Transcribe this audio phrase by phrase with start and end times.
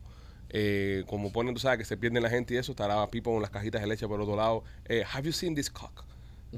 [0.57, 3.43] Eh, como ponen, tú sabes, que se pierden la gente y eso, estará Pipo en
[3.43, 4.63] las cajitas de leche por otro lado.
[4.85, 6.05] Eh, have you seen this cock?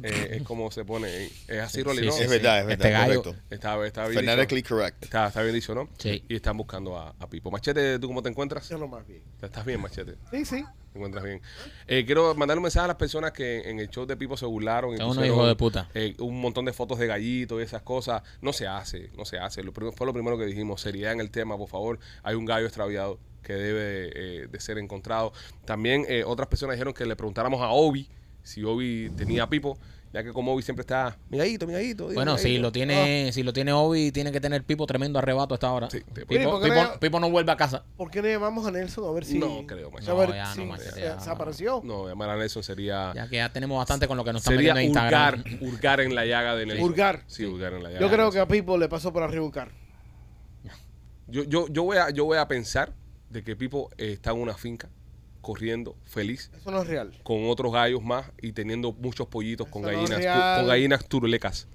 [0.03, 1.09] Eh, es como se pone.
[1.09, 2.15] eh, Es así, Rolly, sí, ¿no?
[2.17, 3.43] Es verdad, es verdad, Este gallo- correcto.
[3.49, 4.75] Está, está bien Phonetically dicho.
[4.77, 5.03] correct.
[5.03, 5.89] Está, está bien dicho, ¿no?
[5.97, 6.23] Sí.
[6.29, 7.51] Y están buscando a, a Pipo.
[7.51, 8.69] Machete, ¿tú cómo te encuentras?
[8.69, 9.23] Yo lo más bien.
[9.41, 10.17] ¿Estás bien, Machete?
[10.31, 10.63] Sí, sí.
[10.93, 11.41] ¿Te encuentras bien?
[11.87, 14.45] Eh, quiero mandar un mensaje a las personas que en el show de Pipo se
[14.45, 14.95] burlaron.
[14.95, 15.89] y pusieron, hijos de puta.
[15.95, 18.23] eh, un montón de fotos de gallitos y esas cosas.
[18.43, 19.63] No se hace, no se hace.
[19.63, 20.83] Lo fue lo primero que dijimos.
[20.83, 21.99] Seriedad en el tema, por favor.
[22.23, 25.33] Hay un gallo extraviado que debe eh, de ser encontrado.
[25.65, 28.09] También eh, otras personas dijeron que le preguntáramos a Obi
[28.43, 29.79] si Obi tenía Pipo,
[30.13, 32.05] ya que como Obi siempre está, mi gallito, mi gallito.
[32.05, 32.63] dime, Bueno, mi si gallito".
[32.63, 35.91] lo tiene, si lo tiene Obi, tiene que tener Pipo tremendo arrebato hasta ahora.
[35.91, 37.85] Sí, Pipo, ¿por qué Pipo- no- Pipo no vuelve a casa.
[37.97, 39.39] ¿Por qué no llamamos a Nelson a ver si.
[39.39, 40.11] No creo, macho.
[40.11, 41.17] a ver No, ya si no, ya.
[41.17, 41.81] desapareció.
[41.85, 44.57] No, llamar a Nelson sería, Ya que ya tenemos bastante con lo que nos están
[44.57, 45.69] metiendo en hurgar, Instagram.
[45.69, 46.85] hurgar en la llaga de Nelson.
[46.85, 47.23] Hurgar.
[47.27, 48.01] Sí, hurgar en la llaga.
[48.01, 49.73] Yo creo que a Pipo le pasó por arriba un carro.
[51.29, 52.93] Yo, yo, yo, voy a, yo voy a pensar
[53.37, 54.89] de que Pipo eh, está en una finca
[55.43, 57.13] corriendo feliz Eso no es real.
[57.23, 61.69] con otros gallos más y teniendo muchos pollitos con no gallinas con gallinas turulecas.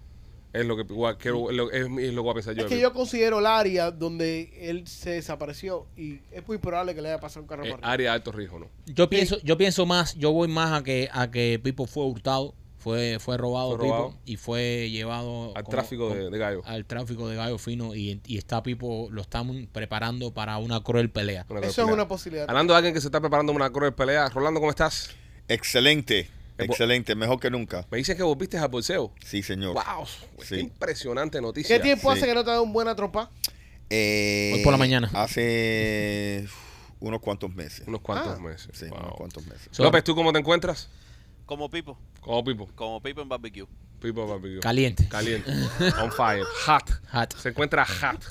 [0.53, 0.83] Es lo que
[1.17, 2.63] quiero- es, lo, es, es lo que voy a pensar yo.
[2.65, 7.01] Es que yo considero el área donde él se desapareció y es muy probable que
[7.01, 8.67] le haya pasado un carro Eh, área de alto riesgo, ¿no?
[8.88, 12.53] Yo pienso, yo pienso más, yo voy más a que a que Pipo fue hurtado,
[12.81, 14.09] fue, fue robado Fue robado.
[14.09, 16.64] Pipo y fue llevado Al como- tráfico de, de gallos.
[16.66, 21.09] al tráfico de gallo fino y, y está Pipo, lo están preparando para una cruel
[21.09, 21.46] pelea.
[21.50, 22.50] Una Eso es una posibilidad.
[22.50, 25.09] Hablando de alguien que se está preparando una cruel pelea, Rolando, ¿cómo estás?
[25.47, 26.19] Excelente,
[26.58, 27.86] Eh, excelente, mejor que nunca.
[27.92, 29.13] Me dicen que volviste al bolseo.
[29.25, 29.74] Sí, señor.
[29.75, 30.06] ¡Wow!
[30.44, 30.56] Sí.
[30.56, 31.75] Qué impresionante noticia.
[31.78, 32.18] ¿Qué tiempo Sí.
[32.18, 33.30] hace que no te da un buena trompa?
[33.90, 35.09] Eh, Hoy por la mañana.
[35.13, 36.48] Hace
[37.00, 37.88] unos cuantos meses.
[37.88, 38.42] Unos cuantos Ah.
[38.42, 38.69] meses.
[38.74, 39.00] Sí, Wow.
[39.00, 39.78] unos cuantos meses.
[39.80, 40.90] López, ¿tú cómo te encuentras?
[41.51, 42.69] Como Pipo, Como Pipo.
[42.75, 43.66] como Pipo en barbecue.
[44.01, 44.62] Pipo barbecue.
[44.62, 45.06] Caliente.
[45.09, 45.51] Caliente.
[46.01, 46.45] On fire.
[46.66, 46.89] Hot.
[47.12, 47.35] Hot.
[47.35, 48.23] Se encuentra hot.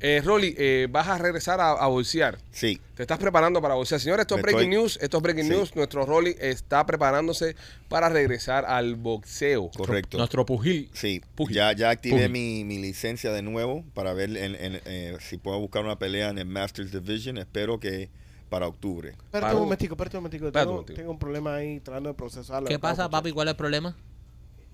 [0.00, 2.36] Eh, Rolly, eh, vas a regresar a, a bolsear.
[2.50, 4.00] Sí, Te estás preparando para bolsear.
[4.00, 4.98] Señores, esto es Me breaking estoy- news.
[5.00, 5.50] Esto es breaking Sí.
[5.50, 5.76] news.
[5.76, 7.54] Nuestro Rolly está preparándose
[7.88, 9.70] para regresar al boxeo.
[9.70, 10.18] correcto.
[10.18, 10.90] Nuestro pugil.
[10.94, 11.54] Sí, Pugil.
[11.58, 12.30] ya, ya activé Pugil.
[12.32, 16.30] mi, mi licencia de nuevo para ver en- en- eh, si puedo buscar una pelea
[16.30, 17.38] en el Masters Division.
[17.38, 18.10] Espero que
[18.48, 19.10] para octubre.
[19.10, 20.46] Espérate un momentico, espérate un momentico.
[20.46, 20.96] Espérate un Tengo, momentico.
[20.96, 22.68] tengo un problema ahí tratando de procesarlo.
[22.68, 23.32] ¿Qué pasa, papi?
[23.32, 23.96] ¿Cuál es el problema?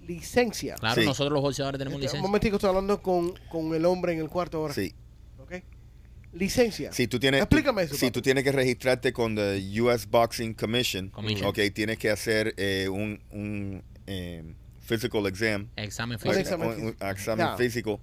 [0.06, 0.74] Licencia.
[0.76, 1.06] Claro, Sí.
[1.06, 2.22] nosotros los bolseadores tenemos Este, un licencia.
[2.22, 4.74] momentico, estoy hablando con, con el hombre en el cuarto ahora.
[4.74, 4.94] Sí,
[5.38, 5.54] ¿Ok?
[6.32, 6.92] Licencia.
[6.92, 8.10] si tú tienes, Explícame eso, si papi.
[8.12, 11.46] tú tienes que registrarte con the US Boxing Commission, Commission.
[11.48, 14.42] ok, tienes que hacer eh, un, un eh,
[14.80, 16.38] physical exam, Examen Un físico.
[16.40, 17.06] examen un- un físico.
[17.08, 17.56] examen Ya.
[17.56, 18.00] físico,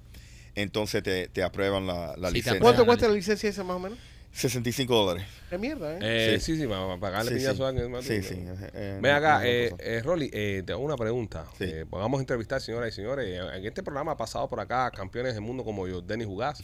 [0.56, 2.52] entonces te, te aprueban la, la Sí, te licencia.
[2.54, 2.62] aprueban.
[2.76, 4.00] ¿Cuánto cuesta la licencia esa más o menos?
[4.34, 5.28] 65 dólares.
[5.50, 6.00] Qué mierda, ¿eh?
[6.02, 6.62] Eh, sí, Sí.
[6.62, 7.46] sí, para pagarle Sí, sí.
[7.64, 7.92] a alguien.
[7.92, 8.36] más, Sí, sí.
[8.36, 11.46] eh, eh, Ven acá, eh, eh, Rolly, eh, te hago una pregunta.
[11.58, 11.66] Sí.
[11.66, 13.40] Eh, pues vamos a entrevistar, señoras y señores.
[13.53, 16.64] En este programa ha pasado por acá campeones del mundo como yo, Dennis Jugás.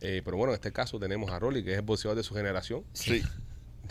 [0.00, 2.34] Eh, pero bueno, en este caso tenemos a Rolly, que es el boxeador de su
[2.34, 2.84] generación.
[2.92, 3.22] Sí.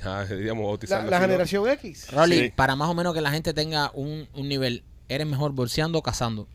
[0.04, 2.12] Ya deberíamos La, generación X.
[2.12, 2.54] Rolly, Sí.
[2.56, 6.04] para más o menos que la gente tenga un, un nivel, ¿eres mejor bolseando o
[6.04, 6.48] cazando?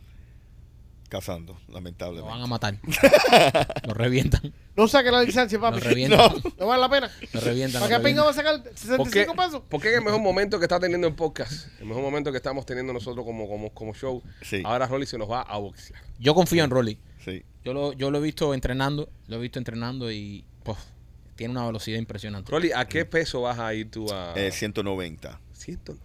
[1.13, 2.49] Cazando, Lo van a lamentablemente.
[2.49, 2.79] matar.
[3.87, 4.55] lo revientan.
[4.75, 5.81] No saque la licencia, Lo papi.
[5.81, 6.33] revientan.
[6.59, 7.11] No vale la pena.
[7.35, 7.83] Lo revientan.
[7.83, 9.63] ¿Para lo qué pinga va a sacar ¿Por qué, 65 pesos?
[9.69, 12.39] por qué en el mejor momento que está teniendo el podcast, el mejor momento que
[12.39, 14.63] estamos teniendo nosotros como, como, como show, Sí.
[14.65, 16.01] ahora Rolly se nos va a boxear?
[16.19, 16.99] Yo confío en Rolly.
[17.23, 17.43] Sí.
[17.63, 20.79] Yo lo, yo lo he visto entrenando, lo he visto entrenando y pues,
[21.37, 22.51] tiene una velocidad impresionante.
[22.51, 25.39] Rolly, ¿a qué peso vas a ir tú a Eh, 190.
[25.53, 25.99] 190?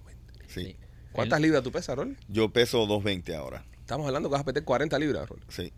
[0.48, 0.63] Sí.
[0.65, 0.75] Sí.
[1.13, 2.18] ¿Cuántas libras tú pesas, Rolly?
[2.27, 3.63] Yo peso 220 ahora.
[3.88, 5.44] Estamos hablando que vas a meter 40 libras, Rolly.
[5.48, 5.72] Sí.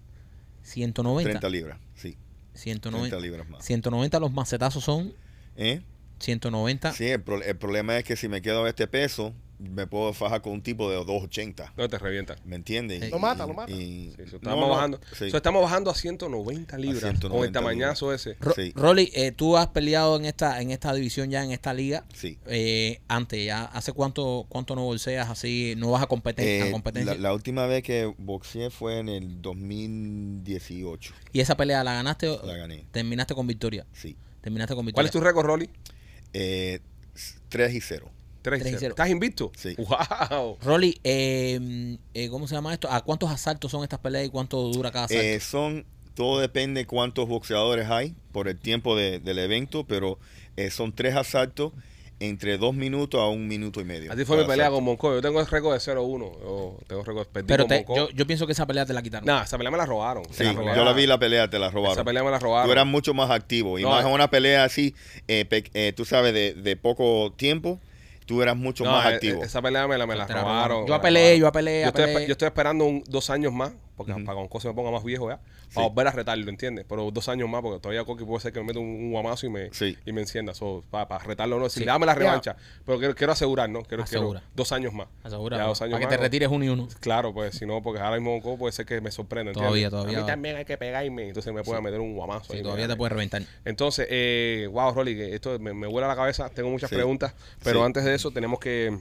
[0.64, 1.30] 190.
[1.30, 1.78] 30 libras.
[1.94, 2.18] Sí.
[2.56, 3.08] 190.
[3.16, 3.64] 30 libras más.
[3.64, 5.14] 190 los macetazos son
[5.56, 5.84] ¿Eh?
[6.18, 6.92] 190.
[6.94, 10.14] Sí, el, pro- el problema es que si me quedo a este peso, me puedo
[10.14, 11.74] fajar con un tipo de 280.
[11.76, 12.38] No te revienta.
[12.46, 13.04] ¿Me entiendes?
[13.04, 13.10] Sí.
[13.12, 13.72] Lo mata, lo mata.
[13.72, 15.30] y- Sí, so, no, estamos, no, bajando, sí.
[15.30, 18.36] so, estamos bajando a 190 libras con el 190 tamañazo ese.
[18.40, 18.72] Ro- Sí.
[18.76, 22.06] Rolly, eh, tú has peleado en esta en esta división ya, en esta liga.
[22.14, 22.38] Sí.
[22.48, 25.74] Eh, antes, ya ¿hace cuánto cuánto no bolseas así?
[25.78, 27.14] ¿No vas a, competen- a Eh, competencia?
[27.16, 31.14] la, la última vez que boxeé fue en el 2018.
[31.34, 32.86] ¿Y esa pelea la ganaste o La gané.
[32.92, 33.86] terminaste con victoria?
[33.94, 34.16] Sí.
[34.42, 35.08] Terminaste con ¿Cuál victoria.
[35.08, 35.70] es tu récord, Rolly?
[36.34, 36.80] Eh,
[37.50, 38.10] 3 y 0.
[38.42, 38.86] 3 Tres y.
[38.86, 39.52] ¿Estás invicto?
[39.56, 39.76] Sí.
[39.78, 40.58] ¡Wow!
[40.62, 42.90] Rolly, eh, eh, ¿cómo se llama esto?
[42.92, 45.22] ¿A cuántos asaltos son estas peleas y cuánto dura cada asalto?
[45.24, 50.20] Eh, son, todo depende cuántos boxeadores hay por el tiempo de- del evento, pero
[50.58, 51.74] eh, son tres asaltos
[52.22, 54.12] entre dos minutos a un minuto y medio.
[54.12, 54.76] Así fue mi pelea asalto.
[54.76, 55.16] con Moncoy.
[55.16, 56.38] Yo tengo el récord de 0-1.
[56.42, 57.28] Yo tengo récord.
[57.28, 57.96] Perdí Pero con te- Moncoy.
[57.96, 59.26] yo, yo pienso que esa pelea te la quitaron.
[59.26, 60.26] Nah, esa pelea me la robaron.
[60.32, 61.94] Sí, yo la vi la pelea, te la robaron.
[61.94, 62.68] Esa pelea me la robaron.
[62.68, 64.08] Tú eras mucho más activo y No, más eh.
[64.08, 64.96] en una pelea así,
[65.30, 67.80] eh, pe- eh, tú sabes, de, de poco tiempo,
[68.30, 69.42] tú eras mucho No, más eh, activo.
[69.42, 70.84] eh, Esa pelea me la, me la robaron.
[70.86, 72.28] Yo la apelé, yo apelé, Yo apelé.
[72.28, 75.04] yo estoy esperando un- dos años más, porque para que Conco se me ponga más
[75.04, 75.90] viejo ya, para Sí.
[75.92, 76.86] volver a retarlo, ¿entiendes?
[76.88, 79.46] Pero dos años más, porque todavía Coqui puede ser que me meta un, un guamazo
[79.46, 79.98] y me, Sí.
[80.06, 80.54] y me encienda.
[80.54, 81.68] So, para, para retarlo, no.
[81.69, 81.86] Si Sí.
[81.86, 82.56] dame la revancha.
[82.86, 83.80] Pero quiero, quiero asegurar, ¿no?
[83.84, 84.44] Quiero, quiero Asegura.
[84.56, 85.07] dos años más.
[85.24, 86.88] Asegura, Ya, para dos años que más, te retires uno y uno.
[87.01, 89.51] Claro, pues si no, porque ahora mismo Conco puede ser que me sorprenda.
[89.51, 89.92] Todavía, ¿entiendes?
[89.92, 91.28] todavía A mí también hay que pegarme.
[91.28, 92.52] Entonces me puede meter un guamazo.
[92.54, 92.94] Sí, ahí, todavía mira.
[92.95, 93.42] te puede reventar.
[93.66, 96.50] Entonces, eh, wow, Rolly, que esto me, me vuela la cabeza.
[96.50, 96.95] Tengo muchas Sí.
[96.95, 97.86] preguntas, pero Sí.
[97.86, 98.98] antes de eso tenemos que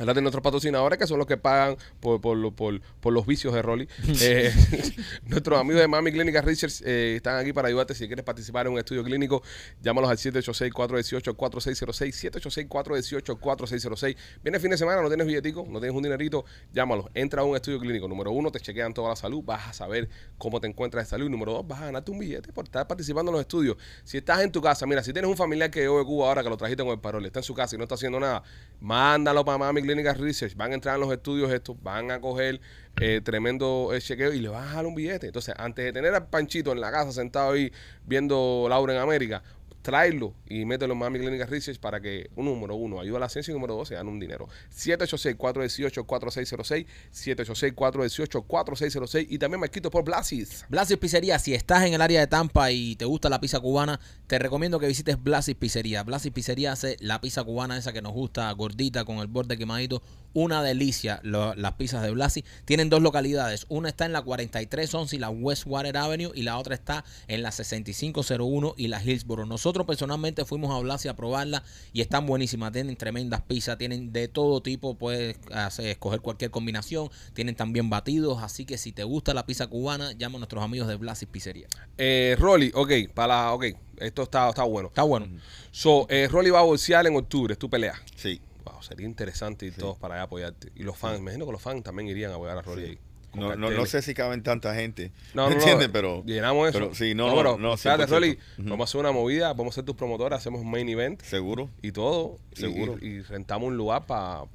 [0.00, 3.26] hablar de nuestros patrocinadores, que son los que pagan por, por, lo- por, por los
[3.26, 3.88] vicios de Rolly.
[4.22, 4.52] Eh,
[5.24, 7.94] nuestros amigos de Mami Clínica Research eh, están aquí para ayudarte.
[7.94, 9.42] Si quieres participar en un estudio clínico,
[9.80, 12.68] llámalos al 786-418-4606.
[12.68, 14.16] 786-418-4606.
[14.42, 17.06] Viene fin de semana, no tienes billetico, no tienes un dinerito, llámalos.
[17.14, 18.08] Entra a un estudio clínico.
[18.08, 20.08] Número uno, te chequean toda la salud, vas a saber
[20.38, 21.28] cómo te encuentras de salud.
[21.30, 23.76] Número dos, vas a ganarte un billete por estar participando en los estudios.
[24.04, 26.42] Si estás en tu casa, mira, si tienes un familiar que llegó de Cuba ahora
[26.42, 28.42] que lo trajiste con el parol, está en su casa y no está haciendo nada,
[28.80, 30.54] mándalo para Mami Clínica Research.
[30.56, 32.60] Van a entrar en los estudios estos, van a coger
[33.00, 35.26] eh, tremendo eh, chequeo y le van a dar un billete.
[35.26, 37.72] Entonces, antes de tener al Panchito en la casa sentado ahí
[38.06, 39.42] viendo Laura en América,
[39.82, 43.28] tráelo y mételo en Mami Clínica Research para que, un número uno, ayuda a la
[43.28, 44.48] ciencia y número dos, se gane un dinero.
[44.74, 50.64] 786-418-4606, 786-418-4606 y también me quito por Blasis.
[50.68, 54.00] Blasis Pizzería, si estás en el área de Tampa y te gusta la pizza cubana,
[54.26, 56.02] te recomiendo que visites Blasis Pizzería.
[56.02, 60.02] Blasis Pizzería hace la pizza cubana esa que nos gusta, gordita, con el borde quemadito.
[60.32, 62.44] Una delicia las pizzas de Blasis.
[62.64, 63.66] Tienen dos localidades.
[63.68, 67.50] Una está en la 4311 y la Westwater Avenue y la otra está en la
[67.50, 69.44] 6501 y la Hillsboro.
[69.44, 71.62] Nosotros personalmente fuimos a Blasis a probarla
[71.92, 72.72] y están buenísimas.
[72.72, 74.94] Tienen tremendas pizzas, tienen de todo tipo.
[74.96, 77.08] Puedes hacer- escoger cualquier combinación.
[77.34, 78.42] Tienen también batidos.
[78.42, 81.68] Así que si te gusta la pizza cubana, llama a nuestros amigos de Blasis Pizzería.
[81.98, 83.64] Eh, Rolly, ok, para la, ok,
[83.98, 84.88] esto está, está bueno.
[84.88, 85.26] Está bueno.
[85.70, 87.94] So, eh, Rolly va a bolsear en octubre, es tu pelea.
[88.16, 88.40] Sí.
[88.64, 90.70] Wow, sería interesante ir todos para allá a apoyarte.
[90.76, 92.98] Y los fans, me imagino que los fans también irían a apoyar a Rolly ahí.
[93.30, 95.12] Con No, no, no sé si caben tanta gente.
[95.34, 95.88] No, ¿Me no, no, entiendes?
[95.92, 96.78] Pero, llenamos eso.
[96.78, 98.08] pero sí, no, no, pero, no, espérate, 100%.
[98.08, 101.20] Rolly, vamos a hacer una movida, vamos a ser tus promotores, hacemos un main event
[101.22, 101.70] ¿Seguro?
[101.82, 102.38] y todo.
[102.52, 102.96] Seguro.
[103.00, 104.46] Y, y rentamos un lugar para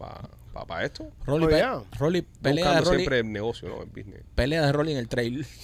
[0.85, 1.09] esto.
[1.25, 1.81] Rolly, Oh, pe- yeah.
[1.97, 3.81] Rolly, pelea de Buscando Rolly, siempre el negocio, ¿no?
[3.83, 4.21] El business.
[4.35, 5.45] pelea de Rolly en el trail.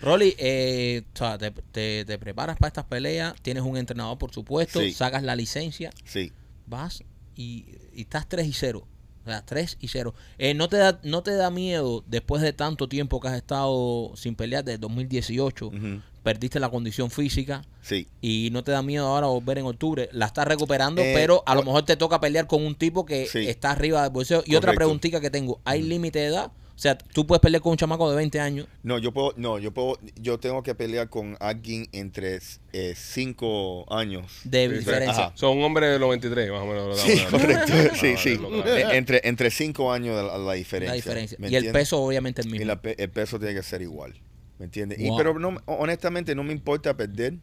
[0.00, 4.32] Rolly, eh, o sea, te, te- te preparas para estas peleas, tienes un entrenador, por
[4.32, 4.92] supuesto, Sí.
[4.92, 6.32] sacas la licencia, Sí.
[6.66, 7.02] vas
[7.34, 8.86] y, y estás 3 y 0.
[9.28, 10.14] O sea, 3 y 0.
[10.38, 14.12] Eh, ¿no, te da, ¿No te da miedo, después de tanto tiempo que has estado
[14.16, 16.00] sin pelear, desde 2018, Ujú.
[16.22, 18.08] perdiste la condición física Sí.
[18.22, 20.08] y no te da miedo ahora volver en octubre?
[20.12, 23.26] La estás recuperando, Eh, pero a lo mejor te toca pelear con un tipo que
[23.26, 23.46] Sí.
[23.46, 24.42] está arriba del bolseo.
[24.46, 26.50] Y otra preguntita que tengo, ¿hay límite de edad?
[26.78, 28.68] O sea, tú puedes pelear con un chamaco de 20 años.
[28.84, 32.38] No, yo puedo, no, yo puedo, yo tengo que pelear con alguien entre
[32.72, 34.26] eh, cinco años.
[34.44, 35.24] De diferencia.
[35.26, 35.32] ajá.
[35.34, 37.00] Son un hombre de los 23, más o menos.
[37.00, 37.72] Sí, correcto.
[37.74, 38.38] No, Sí, sí.
[38.64, 40.92] Eh, entre, entre cinco años la, la diferencia.
[40.92, 41.36] La diferencia.
[41.40, 42.66] ¿me Y el peso, obviamente, el Y mismo.
[42.66, 44.14] la pe- el peso tiene que ser igual.
[44.60, 45.00] ¿Me entiendes?
[45.00, 47.34] Y pero no, honestamente no me importa perder.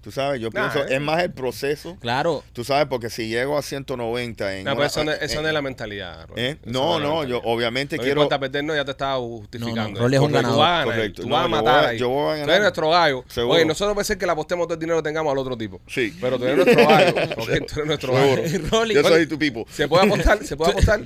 [0.00, 0.94] Tú sabes, yo Nah, pienso, eh.
[0.94, 1.96] es más el proceso.
[2.00, 2.44] Claro.
[2.52, 4.64] Tú sabes, porque si llego a 190 en.
[4.64, 6.26] No, pero eso no, es- eso en- no es la mentalidad.
[6.28, 6.40] Rolly.
[6.42, 6.56] ¿eh?
[6.64, 8.20] No, no, yo obviamente No quiero.
[8.22, 9.82] importa perder, no, ya te estaba justificando.
[9.82, 10.58] No, no, Rolly es un Correcto, Tú ganador.
[10.60, 11.22] vas a Correcto.
[11.22, 11.98] tú No, vas a yo matar voy a- ahí.
[11.98, 12.50] yo voy a Tú ganar.
[12.50, 13.24] eres nuestro gallo.
[13.28, 13.54] Seguro.
[13.56, 15.80] Oye, nosotros puede ser que le apostemos todo el dinero que tengamos al otro tipo.
[15.88, 16.16] Sí.
[16.20, 17.10] Pero tú eres nuestro gallo.
[17.36, 18.36] ok, tú eres nuestro gallo.
[18.70, 19.64] Rolly, Yo soy tu people.
[19.68, 20.44] ¿Se puede apostar?
[20.44, 21.00] ¿Se puede apostar?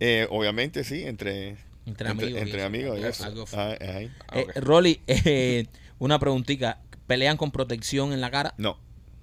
[0.00, 1.56] Eh, obviamente sí, entre.
[1.86, 2.40] Entre amigos.
[2.42, 2.98] Entre amigos.
[3.54, 4.10] Ah, Eh.
[4.56, 5.66] Rolly, eh,
[5.98, 6.80] una preguntita.
[7.08, 8.54] ¿Pelean con protección en la cara?
[8.58, 8.78] No,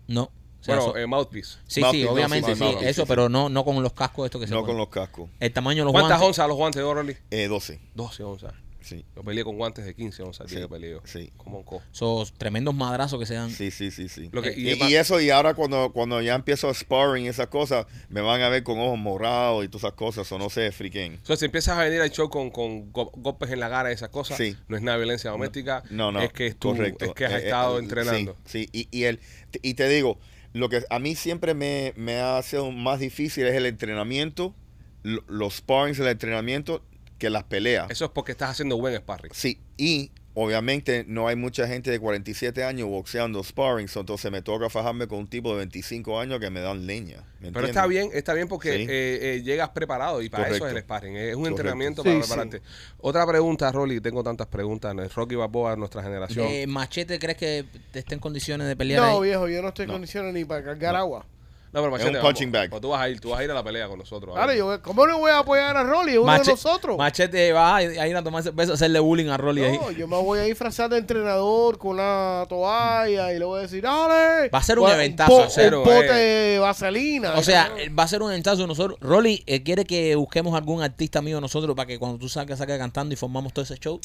[0.07, 0.23] No.
[0.23, 1.59] O sea, Bueno, so- eh, mouthpiece.
[1.67, 4.41] sí, mouthpiece, sí, obviamente, sí, mouthpiece, eso, sí, pero no, no con los cascos estos
[4.41, 4.73] que se no ponen.
[4.73, 5.29] con los cascos.
[5.39, 6.27] El tamaño de los ¿Cuántas guantes.
[6.27, 7.17] onzas los guantes de Rolly?
[7.29, 7.79] Eh, 12.
[7.93, 8.53] 12 onzas.
[8.85, 11.01] Sí, Yo peleé con guantes de 15 onzas, Sí, día que peleé yo.
[11.05, 11.31] sí.
[11.37, 11.81] Como un co.
[11.91, 13.49] Esos tremendos madrazos que se dan.
[13.49, 14.07] sí, sí, sí.
[14.09, 14.29] sí.
[14.31, 17.25] Lo que- y, y es y eso, y ahora cuando, cuando ya empiezo a sparring
[17.25, 20.37] y esas cosas, me van a ver con ojos morados y todas esas cosas, o
[20.37, 21.13] no sé, friquen.
[21.13, 23.95] Entonces, si empiezas a venir al show con, con go- golpes en la cara y
[23.95, 24.55] esas cosas, Sí.
[24.67, 26.21] no es nada de violencia doméstica, No, no.
[26.21, 27.05] es que tú, correcto.
[27.05, 28.37] es que has Eh, eh, estado eh, entrenando.
[28.45, 28.87] Sí, sí.
[28.91, 29.19] Y, y, el,
[29.63, 30.19] y te digo,
[30.53, 34.53] lo que a mí siempre me, me ha sido más difícil es el entrenamiento,
[35.01, 36.83] lo- los sparrings del entrenamiento,
[37.17, 37.89] que las peleas.
[37.89, 39.31] Eso es porque estás haciendo buen sparring.
[39.33, 44.41] Sí, y obviamente no hay mucha gente de 47 años boxeando sparring, so entonces me
[44.41, 47.23] toca fajarme con un tipo de 25 años que me dan leña.
[47.39, 48.81] ¿me Pero está bien, está bien porque Sí.
[48.81, 51.15] eh, eh, llegas preparado y para eso es el sparring.
[51.15, 51.47] Es un Correcto.
[51.61, 52.27] entrenamiento Sí, para sí.
[52.27, 52.61] prepararte.
[52.97, 54.93] Otra pregunta, Rolly, tengo tantas preguntas.
[55.15, 56.47] Rocky Balboa, nuestra generación.
[56.49, 59.29] Eh, Machete, ¿crees que esté en condiciones de pelear No, ahí?
[59.29, 59.93] viejo, yo no estoy en No.
[59.93, 61.25] condiciones ni para cargar agua.
[61.73, 62.61] No, pero es Machete, un punching vamos.
[62.63, 62.69] bag.
[62.69, 64.33] Pues tú vas a ir, tú vas a ir a la pelea con nosotros.
[64.33, 66.17] Claro, yo, ¿cómo no voy a apoyar a Rolly?
[66.17, 66.97] Uno Mache- de nosotros.
[66.97, 69.77] Machete va a ir a tomar cerveza, a hacerle bullying a Rolly ahí.
[69.77, 73.61] No, yo me voy a disfrazar de entrenador con una toalla y le voy a
[73.63, 74.49] decir, ¡dale!
[74.49, 76.51] Va a ser un Con eventazo, po- en serio, Un pote eh.
[76.53, 77.33] de vaselina.
[77.35, 78.97] O sea, va a ser un entazo nosotros.
[79.01, 82.77] Rolly, eh, ¿quiere que busquemos algún artista mío nosotros para que cuando tú salgas, salgas
[82.79, 83.99] cantando y formamos todo ese show?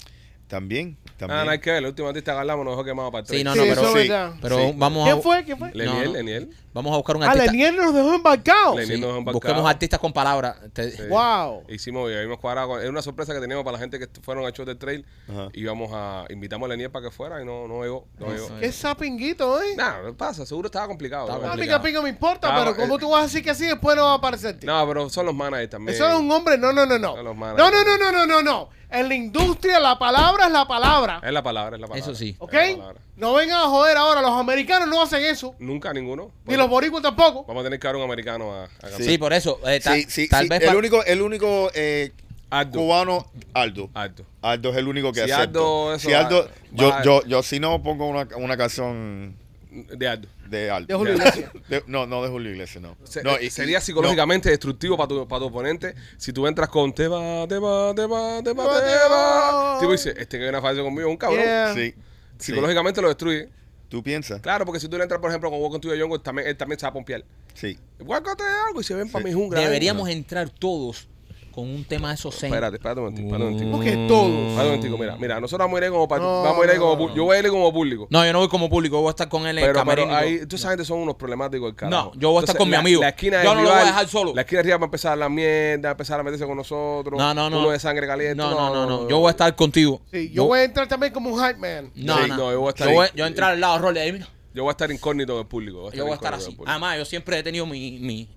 [0.48, 1.40] También, también.
[1.40, 1.80] Ah, no hay que ver.
[1.80, 3.44] La última artista que hablamos nos dejó quemado para el Sí, tres.
[3.44, 4.02] no, Sí, no, eso pero,
[4.32, 4.36] sí.
[4.42, 4.72] pero Sí.
[4.76, 5.44] vamos, ¿Quién a, fue?
[5.44, 5.70] ¿Quién fue?
[5.74, 6.12] Leniel, No, no.
[6.12, 6.50] Leniel.
[6.72, 7.50] Vamos a buscar un Ah, artista.
[7.52, 8.76] Leniel nos dejó embarcados.
[8.76, 9.32] Nos dejó embarcado.
[9.32, 10.56] busquemos artistas con palabras.
[10.72, 11.02] Te- Sí.
[11.08, 11.64] Wow.
[11.68, 12.68] Hicimos, y habíamos cuadrado.
[12.68, 15.04] con- Era una sorpresa que teníamos para la gente que fueron al show del trail.
[15.28, 15.48] Ajá.
[15.52, 16.24] Íbamos a.
[16.30, 18.06] Invitamos a Leniel para que fuera y no, no llegó.
[18.18, 18.46] No llegó.
[18.46, 18.52] es.
[18.60, 19.74] Qué sapinguito, ¿eh?
[19.76, 20.44] Nada, no pasa.
[20.46, 21.24] Seguro estaba complicado.
[21.26, 21.44] Estaba ¿no?
[21.46, 21.82] A mí complicado.
[21.82, 24.04] que pico me importa, Estaba- pero ¿cómo tú vas a decir que así después no
[24.04, 24.66] va a aparecerte?
[24.66, 25.94] No, pero son los managers también.
[25.94, 27.14] Eso es un hombre, no, no, no, no.
[27.16, 27.72] Son los No, managers.
[27.72, 28.68] no, no, no, no, no, no.
[28.92, 31.20] En la industria la palabra es la palabra.
[31.22, 32.02] Es la palabra, es la palabra.
[32.10, 32.34] Eso sí.
[32.40, 32.54] ¿Ok?
[32.54, 33.00] Es la palabra.
[33.20, 34.20] No vengan a joder ahora.
[34.22, 35.54] Los americanos no hacen eso.
[35.58, 36.24] Nunca ninguno.
[36.24, 37.44] Ni Bueno, los boricuas tampoco.
[37.44, 38.88] Vamos a tener que dar un americano a, a.
[38.98, 39.60] Sí, por eso.
[39.66, 40.48] eh, ta- Sí, sí, tal sí.
[40.48, 42.12] vez el único, el único eh,
[42.50, 42.78] Aldo.
[42.80, 43.90] cubano, Aldo.
[43.94, 44.24] Aldo.
[44.42, 45.90] Aldo es el único que Si acepto.
[45.90, 49.36] Aldo eso si Aldo, yo, va- yo, yo si no pongo una, una canción
[49.70, 50.26] De Aldo.
[50.48, 50.86] de Aldo.
[50.88, 51.50] De Julio Iglesias.
[51.68, 52.96] De- no, no de Julio Iglesias, no.
[53.04, 56.46] Se- No, eh, y- sería y- psicológicamente destructivo para tu, para tu oponente si tú
[56.46, 59.76] entras con te va, te va, te va, te va, Te va.
[59.78, 61.44] Tipo dice, este que viene a fallar conmigo es un cabrón.
[61.44, 61.68] Yeah.
[61.68, 61.74] no.
[61.74, 61.94] Sí.
[62.40, 62.52] Sí.
[62.52, 63.48] Psicológicamente lo destruye.
[63.88, 64.40] ¿Tú piensas?
[64.40, 66.56] Claro, porque si tú le entras, por ejemplo, con Welcome to the Jungle, también, él
[66.56, 67.24] también se va a pompear.
[67.54, 67.76] Sí.
[67.98, 69.60] Welcome to the Jungle y se ven para mi jungla.
[69.60, 71.08] deberíamos entrar todos
[71.50, 72.48] con un tema de esos zen.
[72.52, 73.76] Espérate, espérate un momentico, espérate un momentico.
[73.76, 74.30] Porque todos.
[74.30, 76.64] Espérate un momentico, mira, mira, nosotros vamos a ir ahí como, pa- No, vamos a
[76.64, 77.14] ir ahí como no, pu- no.
[77.16, 78.06] yo voy a ir como público.
[78.10, 80.02] No, yo no voy como público, voy a estar con él en el Pero, pero
[80.06, 80.16] camerino.
[80.16, 82.12] ahí, tú esa gente son unos problemáticos del carajo.
[82.14, 83.00] No, yo voy a estar con mi la- amigo.
[83.02, 84.32] La esquina Yo del no lo voy a rival, dejar solo.
[84.34, 86.56] La esquina de arriba va a empezar la mierda, va a empezar a meterse con
[86.56, 87.18] nosotros.
[87.18, 87.58] No, no, no.
[87.60, 88.36] Uno de sangre caliente.
[88.36, 89.08] No, no, no, no.
[89.08, 90.00] Yo voy a estar contigo.
[90.12, 91.90] Sí, yo voy a entrar también como un hype man.
[91.94, 92.36] No, Sí, no.
[92.36, 92.96] no, yo voy a estar yo ahí.
[92.96, 94.28] voy, yo voy a entrar al lado de Rolly ahí, mira.
[94.52, 95.92] Yo voy a estar incógnito en el público.
[95.92, 96.56] Yo voy a estar incógnito así.
[96.56, 96.70] público.
[96.70, 98.28] Además, yo siempre he tenido mi, mi,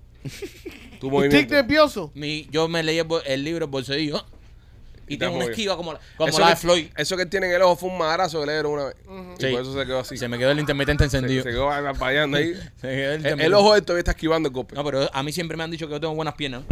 [0.98, 1.54] Tu ¿Usted movimiento.
[1.54, 2.10] nervioso?
[2.14, 4.24] mi yo me leí el, libro el bolsillo
[5.06, 6.86] y Y te tengo una esquiva como la, como Eso la de que- Floyd.
[6.96, 8.96] Eso que él tiene en el ojo fue un madrazo que le dieron una vez.
[9.38, 9.52] Y Sí.
[9.52, 10.16] por eso se quedó así.
[10.16, 11.42] Se me quedó el intermitente Se, encendido.
[11.44, 12.54] se quedó apagando ahí.
[12.80, 13.44] Se me quedó el el, intermitente.
[13.44, 14.74] el ojo de él todavía está esquivando el golpe.
[14.74, 16.62] No, pero a mí siempre me han dicho que yo tengo buenas piernas.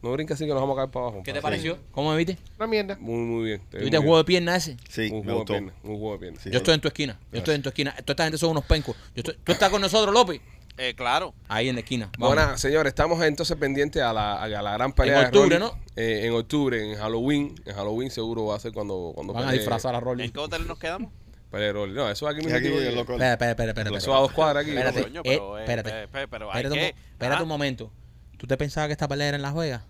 [0.00, 1.22] No brinca así que nos vamos a caer para abajo.
[1.24, 1.56] ¿Qué te compadre.
[1.56, 1.78] pareció?
[1.90, 2.38] ¿Cómo me viste?
[2.56, 2.96] Una mierda.
[3.00, 3.60] Muy, muy bien.
[3.68, 4.76] Te vi ¿Viste el juego de piernas ese?
[4.88, 5.10] Sí.
[5.12, 5.72] Un me juego de pierna.
[5.82, 6.40] Un juego de pierna.
[6.40, 6.50] Sí.
[6.50, 7.18] Yo estoy en tu esquina.
[7.32, 7.90] Yo estoy en tu esquina.
[7.96, 8.94] Toda esta gente son unos pencos.
[9.16, 10.40] Yo estoy, ¿Tú estás con nosotros, López?
[10.78, 11.34] Eh, claro.
[11.48, 12.08] Ahí en la esquina.
[12.18, 12.36] Vamos.
[12.36, 15.72] Bueno, señores, estamos entonces pendientes a la, a la gran pelea En de octubre, Rolly.
[15.72, 15.80] ¿no?
[15.96, 17.54] Eh, en octubre, en Halloween.
[17.66, 20.30] En Halloween seguro va a ser cuando, cuando Van a disfrazar a ¿En Rolly.
[20.30, 21.12] qué hotel nos quedamos?
[21.50, 21.94] Rolly.
[21.94, 22.58] No, eso aquí Es mismo.
[22.58, 23.12] aquí, digo, loco.
[23.14, 23.96] Espera, espera, espera, espera.
[23.98, 24.70] Eso a dos cuadras aquí.
[24.70, 26.08] Espérate, Coño, eh, pero, eh, espérate.
[26.30, 27.42] pero hay Espérate, un, que- espérate Ah.
[27.42, 27.90] un momento.
[28.36, 29.82] ¿Tú te pensabas que esta pelea era en Las Vegas?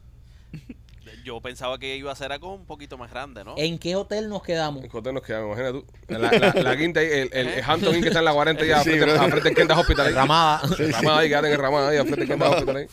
[1.28, 3.54] Yo pensaba que iba a ser algo un poquito más grande, ¿no?
[3.58, 4.82] ¿En qué hotel nos quedamos?
[4.82, 5.84] En Cotel nos quedamos, imagina tú.
[6.08, 8.64] La, la, la quinta ahí, el, el, el Hampton Inn que está en la 40
[8.64, 10.14] ya, Sí, frente, a frente del Kenda Hospital ahí.
[10.14, 10.62] Ramada.
[10.90, 12.86] Ramada ahí, quédate en el Ramada ahí, a frente del Kenda Hospital ahí.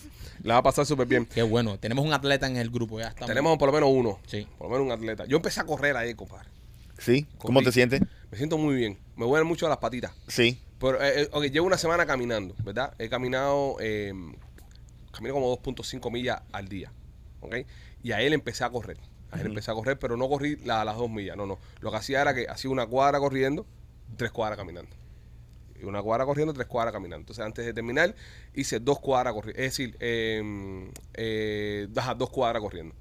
[0.43, 1.25] La va a pasar súper bien.
[1.25, 1.79] Qué bueno.
[1.79, 2.99] Tenemos un atleta en el grupo.
[2.99, 3.27] Ya estamos.
[3.29, 4.19] Tenemos por lo menos uno.
[4.27, 4.45] Sí.
[4.57, 5.25] Por lo menos un atleta.
[5.27, 6.49] Yo empecé a correr ahí, compadre.
[6.97, 7.25] Sí.
[7.37, 7.67] ¿Cómo Corrí.
[7.67, 8.01] te sientes?
[8.31, 8.97] Me siento muy bien.
[9.15, 10.11] Me duelen mucho las patitas.
[10.27, 10.59] Sí.
[10.77, 12.93] Pero, eh, eh, ok, llevo una semana caminando, ¿verdad?
[12.99, 14.13] He caminado, eh,
[15.13, 16.91] camino como 2.5 millas al día,
[17.39, 17.55] ¿ok?
[18.05, 18.97] Y a él empecé a correr.
[19.31, 21.57] A él empecé a correr, pero no corrí la- las dos millas, no, no.
[21.81, 23.65] Lo que hacía era que hacía una cuadra corriendo,
[24.15, 24.91] tres cuadras caminando.
[25.81, 27.21] Y una cuadra corriendo, tres cuadras caminando.
[27.23, 28.15] Entonces, antes de terminar,
[28.53, 29.59] hice dos cuadras corriendo.
[29.61, 32.93] Es decir, eh, eh, ajá, dos cuadras corriendo.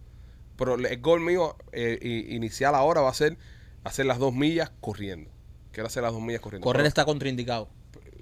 [0.57, 1.99] Pero el gol mío eh,
[2.31, 3.37] inicial ahora va a ser
[3.85, 5.31] hacer las dos millas corriendo.
[5.73, 6.65] Quiero hacer las dos millas corriendo.
[6.65, 7.69] Correr está contraindicado.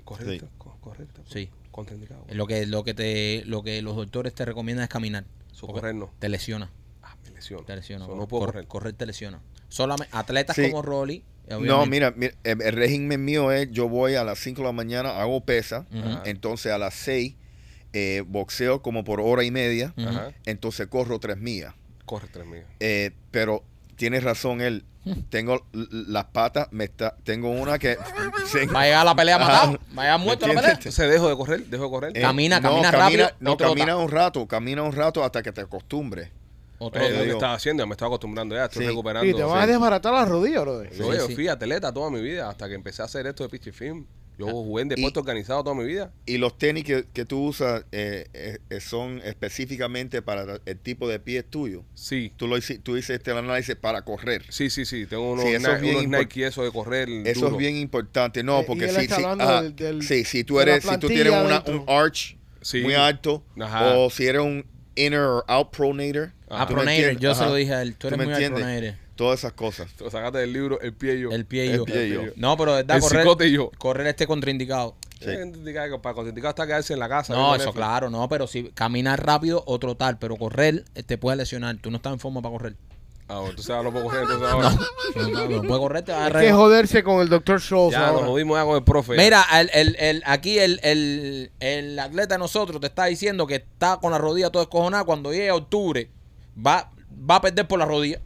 [0.04, 1.22] Correcto, co- correcto.
[1.30, 1.48] Sí.
[1.70, 2.24] Contraindicado.
[2.30, 5.24] Lo que, lo que te, lo que los doctores te recomiendan es caminar.
[5.52, 6.12] So, correr no.
[6.18, 6.70] Te lesiona.
[7.02, 7.64] Ah, me lesiono.
[7.64, 8.06] Te lesiona.
[8.06, 8.92] So, no puedo Cor- correr.
[8.94, 9.40] te lesiona.
[9.68, 10.70] Solamente atletas Sí.
[10.70, 11.24] como Rolly.
[11.48, 14.72] No, mira, mira, el, el régimen mío es, yo voy a las 5 de la
[14.72, 16.20] mañana, hago pesa, Ujú.
[16.24, 17.34] entonces a las 6
[17.92, 20.08] eh, boxeo como por hora y media, Ujú.
[20.08, 20.32] Ajá.
[20.46, 21.74] entonces corro 3 millas.
[22.06, 22.66] Corre tres millas.
[22.80, 23.64] Eh, pero
[23.96, 24.84] tienes razón él.
[25.30, 27.98] Tengo las patas, me está, tengo una que...
[28.46, 29.62] se- Va a llegar a la pelea matado.
[29.70, 29.78] Ajá.
[29.98, 30.74] Va a llegar muerto la ¿Me pelea.
[30.76, 32.16] Entonces dejo de correr, dejo de correr.
[32.16, 36.30] Eh, Camina, camina rápido, No, camina un rato, camina un rato hasta que te acostumbres.
[36.78, 38.88] Otro- Eh, yo lo que digo- estaba haciendo, ya me estaba acostumbrando ya, estoy Sí.
[38.90, 39.28] recuperando.
[39.28, 40.90] Y te vas a desbaratar las rodillas, brother.
[40.92, 41.34] Yo, Sí, yo sí.
[41.34, 44.04] fui atleta toda mi vida hasta que empecé a hacer esto de pitch y film.
[44.38, 46.12] Yo jugué en deporte Y- organizado toda mi vida.
[46.26, 48.26] Y los tenis que, que tú usas eh,
[48.70, 51.84] eh, son específicamente para el tipo de pie tuyo.
[51.94, 54.44] Sí, Tú, lo tú hiciste el análisis para correr.
[54.48, 55.06] sí, sí, sí.
[55.06, 57.08] Tengo unos, Sí, eso es unos Nike eso de correr.
[57.24, 57.52] Eso duro.
[57.52, 58.42] es bien importante.
[58.42, 61.08] No, Eh, porque si, si- hablando ajá, del- del- sí, si tú eres, si tú
[61.08, 62.80] tienes una, un arch Sí.
[62.80, 63.96] muy alto, Ajá.
[63.98, 67.72] o si eres un inner or out pronator, Ah, ¿tú Pronator, yo se lo dije
[67.72, 67.96] a él.
[67.96, 68.62] Tú eres me muy entiendes?
[68.62, 69.01] Pronator.
[69.16, 69.88] Todas esas cosas.
[70.00, 71.30] Lo sacaste del libro El pie y yo.
[71.30, 71.84] El pie y El yo.
[71.84, 72.22] pie y yo.
[72.36, 73.70] No, pero de verdad, El correr, cicote y yo.
[73.78, 74.96] correr este contraindicado.
[75.20, 75.26] Sí.
[76.02, 77.34] Para contraindicar hasta quedarse en la casa.
[77.34, 81.36] No, eso claro, no, pero si caminar rápido o trotar, pero correr eh, te puede
[81.36, 81.76] lesionar.
[81.76, 82.74] Tú no estás en forma para correr.
[83.28, 84.70] Ah, bueno, entonces ahora no puedo correr entonces ahora.
[84.70, 86.56] No, no, no puedes correr, te vas a Hay que arreglar.
[86.56, 87.60] joderse con el Dr.
[87.60, 88.26] Schultz Ya nos ahora.
[88.26, 89.16] jodimos ya con el profe.
[89.16, 93.54] Mira, el, el, el- aquí el, el, el atleta de nosotros te está diciendo que
[93.56, 95.04] está con la rodilla todo escojonada.
[95.04, 96.10] Cuando llegue a octubre,
[96.56, 96.90] va,
[97.30, 98.20] va a perder por la rodilla.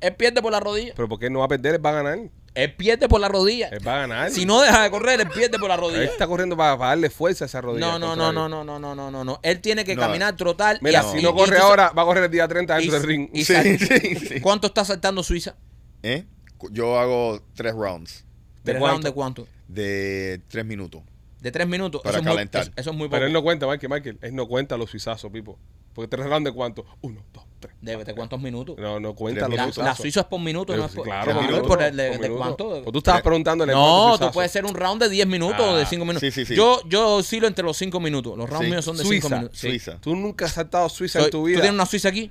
[0.00, 0.92] Él pierde por la rodilla.
[0.94, 2.18] Pero porque él no va a perder, él va a ganar.
[2.54, 3.68] Él pierde por la rodilla.
[3.68, 4.30] Él va a ganar.
[4.30, 6.04] Si no deja de correr, él pierde por la Él rodilla.
[6.04, 7.86] está corriendo para, para darle fuerza a esa rodilla.
[7.86, 9.40] No, no, no, no, no, no, no, no, no.
[9.42, 10.02] Él tiene que No.
[10.02, 10.78] caminar, trotar.
[10.80, 13.08] Mira, y si no corre ahora, va a correr el día 30 y- dentro del
[13.08, 13.30] ring.
[13.32, 14.40] y Sí, sal- sí, sí.
[14.40, 15.56] ¿Cuánto está saltando Suiza?
[16.02, 16.24] ¿Eh?
[16.72, 18.24] Yo hago tres rounds
[18.64, 18.92] ¿De ¿De cuánto?
[18.94, 19.48] round de cuánto?
[19.68, 21.02] de tres minutos.
[21.40, 22.00] De tres minutos.
[22.02, 22.62] Para eso, es muy, calentar.
[22.62, 23.16] eso, eso es muy poco.
[23.16, 24.18] Pero él no cuenta, Michael, Michael.
[24.22, 25.58] Él no cuenta los suizazos, Pipo.
[25.92, 26.84] Porque tres rounds de cuánto?
[27.00, 27.47] Uno, dos, tres.
[27.80, 28.76] ¿De, de cuántos minutos?
[28.78, 29.84] No, no cuenta los La, minutos.
[29.84, 29.94] la.
[29.96, 31.04] Suiza es por minuto, no es por...
[31.04, 31.50] Claro, por minutos.
[31.56, 31.68] minuto.
[31.68, 32.68] por de- por de cuánto.
[32.82, 35.82] Pues tú estabas preguntándole No, tú puedes hacer un round de 10 minutos o de
[35.82, 36.20] Ah, 5 minutos.
[36.20, 36.54] sí, sí, sí.
[36.54, 38.36] Yo, yo oscilo entre los 5 minutos.
[38.36, 38.70] Los rounds Sí.
[38.70, 39.58] míos son de Suiza, 5 minutos.
[39.58, 39.68] Sí.
[39.68, 39.98] Suiza.
[40.00, 41.60] Tú nunca has saltado Suiza Soy- en tu ¿Tú vida.
[41.60, 42.30] tienes una Suiza aquí?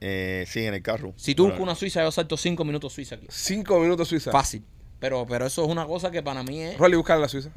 [0.00, 1.12] Eh, sí, en el carro.
[1.16, 3.26] Si tú buscas una Suiza, yo salto 5 minutos Suiza aquí.
[3.30, 4.30] Cinco minutos Suiza.
[4.32, 4.64] Fácil.
[4.98, 7.50] Pero, pero eso es una cosa que para mí es Rolly, buscar la Suiza.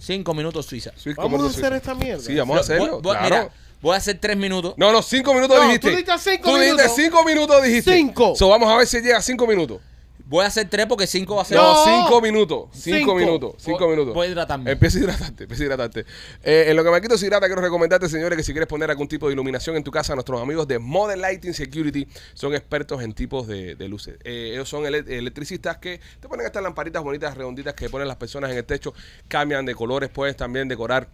[0.00, 0.92] 5 minutos Suiza.
[1.16, 1.76] Vamos a minutos hacer Suiza.
[1.76, 2.22] esta mierda.
[2.22, 2.92] Sí, vamos a hacerlo.
[3.00, 3.24] Voy- voy- claro.
[3.36, 4.74] Mira, voy a hacer 3 minutos.
[4.76, 5.90] No, no, cinco minutos No, dijiste.
[5.90, 6.96] tú dijiste cinco Tú dijiste minutos.
[6.96, 7.94] cinco minutos, dijiste.
[7.94, 8.34] Cinco.
[8.36, 9.80] So, vamos a ver si llega a cinco minutos.
[10.26, 11.58] Voy a hacer 3 porque 5 va a ser...
[11.58, 12.68] No, cinco minutos.
[12.72, 13.14] Cinco, Cinco.
[13.14, 13.54] minutos.
[13.58, 14.14] Cinco Voy- minutos.
[14.14, 14.70] voy a hidratarme.
[14.72, 16.06] Empieza a hidratarte, empieza a hidratarte.
[16.42, 18.90] Eh, en lo que me quito se hidrata, quiero recomendarte, señores, que si quieres poner
[18.90, 23.02] algún tipo de iluminación en tu casa, nuestros amigos de Modern Lighting Security son expertos
[23.02, 24.16] en tipos de, de luces.
[24.24, 28.16] Eh, ellos son ele- electricistas que te ponen estas lamparitas bonitas, redonditas que ponen las
[28.16, 28.94] personas en el techo,
[29.28, 31.08] cambian de colores, puedes también decorar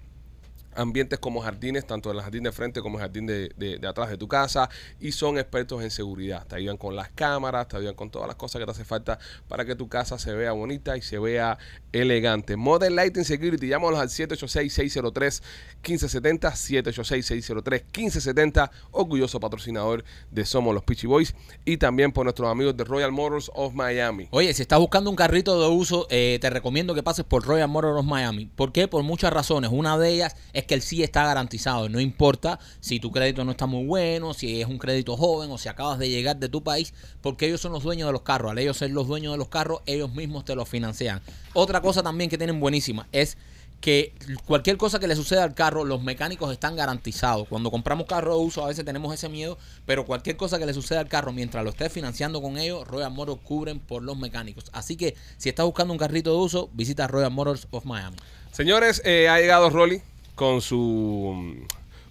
[0.74, 4.09] ambientes como jardines, tanto en el jardín de frente como el jardín de, de- atrás
[4.11, 4.68] de tu casa,
[5.00, 6.46] y son expertos en seguridad.
[6.46, 9.18] Te ayudan con las cámaras, te ayudan con todas las cosas que te hace falta
[9.48, 11.59] para que tu casa se vea bonita y se vea
[11.92, 12.56] elegante.
[12.56, 15.42] Modern Lighting Security, llámalos al 786-603-1570,
[15.83, 23.12] 786-603-1570, orgulloso patrocinador de Somos los Peachy Boys, y también por nuestros amigos de Royal
[23.12, 24.28] Motors of Miami.
[24.30, 27.68] Oye, si estás buscando un carrito de uso, eh, te recomiendo que pases por Royal
[27.68, 28.46] Motors of Miami.
[28.46, 28.88] ¿Por qué?
[28.88, 29.70] Por muchas razones.
[29.72, 31.88] Una de ellas es que el sí está garantizado.
[31.88, 35.59] No importa si tu crédito no está muy bueno, si es un crédito joven o
[35.59, 38.51] si acabas de llegar de tu país, porque ellos son los dueños de los carros.
[38.51, 41.20] Al ellos ser los dueños de los carros, ellos mismos te los financian.
[41.53, 43.37] Otra cosa también que tienen buenísima es
[43.81, 44.12] que
[44.46, 47.49] cualquier cosa que le suceda al carro, los mecánicos están garantizados.
[47.49, 50.75] Cuando compramos carro de uso, a veces tenemos ese miedo, pero cualquier cosa que le
[50.75, 54.66] suceda al carro, mientras lo estés financiando con ellos, Royal Motors cubren por los mecánicos.
[54.73, 58.16] Así que si estás buscando un carrito de uso, visita Royal Motors of Miami.
[58.53, 60.03] Señores, eh, ha llegado Rolly
[60.40, 61.55] con su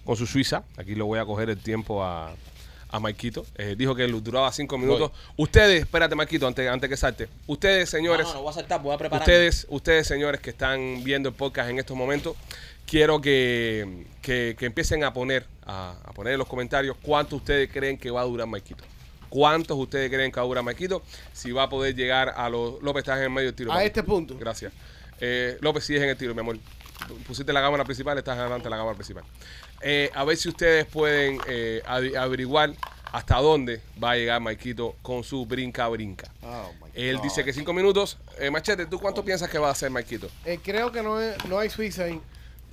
[0.04, 0.62] con su Suiza.
[0.76, 2.32] Aquí lo voy a coger el tiempo a,
[2.88, 3.44] a Maikito.
[3.56, 5.10] Eh, dijo que duraba cinco minutos.
[5.36, 7.28] Ustedes, espérate, Maikito, antes, antes que salte.
[7.48, 9.22] Ustedes, señores, No, no, no voy a saltar, voy a preparar.
[9.22, 12.36] ustedes, ustedes, señores, que están viendo el podcast en estos momentos,
[12.86, 17.68] quiero que, que- que empiecen a poner, a, a poner en los comentarios cuánto ustedes
[17.72, 18.84] creen que va a durar Maikito.
[19.28, 21.02] ¿Cuántos ustedes creen que va a durar Maikito?
[21.32, 22.80] Si va a poder llegar a los...
[22.80, 23.72] López, estás en el medio del tiro.
[23.72, 24.36] A este punto.
[24.38, 24.72] Gracias.
[25.20, 26.56] Eh, López, sigues en el tiro, mi amor.
[27.26, 29.24] Pusiste la cámara principal, estás adelante de la cámara principal.
[29.80, 31.82] Eh, a ver si ustedes pueden eh,
[32.18, 32.72] averiguar
[33.12, 36.30] hasta dónde va a llegar Maikito con su brinca brinca.
[36.42, 38.18] Oh, my Él dice que cinco minutos.
[38.38, 40.28] Eh, Machete, ¿tú cuánto piensas que va a hacer Maikito?
[40.44, 42.20] Eh, creo que no, es- no hay Suiza ahí.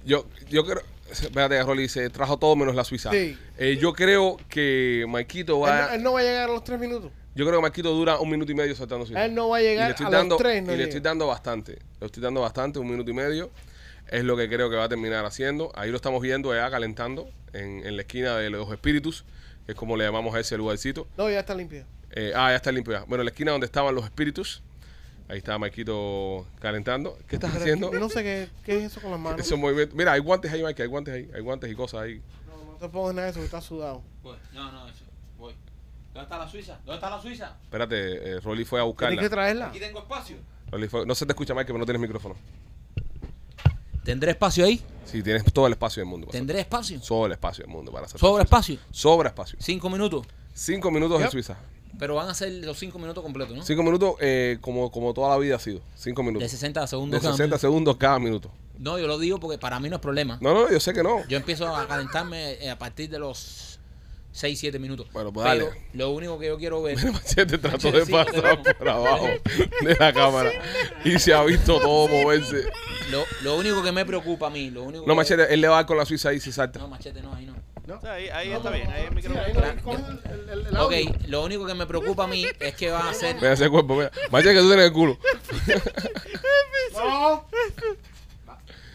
[0.06, 0.82] Yo, yo creo.
[1.10, 3.12] Espérate, Rolly dice: trajo todo menos la Suiza.
[3.12, 3.38] Sí.
[3.58, 5.88] Eh, yo creo que Maikito Él, va.
[5.88, 7.12] no- él no va a llegar a los tres minutos.
[7.34, 9.24] Yo creo que Maikito dura un minuto y medio saltando Suiza.
[9.26, 10.64] Él no va a y le llegar a dando, los tres.
[10.64, 11.80] No y le estoy dando bastante.
[12.00, 13.50] Le estoy dando bastante, un minuto y medio.
[14.10, 15.72] Es lo que creo que va a terminar haciendo.
[15.76, 19.26] Ahí lo estamos viendo ya calentando en, en la esquina de los espíritus,
[19.66, 21.08] que es como le llamamos a ese lugarcito.
[21.18, 21.86] No, ya está limpio.
[22.12, 23.04] Eh, ah, ya está limpio ya.
[23.06, 24.64] Bueno, la esquina donde estaban los espíritus.
[25.30, 27.18] Ahí está Maikito calentando.
[27.28, 27.92] ¿Qué estás Pero haciendo?
[27.92, 29.42] Yo no sé qué, qué es eso con las manos.
[29.42, 29.94] Esos movimientos.
[29.98, 30.82] Mira, hay guantes ahí, Mike.
[30.84, 31.30] Hay guantes ahí.
[31.36, 32.22] Hay guantes y cosas ahí.
[32.48, 34.04] No, no te pongas nada de eso, que está sudado.
[34.54, 35.04] No, no, eso.
[35.38, 35.54] Voy.
[36.14, 36.78] ¿Dónde está la Suiza?
[36.86, 37.58] ¿Dónde está la Suiza?
[37.62, 39.12] Espérate, eh, Rolly fue a buscarla.
[39.16, 39.68] Tienes que traerla.
[39.68, 40.38] Aquí tengo espacio.
[40.72, 42.36] Rolly fue- No se te escucha, Mike, pero no tienes micrófono.
[44.08, 44.82] ¿Tendré espacio ahí?
[45.04, 46.28] Sí, tienes todo el espacio del mundo.
[46.28, 46.98] para ¿Tendré espacio?
[47.06, 48.18] Todo el espacio del mundo para hacer.
[48.18, 48.78] ¿Sobre espacio?
[48.90, 49.60] Sobra espacio.
[49.62, 50.26] Cinco minutos.
[50.54, 51.32] Cinco minutos en Yep.
[51.32, 51.58] Suiza.
[52.00, 53.64] Pero van a ser los cinco minutos completos, ¿no?
[53.64, 55.82] Cinco minutos eh, como, como toda la vida ha sido.
[55.96, 56.50] Cinco De minutos.
[56.50, 57.20] 60 De segundos.
[57.22, 57.60] cada 60 minuto.
[57.60, 58.50] segundos cada minuto.
[58.80, 60.38] No, yo lo digo porque para mí no es problema.
[60.40, 61.28] No, no, yo sé que no.
[61.28, 63.77] Yo empiezo a calentarme eh, a partir de los
[64.38, 65.08] 6, 7 minutos.
[65.14, 65.82] Bueno, pues Pero dale.
[65.94, 66.96] lo único que yo quiero ver.
[67.12, 69.28] Machete trató Machete, de sí, pasar por abajo
[69.82, 70.52] de la cámara
[71.04, 72.70] y se ha visto todo moverse.
[73.10, 75.68] Lo, lo único que me preocupa a mí, lo único No, que- Machete, él le
[75.68, 76.78] va con la Suiza ahí si salta.
[76.80, 77.56] No, machete no, ahí no.
[77.96, 79.44] O sea, ahí, ahí No, está no, bien, ahí el sí, micrófono.
[79.46, 80.94] ahí no, coge el- el- el Ok,
[81.30, 83.36] lo único que me preocupa a mí es que van a hacer.
[83.38, 84.12] Mira ese cuerpo, mira.
[84.30, 85.18] Machete, que tú tienes el culo.
[86.94, 87.46] No.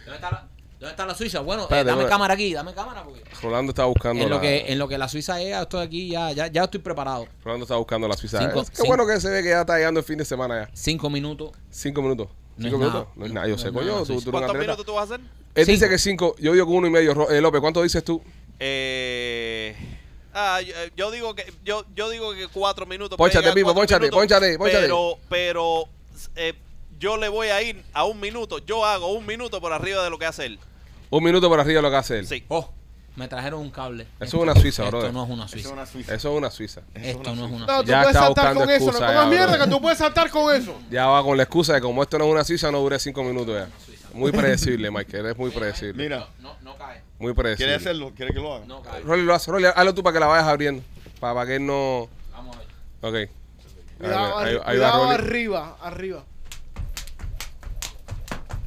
[0.04, 0.48] ¿Dónde está la,
[0.82, 1.40] dónde está la Suiza?
[1.40, 3.22] Bueno, eh, dame cámara aquí, dame cámara porque.
[3.42, 4.40] Rolando está buscando En lo, la...
[4.42, 7.26] que, en lo que la Suiza llega, estoy aquí, ya, ya, ya estoy preparado.
[7.44, 8.38] Rolando está buscando la Suiza.
[8.38, 10.24] Cinco- Es que cinco- bueno que se ve que ya está llegando el fin de
[10.24, 10.70] semana ya.
[10.74, 11.52] Cinco minutos.
[11.70, 12.28] Cinco minutos.
[12.56, 12.94] No Cinco es minutos.
[12.94, 13.12] nada.
[13.16, 13.46] No es nada.
[13.46, 14.04] Yo No sé, es coño.
[14.04, 15.26] Tú, tú ¿Cuántos minutos tú vas a hacer?
[15.54, 16.34] Él dice que cinco.
[16.38, 17.30] Yo digo que uno y medio.
[17.30, 18.22] Eh, López, ¿cuánto dices tú?
[18.58, 19.74] Eh,
[20.34, 23.16] ah, yo, eh, yo digo que yo, yo digo que cuatro minutos.
[23.18, 24.80] Pónchate, Pipo, pónchate, pónchate, pónchate.
[24.82, 25.84] Pero, pero
[26.36, 26.54] eh,
[26.98, 28.58] yo le voy a ir a un minuto.
[28.58, 30.58] Yo hago un minuto por arriba de lo que hace él.
[31.12, 32.26] Un minuto por arriba lo que hace él.
[32.26, 32.42] Sí.
[32.48, 32.70] Oh,
[33.16, 34.04] me trajeron un cable.
[34.18, 35.12] Eso es una Suiza, Esto brother.
[35.12, 35.68] no es una Eso Suiza.
[35.68, 36.14] es una Suiza.
[36.14, 36.80] Eso es una Suiza.
[36.94, 38.84] Esto no es una No, tú Ya puedes está saltar buscando con eso.
[38.84, 39.64] No excusa comas ya, mierda bro.
[39.64, 40.78] que tú puedes saltar con eso.
[40.90, 43.22] Ya va con la excusa de como esto no es una Suiza, no dure cinco
[43.22, 43.68] minutos ya.
[44.14, 45.18] Muy predecible, Mike.
[45.18, 46.02] Eres muy predecible.
[46.02, 47.02] Mira, No, no cae.
[47.18, 47.66] Muy predecible.
[47.66, 48.12] ¿quiere hacerlo?
[48.16, 48.64] ¿Quiere que lo haga?
[48.66, 49.00] No cae.
[49.02, 49.50] Rolly, lo hace.
[49.50, 50.82] Rolly, hazlo tú para que la vayas abriendo.
[51.20, 52.08] Para, para que él no.
[52.32, 52.58] Vamos a
[53.10, 53.26] ver.
[53.26, 53.30] Ok.
[53.98, 55.14] Cuidado, Ahí, ahí- va Rolly.
[55.14, 56.24] arriba, arriba.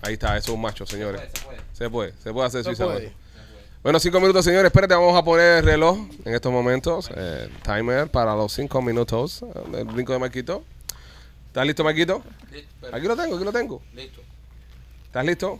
[0.04, 1.20] Ahí está, eso es un macho, señores.
[1.78, 3.14] Se puede, Se puede, se hacer Se puede.
[3.84, 4.66] Bueno, cinco minutos, señores.
[4.68, 7.10] Espérate, vamos a poner el reloj en estos momentos.
[7.14, 9.44] Eh, timer para los cinco minutos.
[9.44, 10.64] Eh, El brinco de Marquito.
[11.48, 12.24] ¿Estás listo, Marquito?
[12.52, 13.82] Listo, Aquí lo tengo, aquí lo tengo.
[13.94, 14.22] listo.
[15.06, 15.60] ¿Estás listo?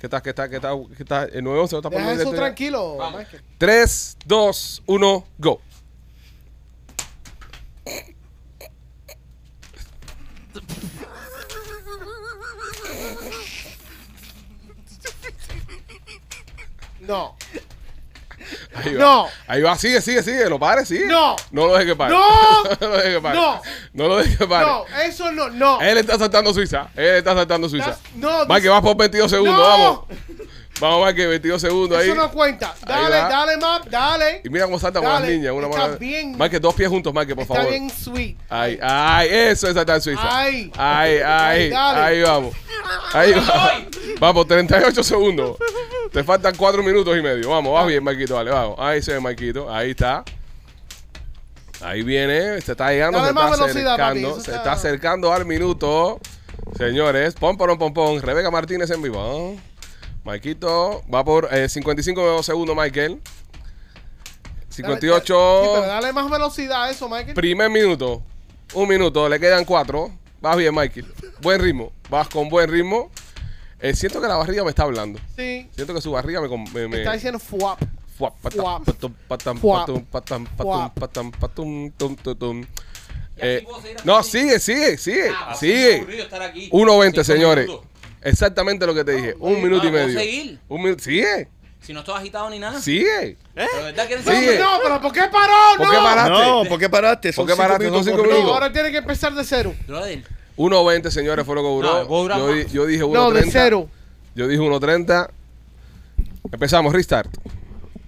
[0.00, 0.86] ¿Qué tal, qué tal, qué tal?
[0.96, 1.30] ¿Qué tal?
[1.32, 3.20] ¿El 911 lo está poniendo eso tranquilo, Vamos.
[3.20, 3.42] Michael.
[3.58, 5.60] 3, 2, 1, go.
[17.08, 17.34] No.
[18.74, 19.00] Ahí va.
[19.00, 19.26] No.
[19.46, 20.48] Ahí va, sigue, sigue, sigue.
[20.48, 21.06] Lo pare, sigue.
[21.06, 21.34] No.
[21.50, 22.14] No lo deje que pare.
[22.14, 22.62] No.
[22.80, 23.36] no lo deje que pare.
[23.36, 23.62] No.
[23.92, 24.66] No lo deje que pare.
[24.66, 25.80] No, eso no, no.
[25.80, 26.88] Él está saltando Suiza.
[26.94, 27.88] Él está saltando Suiza.
[27.90, 29.62] Das- no, Va que vas por 22 segundos, No.
[29.62, 30.00] vamos.
[30.80, 32.08] Vamos, va que 22 segundos ahí.
[32.10, 32.72] Eso no cuenta.
[32.86, 34.42] Dale, dale, Map, dale.
[34.44, 35.52] Y mira cómo salta con las Dale, niñas.
[35.52, 36.36] Una está bien.
[36.38, 37.70] Más que dos pies juntos, más que por Está favor.
[37.70, 38.36] bien sweet.
[38.48, 40.20] Ay, ay, eso es en Suiza.
[40.22, 40.70] Ay.
[40.76, 42.00] ay, ay, Dale.
[42.00, 42.54] ahí vamos.
[43.12, 43.80] Ahí va.
[44.20, 45.56] Vamos, 38 segundos.
[46.12, 47.50] Te faltan 4 minutos y medio.
[47.50, 48.76] Vamos, vas bien, Marquito, dale, vamos.
[48.78, 49.72] Ahí se ve, Marquito.
[49.72, 50.24] Ahí está.
[51.80, 55.44] Ahí viene, se está llegando, Dale se está papi, acercando, se está- está acercando al
[55.44, 56.18] minuto.
[56.76, 58.20] Señores, pom, pom, pom, pom.
[58.20, 59.56] Rebeca Martínez en vivo.
[60.32, 63.18] Marquito va por eh, 55 segundos, Michael.
[63.22, 65.34] Dale, 58.
[65.34, 65.64] dale.
[65.64, 67.32] Sí, pero dale más velocidad a eso, Michael.
[67.32, 68.22] Primer minuto.
[68.74, 70.10] Un minuto, le quedan cuatro.
[70.42, 71.06] Vas bien, Michael.
[71.40, 71.92] Buen ritmo.
[72.10, 73.10] Vas con buen ritmo.
[73.80, 75.18] Eh, siento que la barriga me está hablando.
[75.34, 75.66] Sí.
[75.74, 76.48] Siento que su barriga me...
[76.48, 77.80] me, me- Está diciendo fuap.
[78.18, 78.84] Fuap, patam, Fuap.
[78.84, 82.66] patum, patam, patum, patam, patum, patam, patum, tum, tum, tum.
[83.38, 83.64] Eh,
[84.04, 85.98] no, sigue, sigue, sigue, Ah, sigue.
[85.98, 86.68] aburrido estar aquí.
[86.70, 87.70] 1.20, Cinco señores.
[88.28, 89.36] Exactamente lo que te dije.
[89.38, 90.18] Un minuto y Ah, ¿puedo medio.
[90.18, 90.58] seguir?
[90.68, 91.02] Un minuto.
[91.04, 91.48] Sigue,
[91.80, 92.80] Si no estoy agitado ni nada.
[92.80, 93.36] sigue.
[93.54, 94.58] ¿Pero verdad quieren No, Sigue.
[94.58, 95.52] no, pero ¿por qué paró?
[95.76, 95.92] ¿Por no.
[95.92, 96.30] qué paraste?
[96.46, 97.32] No, ¿por qué paraste?
[97.32, 97.84] Son ¿Por qué cinco paraste?
[97.84, 98.44] Son minutos cinco corridos.
[98.44, 99.74] No, ahora tiene que empezar de cero.
[99.86, 100.22] Brother,
[100.56, 102.00] 1.20, señores, fue lo que duró.
[102.00, 102.72] No, puedo durar yo, más.
[102.72, 103.12] yo dije 1.30.
[103.14, 103.88] No, de cero.
[104.34, 105.30] Yo dije 1.30.
[106.52, 107.30] Empezamos, restart.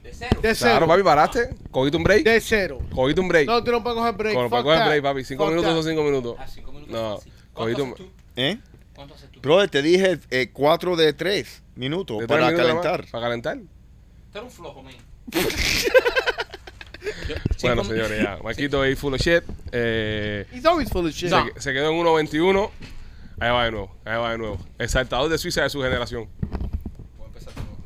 [0.02, 0.40] de cero.
[0.42, 0.86] De Claro, cero.
[0.88, 1.50] papi, paraste.
[1.70, 2.24] Cogiste un break.
[2.24, 2.78] De cero.
[2.94, 3.46] Cogiste un break.
[3.46, 4.34] No, tú no puedes coger break.
[4.34, 4.88] Con Fuck para coger that.
[4.88, 5.24] break, papi.
[5.24, 5.82] Cinco Fuck minutos that.
[5.82, 6.36] son cinco minutos.
[6.38, 6.92] Ah, cinco minutos.
[6.92, 7.32] No, fácil.
[7.52, 8.12] ¿Cuánto cogiste haces un- tú?
[8.36, 8.58] ¿Eh?
[9.00, 9.40] ¿Cuánto haces tú?
[9.40, 13.10] Brother, te dije eh, cuatro de tres minutos De tres para minutos nada más, calentar.
[13.10, 13.58] Para calentar.
[13.58, 14.92] Tú eres un flojo, man.
[17.62, 18.38] Bueno, Cinco- señores, ya.
[18.42, 19.42] Marquito ahí full of shit.
[19.72, 21.30] Eh, He's always full of shit.
[21.30, 21.46] No.
[21.54, 21.96] se, se quedó en
[22.28, 22.70] 1.21.
[23.40, 23.96] Ahí va de nuevo.
[24.04, 24.58] Ahí va de nuevo.
[24.78, 26.28] El saltador de Suiza de su generación.
[27.16, 27.76] Voy a empezar de nuevo.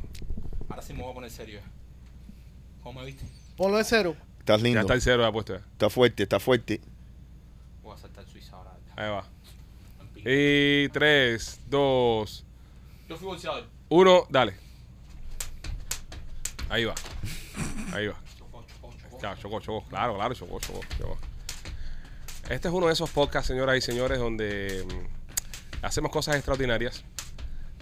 [0.68, 1.60] Ahora sí me voy a poner serio.
[2.82, 3.24] ¿Cómo me viste?
[3.56, 4.16] Ponlo de cero.
[4.40, 4.80] Estás Ya lindo.
[4.80, 5.54] está el cero de apuesta.
[5.56, 6.80] Está fuerte, está fuerte.
[7.82, 8.72] Voy a saltar Suiza ahora.
[8.96, 9.24] Ahí va.
[10.26, 12.44] Y 3, 2,
[13.08, 13.66] Yo fui bolseador.
[13.90, 14.54] 1, dale.
[16.70, 16.94] Ahí va.
[17.92, 18.16] Ahí va.
[18.38, 19.18] Chocó, chocó, chocó.
[19.18, 19.84] Claro, chocó, chocó.
[19.88, 21.18] Claro, claro, chocó, chocó, chocó.
[22.48, 27.04] Este es uno de esos podcasts, señoras y señores, donde mm, hacemos cosas extraordinarias.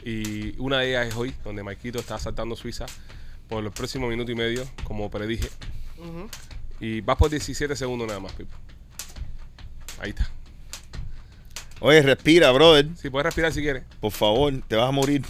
[0.05, 2.87] Y una de ellas es hoy, donde Maikito está saltando Suiza
[3.49, 5.49] por el próximo minuto y medio, como predije.
[6.81, 8.57] Y vas por 17 segundos nada más, Pipo.
[10.01, 10.29] Ahí está.
[11.83, 12.87] Oye, respira, brother.
[12.97, 13.83] Sí, puedes respirar si quieres.
[14.01, 15.23] Por favor, te vas a morir.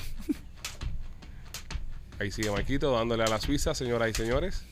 [2.20, 4.62] Ahí sigue Marquito dándole a la Suiza, señoras y señores.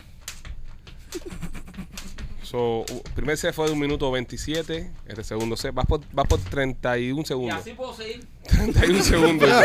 [2.42, 4.90] So, primer set fue de un minuto 27.
[5.06, 5.72] Este segundo set.
[5.72, 7.58] Vas por, vas por 31 Y segundos.
[7.60, 8.26] así puedo seguir.
[8.48, 9.48] 31 segundos.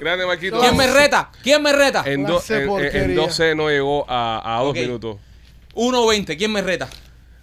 [0.00, 0.60] Grande Marquito.
[0.60, 1.30] ¿Quién me reta?
[1.42, 2.02] ¿Quién me reta?
[2.06, 3.16] En, do- en, en- en porquería.
[3.16, 4.76] 12 no llegó a, a dos Ok.
[4.78, 5.18] minutos.
[5.74, 6.36] 1.20.
[6.38, 6.88] ¿Quién me reta?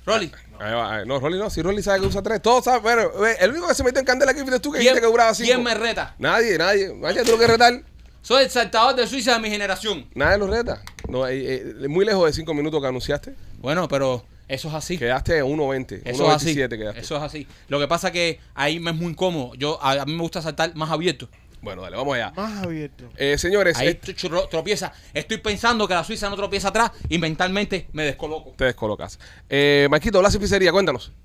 [0.05, 0.31] Rolly.
[0.59, 1.49] Ahí va, ahí- No, Rolly no.
[1.49, 2.83] Si Rolly sabe que usa tres, todos saben.
[3.19, 5.11] Ve, el único que se metió en candela aquí fuiste tú que ¿Quién, dijiste que
[5.11, 5.47] duraba cinco.
[5.47, 6.15] ¿Quién me reta?
[6.19, 6.89] Nadie, nadie.
[6.99, 7.81] Vaya, tú lo que retar.
[8.21, 10.07] Soy el saltador de Suiza de mi generación.
[10.15, 10.81] Nadie lo reta.
[11.09, 13.35] No, eh, eh, muy lejos de cinco minutos que anunciaste.
[13.59, 14.97] Bueno, pero eso es así.
[14.97, 16.01] Quedaste a 1.20.
[16.05, 16.55] Eso es así.
[16.55, 17.01] 1.27 quedaste.
[17.01, 17.47] Eso es así.
[17.67, 19.53] Lo que pasa que ahí me es muy incómodo.
[19.55, 21.27] Yo a, a mí me gusta saltar más abierto.
[21.63, 22.31] Bueno, dale, vamos allá.
[22.35, 23.09] Más abierto.
[23.15, 24.91] Eh, señores, Ahí eh, churro- tropieza.
[25.13, 28.51] Estoy pensando que la Suiza no tropieza atrás y mentalmente me descoloco.
[28.57, 29.17] te descolocas.
[29.49, 31.11] Eh, Marquito, Blas y Pizzería, cuéntanos.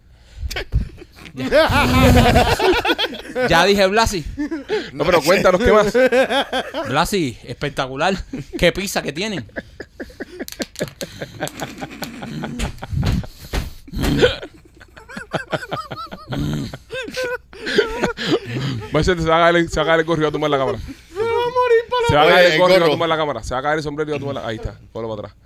[3.48, 4.24] Ya dije Blasi.
[4.92, 5.92] No, pero cuéntanos qué más.
[6.88, 8.14] Blasi, espectacular.
[8.58, 9.44] Qué pizza que tienen.
[18.92, 20.32] Machete, se va a caer el, se va a caer el gorro y va a
[20.32, 20.78] tomar la cámara.
[22.08, 23.42] Se va a caer el gorro y va a tomar la cámara.
[23.42, 25.28] Se va a caer el sombrero y va a tomar la Ahí está, ponlo para
[25.28, 25.36] atrás.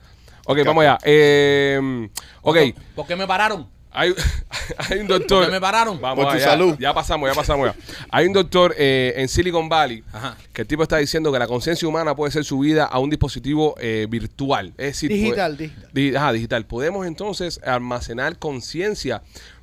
[0.46, 0.98] Ok, vamos allá.
[1.04, 2.08] Eh,
[2.42, 2.56] ok,
[2.94, 3.68] ¿Por qué me pararon?
[3.94, 4.14] hay,
[4.90, 5.44] hay un ¿Por doctor.
[5.46, 6.00] qué me pararon?
[6.00, 6.44] Vamos Por tu allá.
[6.50, 6.76] salud.
[6.80, 7.76] Ya pasamos, ya pasamos ya.
[8.10, 10.36] Hay un doctor eh, en Silicon Valley Ajá.
[10.52, 13.74] que el tipo está diciendo que la conciencia humana puede ser subida a un dispositivo
[13.78, 14.68] eh, virtual.
[14.78, 15.90] Es decir, Digital, puede- digital.
[15.92, 16.64] Di- ajá, digital.
[16.66, 19.22] Podemos entonces almacenar conciencia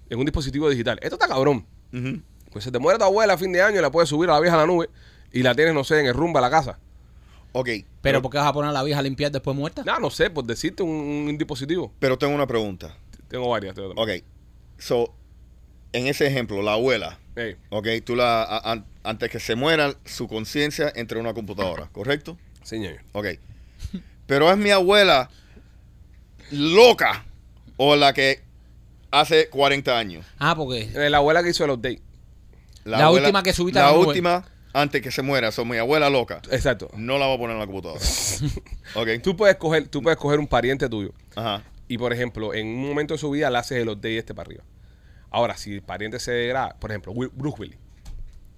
[0.09, 0.99] en un dispositivo digital.
[1.01, 1.65] Esto está cabrón.
[2.51, 4.33] Pues se te muere tu abuela a fin de año y la puedes subir a
[4.33, 4.89] la vieja a la nube
[5.31, 6.79] y la tienes, no sé, en el rumba a la casa.
[7.51, 7.69] Ok.
[8.01, 9.83] Pero ¿por qué vas a poner a la vieja a limpiar después muerta?
[9.83, 10.89] No, no sé, por decirte un,
[11.29, 11.91] un dispositivo.
[11.99, 12.95] Pero tengo una pregunta.
[13.27, 13.75] Tengo varias.
[13.75, 14.09] tengo- Ok.
[14.77, 15.13] So,
[15.93, 20.27] en ese ejemplo, la abuela, Ey, ok, tú la, a- antes que se muera, su
[20.27, 22.37] conciencia entra en una computadora, ¿correcto?
[22.63, 22.99] señor.
[23.13, 23.27] Ok.
[24.27, 25.29] Pero es mi abuela
[26.51, 27.25] loca
[27.77, 28.41] o la que
[29.11, 30.25] hace 40 años.
[30.37, 32.01] Ah, porque Eh, La abuela que hizo el update.
[32.85, 35.51] La última que subiste a La la última antes que se muera.
[35.51, 36.41] Son mi abuela loca.
[36.51, 36.89] Exacto.
[36.95, 37.99] No la voy a poner en la computadora.
[38.95, 39.21] ok.
[39.23, 41.63] Tú puedes coger, tú puedes coger un pariente tuyo Ajá.
[41.87, 44.47] y, por ejemplo, en un momento de su vida le haces el update este para
[44.47, 44.63] arriba.
[45.31, 47.77] Ahora, si el pariente se degrada, por ejemplo, Will- Bruce Willis.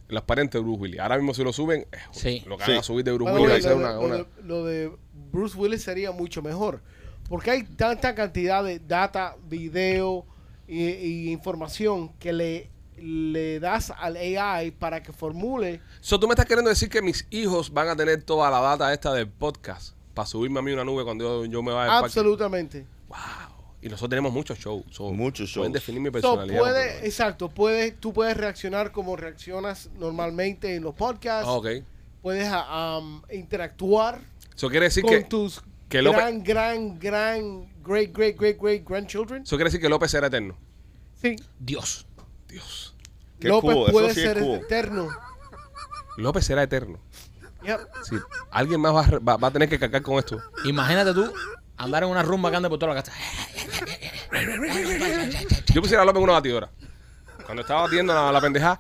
[0.07, 0.99] Los parientes de Bruce Willis.
[0.99, 2.43] Ahora mismo si lo suben, eh, Sí.
[2.45, 2.71] lo que Sí.
[2.71, 3.93] van a subir de Bruce Willis way, va a lo, una...
[3.93, 4.91] lo una- de- lo de
[5.31, 6.81] Bruce Willis sería mucho mejor.
[7.29, 10.25] Porque hay tanta cantidad de data, video
[10.71, 15.81] y, y información que le, le das al AI para que formule.
[15.99, 18.93] So, tú me estás queriendo decir que mis hijos van a tener toda la data
[18.93, 21.97] esta del podcast para subirme a mí una nube cuando yo, yo me vaya?
[21.97, 22.85] Absolutamente.
[23.07, 23.17] Wow.
[23.81, 24.83] Y nosotros tenemos muchos shows.
[24.91, 25.73] so, Muchos Pueden shows.
[25.73, 26.59] definir mi So, personalidad.
[26.59, 31.47] puede, pero- exacto, puede, tú puedes reaccionar como reaccionas normalmente en los podcasts.
[31.47, 31.67] Ah, ok.
[32.21, 34.21] Puedes ah, um, interactuar
[34.55, 38.83] Eso quiere decir con que, tus que López- gran, gran, gran, great, great, great, great
[38.87, 39.43] grandchildren.
[39.43, 40.57] eso quiere decir que López será eterno.
[41.21, 42.05] Sí, Dios.
[42.47, 42.95] Dios.
[43.39, 44.55] Qué López cool, eso puede sí es ser cool.
[44.59, 45.09] eterno.
[46.17, 46.99] López será eterno.
[47.63, 47.79] Yep.
[48.03, 48.15] Sí.
[48.51, 50.41] Alguien más va, a re- va- va a tener que cargar con esto.
[50.65, 51.31] Imagínate tú
[51.77, 53.13] andar en una rumba que ande por toda la casa.
[55.73, 56.69] Yo pusiera a López en una batidora.
[57.45, 58.79] Cuando estaba batiendo la, la pendejada,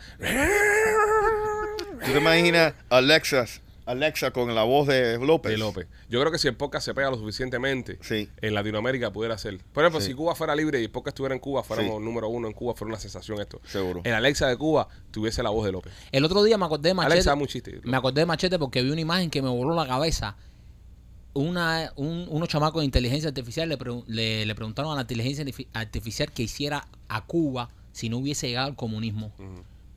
[2.05, 3.45] ¿Tú te imaginas Alexa,
[3.85, 5.51] Alexa con la voz de López?
[5.51, 5.87] de López.
[6.09, 8.29] Yo creo que si el podcast se pega lo suficientemente, Sí.
[8.41, 9.57] en Latinoamérica pudiera ser.
[9.73, 10.07] Por ejemplo, Sí.
[10.07, 12.03] si Cuba fuera libre y el podcast estuviera en Cuba, fuéramos Sí.
[12.03, 13.59] número uno en Cuba, fuera una sensación esto.
[13.65, 14.01] Seguro.
[14.03, 15.91] En Alexa de Cuba tuviese la voz de López.
[16.11, 17.13] El otro día me acordé de Machete.
[17.13, 17.81] Alexa, muy chiste.
[17.83, 20.35] Me acordé de Machete porque vi una imagen que me voló la cabeza.
[21.33, 25.45] Una, un- unos chamacos de inteligencia artificial le, pregun- le, le preguntaron a la inteligencia
[25.45, 29.31] artifi- artificial que hiciera a Cuba si no hubiese llegado el comunismo.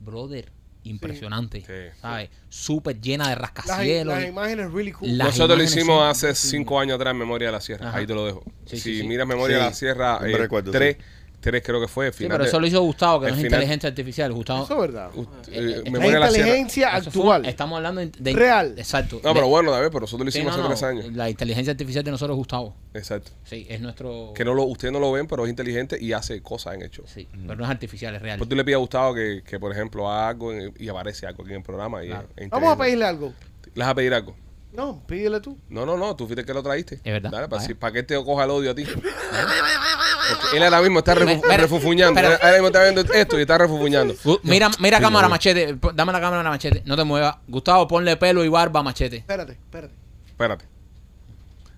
[0.00, 0.52] Brother,
[0.84, 1.60] impresionante.
[1.66, 2.30] Sí, ¿Sabes?
[2.48, 4.14] Súper llena de Las, rascacielos.
[4.14, 5.18] las imágenes really cool.
[5.18, 7.88] Las Nosotros lo hicimos son hace cinco años atrás en Memoria de la Sierra.
[7.88, 7.98] Ajá.
[7.98, 8.44] Ahí te lo dejo.
[8.66, 9.08] Sí, si sí, sí.
[9.08, 10.98] miras Memoria de la Sierra, yo me eh,
[11.44, 12.12] recuerdo, tres, tres creo que fue.
[12.12, 14.32] Sí, final pero de- eso lo hizo Gustavo, que no es final- inteligencia artificial.
[14.32, 14.64] Gustavo.
[14.64, 15.10] Eso es verdad.
[15.14, 17.46] Uh, Eh, eh, eh, de La inteligencia fue- actual.
[17.46, 18.74] estamos hablando de, de- Real.
[18.76, 19.20] Exacto.
[19.22, 21.12] No, pero bueno, David, pero nosotros lo sí, hicimos no, hace no, tres años.
[21.16, 22.74] La inteligencia artificial de nosotros es Gustavo.
[22.94, 23.30] Exacto.
[23.44, 24.32] Sí, es nuestro.
[24.34, 27.04] Que no lo, ustedes no lo ven, pero es inteligente y hace cosas en show.
[27.06, 28.38] Sí, pero no es artificial, es real.
[28.38, 31.26] Pues tú le pides a Gustavo que, que, por ejemplo, haga algo en- y aparece
[31.26, 32.04] algo aquí en el programa.
[32.04, 32.28] Y Claro.
[32.36, 33.32] es Vamos a pedirle algo.
[33.74, 34.36] ¿Le vas a pedir algo?
[34.72, 35.56] No, pídele tú.
[35.68, 36.96] No, no, no, tú fuiste que lo traíste.
[36.96, 37.30] Es verdad.
[37.30, 37.66] Dale, para, Vaya.
[37.68, 38.84] si- para que te coja el odio a ti.
[40.54, 42.20] Él ahora mismo está refu- refufuñando.
[42.20, 44.14] ahora mismo está viendo esto y está refufuñando.
[44.14, 45.30] Gu- mira, mira Sí, cámara, no.
[45.30, 45.76] machete.
[45.94, 46.82] Dame la cámara, machete.
[46.86, 47.36] No te muevas.
[47.48, 49.16] Gustavo, ponle pelo y barba, machete.
[49.18, 49.94] Espérate, espérate.
[50.26, 50.64] Espérate.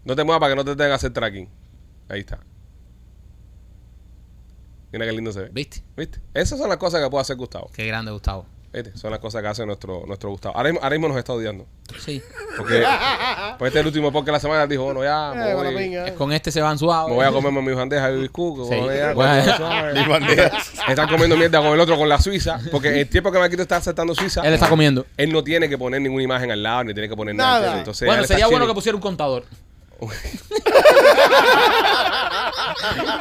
[0.04, 1.48] No te muevas para que no te tengan que hacer tracking.
[2.08, 2.38] Ahí está.
[4.92, 5.48] Mira qué lindo se ve.
[5.52, 5.82] ¿Viste?
[5.96, 6.20] ¿Viste?
[6.32, 7.70] Esas son las cosas que puede hacer Gustavo.
[7.74, 8.46] Qué grande, Gustavo.
[8.82, 8.96] ¿Viste?
[8.98, 10.56] Son las cosas que hace nuestro, nuestro Gustavo.
[10.56, 11.66] Ahora mismo, ahora mismo nos está odiando.
[11.98, 12.22] Sí.
[12.56, 12.84] Porque
[13.58, 14.66] pues este es el último podcast de la semana.
[14.66, 16.14] Dijo, bueno, ya me Eh, voy, venga.
[16.14, 17.08] Con este se van suaves.
[17.10, 18.68] me voy a comerme mis bandejas de biscuit.
[18.68, 18.74] Sí.
[19.94, 20.72] Mis bandejas.
[20.88, 22.58] Están comiendo mierda con el otro, con la Suiza.
[22.70, 25.06] Porque el tiempo que Marquito está aceptando Suiza, Él está comiendo.
[25.16, 27.60] él no tiene que poner ninguna imagen al lado, ni tiene que poner Nada.
[27.66, 27.78] nada.
[27.78, 28.74] Entonces, bueno, él está sería bueno que chilling.
[28.74, 29.44] pusiera un contador.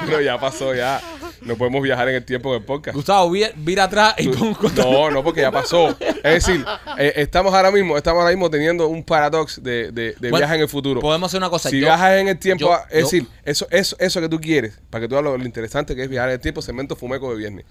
[0.09, 1.01] No, ya pasó, ya.
[1.41, 2.95] No podemos viajar en el tiempo del podcast.
[2.95, 5.11] Gustavo, vi- vira atrás y contador.
[5.11, 5.95] No, no, porque ya pasó.
[5.99, 6.65] Es decir,
[6.97, 10.55] eh, estamos ahora mismo, estamos ahora mismo teniendo un paradox de, de, de Bueno, viaje
[10.55, 11.01] en el futuro.
[11.01, 11.69] Podemos hacer una cosa.
[11.69, 14.39] Si yo- viajas en el tiempo, yo- es yo- decir, eso, eso, eso que tú
[14.39, 17.31] quieres, para que tú veas lo, interesante que es viajar en el tiempo, segmento fumeco
[17.31, 17.65] de viernes.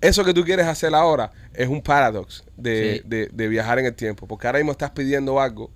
[0.00, 3.08] Eso que tú quieres hacer ahora es un paradox de, Sí.
[3.08, 5.70] de- de viajar en el tiempo, porque ahora mismo estás pidiendo algo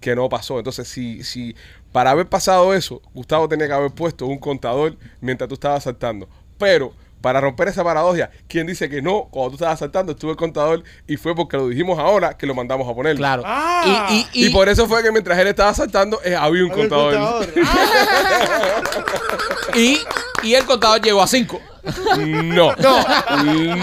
[0.00, 0.58] que no pasó.
[0.58, 1.54] Entonces, si, si
[1.92, 6.28] para haber pasado eso, Gustavo tenía que haber puesto un contador mientras tú estabas saltando.
[6.58, 9.28] Pero para romper esa paradoja, ¿quién dice que no?
[9.30, 12.54] Cuando tú estabas saltando estuvo el contador y fue porque lo dijimos ahora que lo
[12.54, 13.16] mandamos a poner.
[13.16, 13.42] Claro.
[13.44, 14.08] Ah.
[14.10, 16.70] y, y, Y, y- por eso fue que mientras él estaba saltando, eh, había un
[16.70, 17.14] contador.
[17.14, 17.48] contador.
[17.66, 18.80] Ah,
[19.74, 19.98] y,
[20.42, 21.60] y el contador llegó a 5.
[22.18, 22.74] No,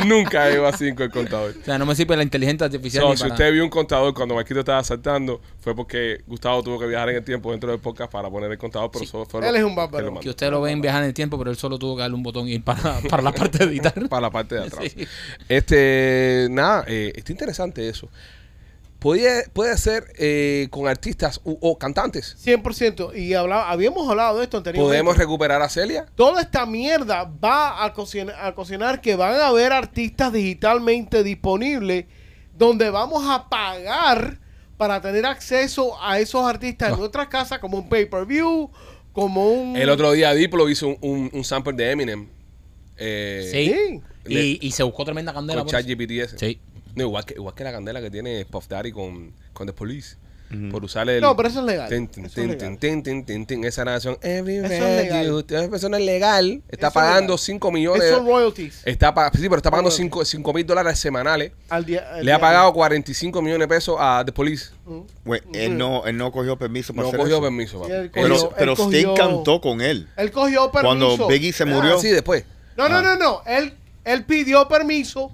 [0.06, 1.56] nunca llegó a 5 el contador.
[1.60, 3.04] O sea, no me sirve la inteligencia artificial.
[3.04, 6.62] So, ni si para usted vio un contador cuando Marquito estaba saltando, fue porque Gustavo
[6.64, 9.26] tuvo que viajar en el tiempo dentro del podcast para poner el contador, pero solo
[9.26, 10.14] fue Él es un bárbaro.
[10.16, 12.02] que Que usted lo ve en viajar en el tiempo, pero él solo tuvo que
[12.02, 13.94] darle un botón y ir para, para la parte de editar.
[14.10, 14.92] para la parte de atrás.
[14.96, 15.08] Sí.
[15.50, 18.10] Este, nada, eh, está interesante eso.
[19.00, 22.36] Puede, puede ser eh, con artistas u- o cantantes.
[22.44, 23.16] 100%.
[23.16, 24.90] Y hablaba, habíamos hablado de esto anteriormente.
[24.90, 26.08] ¿Podemos recuperar a Celia?
[26.16, 32.06] Toda esta mierda va a cocinar, a cocinar que van a haber artistas digitalmente disponibles
[32.58, 34.40] donde vamos a pagar
[34.78, 38.70] para tener acceso a esos artistas en nuestras casas como un pay-per-view,
[39.14, 39.78] como un...
[39.78, 42.28] El otro día Diplo hizo un, un, un sample de Eminem.
[42.98, 44.02] Eh, Sí.
[44.28, 44.34] Sí.
[44.62, 45.62] Y, y se buscó tremenda candela.
[45.62, 45.88] Con por eso.
[45.88, 46.38] ChatGPT ese.
[46.38, 46.60] Sí.
[46.98, 50.18] No, igual, que, igual que la candela que tiene Puff Daddy con, con The Police.
[50.72, 51.20] Por usar el.
[51.20, 51.90] No, pero eso es legal.
[51.90, 52.78] Tin, tin, Eso es tin, legal.
[52.80, 54.18] tin, tin, tin, tin, esa nación.
[54.22, 55.70] Every Eso es legal.
[55.70, 56.62] persona es legal.
[56.70, 57.40] Está Eso es pagando legal.
[57.40, 58.10] 5 millones.
[58.12, 58.82] Son royalties.
[58.86, 60.30] Está pa- sí, pero está pagando Royalties.
[60.30, 61.52] 5 mil dólares semanales.
[61.68, 64.70] Al día, al Le ha pagado 45 millones de pesos a The Police.
[64.86, 65.00] Mm.
[65.26, 67.42] Güey, él, no, él no cogió permiso para No hacer cogió eso.
[67.44, 70.08] permiso, Sí, él Pero, cogió- pero él Sting cogió- cantó con él.
[70.16, 70.96] Él cogió permiso.
[70.98, 72.00] Cuando Biggie se Ah, murió.
[72.00, 72.46] sí, después.
[72.78, 73.02] No, no, Ah.
[73.02, 73.42] no, no.
[73.46, 73.74] Él,
[74.06, 75.30] él pidió permiso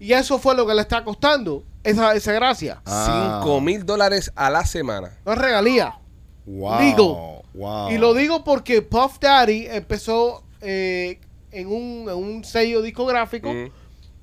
[0.00, 1.64] y eso fue lo que le está costando.
[1.84, 2.82] Esa, esa gracia.
[2.84, 3.40] Ah.
[3.42, 5.10] 5 mil dólares a la semana.
[5.24, 5.98] No es regalía.
[6.44, 7.42] Wow.
[7.54, 7.90] Wow.
[7.90, 11.18] Y lo digo porque Puff Daddy empezó eh,
[11.50, 13.70] en, un, en un sello discográfico Mm.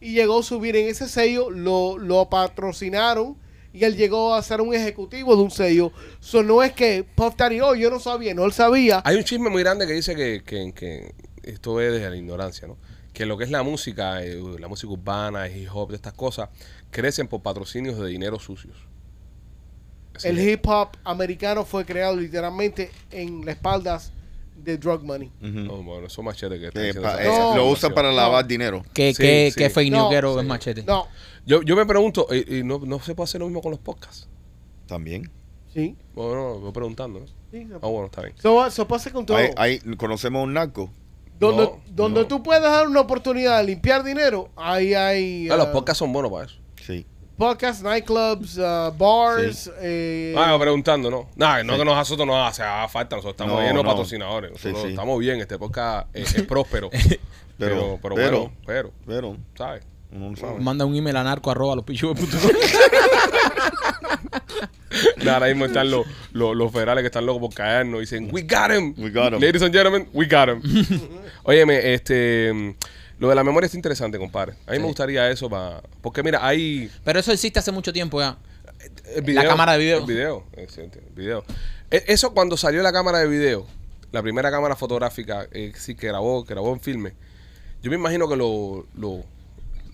[0.01, 3.37] y llegó a subir en ese sello, lo, lo patrocinaron
[3.73, 5.91] y él llegó a ser un ejecutivo de un sello.
[6.19, 9.01] So, no es que Puff Daddy, oh, yo no sabía, no, él sabía.
[9.05, 12.67] Hay un chisme muy grande que dice que, que, que esto es desde la ignorancia,
[12.67, 12.77] ¿no?
[13.15, 16.13] Que lo que es la música, eh, la música urbana, el hip hop, de estas
[16.13, 16.49] cosas,
[16.91, 18.75] crecen por patrocinios de dinero sucios.
[20.13, 24.11] Así El hip hop americano fue creado literalmente en las espaldas
[24.55, 25.31] de drug money.
[25.41, 28.15] No, bueno, eso machete que pa- eh, No, lo usan para no.
[28.15, 28.83] lavar dinero.
[28.93, 29.57] ¿Qué, Sí, qué, sí.
[29.59, 30.45] qué fake No, newsero sí.
[30.45, 30.83] machete?
[30.83, 31.07] No,
[31.45, 33.79] Yo, yo me pregunto, eh, y no, no se puede hacer lo mismo con los
[33.79, 34.27] podcasts.
[34.87, 35.29] También.
[35.73, 35.95] sí.
[36.13, 37.25] Bueno, no, voy preguntando, ¿no?
[37.51, 37.67] sí.
[37.81, 38.35] Ah, bueno, está bien.
[38.39, 39.37] So, so pasa con todo.
[39.37, 40.89] Ahí, ahí conocemos a un narco.
[41.39, 42.27] Donde No, donde no.
[42.27, 46.11] tú puedes dar una oportunidad de limpiar dinero, ahí hay Ah, los uh, podcasts son
[46.13, 46.55] buenos para eso.
[46.85, 47.05] Sí.
[47.37, 49.69] podcasts, nightclubs, uh, bars.
[49.81, 51.27] eh, Ah, preguntando, ¿no?
[51.35, 53.89] No, no que nos nosotros nos hace falta, nosotros estamos No, llenos de no.
[53.89, 54.51] patrocinadores.
[54.51, 54.89] Sí, Nosotros sí.
[54.89, 56.89] estamos bien, este podcast es, es próspero.
[56.91, 57.19] pero,
[57.57, 59.83] Pero- pero, pero- bueno, pero, Pero ¿sabes?
[60.11, 60.59] Uno no sabe.
[60.59, 62.15] Manda un email a narco arroba los pichos
[65.17, 67.99] Nada, ahora mismo están los, los, los federales que están locos por caernos.
[67.99, 68.93] Dicen, we got him.
[68.97, 69.39] We got him.
[69.41, 70.61] Ladies and gentlemen, we got him.
[71.43, 72.75] Óyeme, este...
[73.19, 74.53] Lo de la memoria está interesante, compadre.
[74.67, 75.81] A mí me gustaría eso para...
[76.01, 76.89] Porque mira, hay...
[77.03, 78.37] Pero eso existe hace mucho tiempo ya.
[79.15, 79.99] el La cámara de video.
[79.99, 81.43] El video, eh, el video.
[81.91, 83.65] E- Eso cuando salió la cámara de video,
[84.11, 87.13] la primera cámara fotográfica, eh, sí, que grabó, que grabó en filme,
[87.81, 89.23] yo me imagino que lo- lo-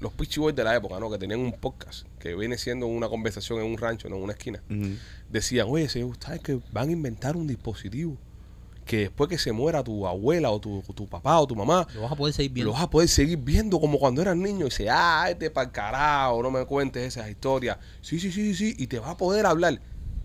[0.01, 1.09] los Pitchy Boys de la época, ¿no?
[1.09, 4.17] Que tenían un podcast, que viene siendo una conversación en un rancho, ¿no?
[4.17, 4.61] En una esquina.
[5.29, 8.17] Decían, oye, señor, ¿sabes que van a inventar un dispositivo
[8.85, 12.01] que después que se muera tu abuela o tu, tu papá o tu mamá, Lo
[12.01, 12.71] vas a poder seguir viendo.
[12.71, 14.61] lo vas a poder seguir viendo como cuando eras niño.
[14.65, 17.77] Y dice, ah, este para carajo, no me cuentes esas historias.
[18.01, 19.79] Sí, sí, sí, sí, y te va a poder hablar.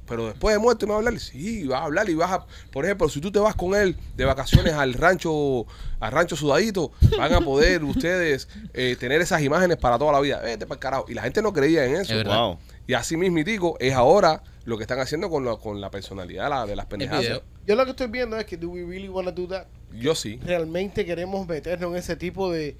[0.06, 1.18] Pero después de muerto me va a hablar.
[1.18, 2.46] Sí, va a hablar y vas a.
[2.72, 5.66] Por ejemplo, si tú te vas con él de vacaciones al rancho,
[6.00, 10.40] al rancho sudadito, van a poder ustedes eh, tener esas imágenes para toda la vida.
[10.40, 11.04] Vete para carajo.
[11.08, 12.14] Y la gente no creía en eso.
[12.14, 12.24] Es.
[12.24, 12.58] Wow.
[12.86, 16.66] Y así mismitico es ahora lo que están haciendo con, lo- con la personalidad la-
[16.66, 17.42] de las El pendejadas.
[17.66, 19.66] Yo lo que estoy viendo es que do we really want to do that?
[19.92, 20.38] Yo sí.
[20.44, 22.76] Realmente queremos meternos en ese tipo de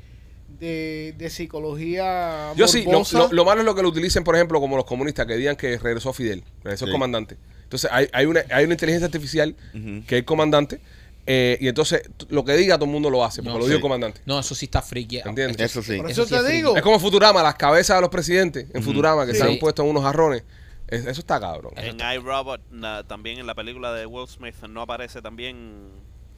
[0.49, 4.35] de, de psicología Yo sí, lo, lo- lo malo es lo que lo utilicen, por
[4.37, 6.93] ejemplo, como los comunistas que digan que regresó Fidel, regresó el Sí.
[6.93, 7.37] comandante.
[7.65, 10.81] Entonces hay, hay, una, hay una inteligencia artificial que es el comandante
[11.27, 13.73] eh, y entonces lo que diga todo el mundo lo hace, porque No, lo dijo
[13.73, 13.77] sí.
[13.77, 14.21] el comandante.
[14.27, 15.19] No, eso sí está friki.
[15.19, 15.59] ¿Entiendes?
[15.61, 15.97] Eso sí.
[15.97, 16.57] Por Eso eso, sí es te friki.
[16.59, 16.77] digo.
[16.77, 19.39] Es como Futurama, las cabezas de los presidentes en Futurama que Sí.
[19.39, 19.59] se han Sí.
[19.59, 20.45] puesto en unos jarrones.
[20.87, 21.73] Es- eso está cabrón.
[21.77, 22.61] En iRobot,
[23.09, 25.89] también en la película de Will Smith, no aparece también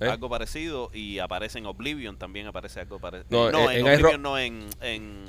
[0.00, 0.08] ¿Eh?
[0.08, 3.50] algo parecido y aparece en Oblivion, también aparece algo parecido.
[3.50, 5.24] No, No, en- en, en Oblivion iRo- no, en, en,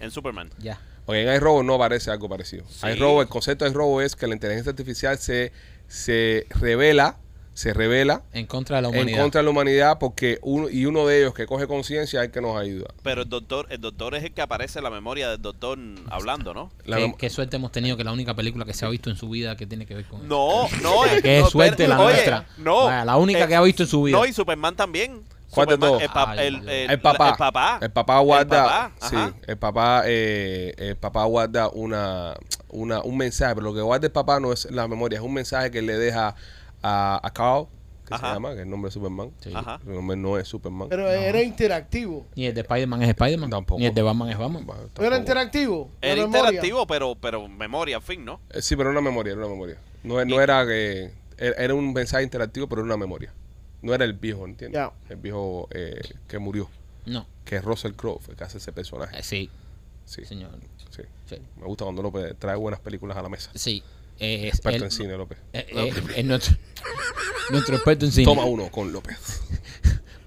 [0.00, 0.50] en Superman.
[0.58, 0.80] Ya.
[1.06, 2.64] Oye, en iRobot no aparece algo parecido.
[2.68, 2.86] Sí.
[2.88, 5.52] iRobot, el concepto de iRobot es que la inteligencia artificial se,
[5.86, 7.18] se revela,
[7.54, 9.22] se revela En contra de la en humanidad.
[9.22, 12.32] contra de la humanidad porque uno y uno de ellos que coge conciencia es el
[12.32, 12.88] que nos ayuda.
[13.04, 15.78] Pero el doctor, el doctor es el que aparece en la memoria del doctor
[16.10, 16.70] hablando, ¿no?
[17.16, 19.56] Qué, suerte hemos tenido que la única película que se ha visto en su vida
[19.56, 20.28] que tiene que ver con eso.
[20.28, 21.06] No, no.
[21.06, 22.46] eh, Qué no, suerte la oye, nuestra.
[22.58, 22.86] No.
[22.86, 24.18] Vaya, la única eh, que ha visto en su vida.
[24.18, 25.22] No, y Superman también.
[25.50, 26.02] ¿Cuál de Superman, todos?
[26.02, 26.66] El, pa- Ay, el, Dios.
[26.74, 27.28] el- El papá.
[27.30, 27.78] El papá.
[27.82, 28.58] El papá guarda.
[28.58, 32.34] El papá, sí, el papá, eh, el papá guarda una,
[32.70, 35.32] una, un mensaje, pero lo que guarda el papá no es la memoria, es un
[35.34, 36.34] mensaje que le deja
[36.84, 37.66] a, a Carl,
[38.06, 38.28] que Ajá.
[38.28, 39.30] se llama, que es el nombre de Superman.
[39.40, 39.50] Sí.
[39.54, 39.80] Ajá.
[39.82, 40.88] Su nombre no es Superman.
[40.90, 42.26] Pero era interactivo.
[42.36, 43.50] Ni el de Spider-Man es Spider-Man.
[43.50, 43.78] Tampoco.
[43.80, 44.66] Ni el de Batman es Batman.
[44.66, 45.90] Bueno, ¿No era interactivo?
[46.02, 48.40] Era interactivo, pero, pero memoria, en fin, ¿no?
[48.50, 49.78] Eh, Sí, pero era una memoria, era una memoria.
[50.02, 51.10] No, no era que.
[51.38, 53.32] Era era un mensaje interactivo, pero era una memoria.
[53.82, 54.78] No era el viejo, ¿entiendes?
[54.80, 54.92] Ya.
[55.08, 56.68] El viejo eh, que murió.
[57.06, 57.26] No.
[57.44, 59.18] Que es Russell Crowe, el que hace ese personaje.
[59.18, 59.50] Eh, sí,
[60.06, 60.50] Sí, señor.
[60.90, 61.02] sí.
[61.26, 61.36] Sí.
[61.56, 63.50] Me gusta cuando López trae buenas películas a la mesa.
[63.54, 63.82] Sí.
[64.18, 65.38] Eh, es Experto él- en cine, López.
[65.52, 66.56] eh, eh, es nuestro,
[67.50, 68.24] nuestro experto en cine.
[68.24, 69.42] Toma uno con López.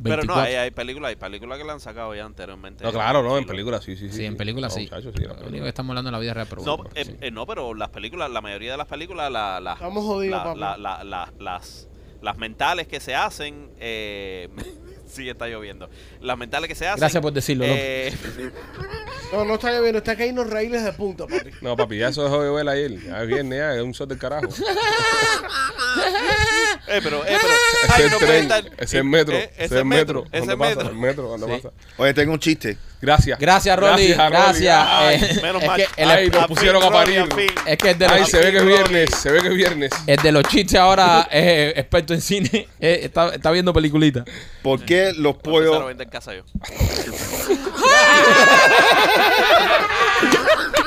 [0.04, 0.42] Pero no, 24.
[0.44, 2.84] hay, hay películas, hay películas que la han sacado ya anteriormente.
[2.84, 4.18] No, claro, no, en Sí, películas sí, sí, sí.
[4.18, 4.82] Sí, en películas sí.
[4.82, 6.92] muchachos, sí, en Lo único que estamos hablando de la vida real, pero No, bueno,
[6.94, 7.16] eh, sí.
[7.20, 10.44] eh, no, pero las películas, la mayoría de las películas, la, la- Estamos jodidos, la-
[10.44, 10.60] papi.
[10.60, 11.88] la- la- la- las,
[12.22, 14.50] las mentales que se hacen, eh,
[15.08, 15.90] sí está lloviendo.
[16.22, 17.00] Las mentales que se hacen.
[17.00, 18.14] Gracias por decirlo, eh,
[19.34, 21.50] No, no está lloviendo, está cayendo raíles de punta, papi.
[21.62, 23.02] No, papi, ya eso dejó de ver ayer.
[23.04, 24.48] Ya es viernes, ya, es un sol del carajo.
[26.88, 27.54] eh, pero, eh, pero,
[27.84, 29.72] Ese ay, es no el puede tren, estar- es el metro, eh, ese ese es
[29.82, 30.26] el metro.
[30.32, 30.76] ese ¿Dónde es pasa?
[30.76, 30.90] metro.
[30.90, 31.62] El metro, ¿dónde Sí.
[31.62, 31.76] pasa?
[31.98, 32.78] Oye, tengo un chiste.
[33.02, 33.38] Gracias.
[33.40, 34.14] Gracias, Rolly.
[34.14, 34.30] Rolly.
[34.30, 34.86] Gracias.
[34.88, 35.78] Ay, Eh, menos es mal.
[35.78, 37.28] que el, Ay, nos pusieron a parir.
[37.66, 39.54] Es que el de Ay, los, se ve que es viernes, se ve que es
[39.54, 39.92] viernes.
[40.08, 42.68] el de los chistes ahora es experto en cine.
[42.80, 44.24] eh, está, está viendo peliculitas.
[44.64, 45.92] ¿Por qué los pollos...
[45.92, 46.44] en casa yo.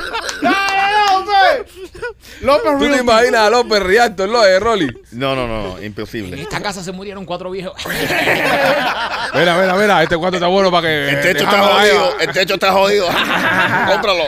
[2.41, 2.79] ¡No, López!
[2.89, 4.87] ¿Tú te imaginas a López Rialto, lo de Rolly?
[5.11, 6.41] No, no, no, no, En imposible.
[6.41, 7.73] esta casa se murieron cuatro viejos.
[9.33, 11.09] Mira, mira, mira, este cuarto está bueno para que.
[11.09, 13.07] El techo dejamos está ahí, jodido, el techo está jodido.
[13.87, 14.23] Cómpralo.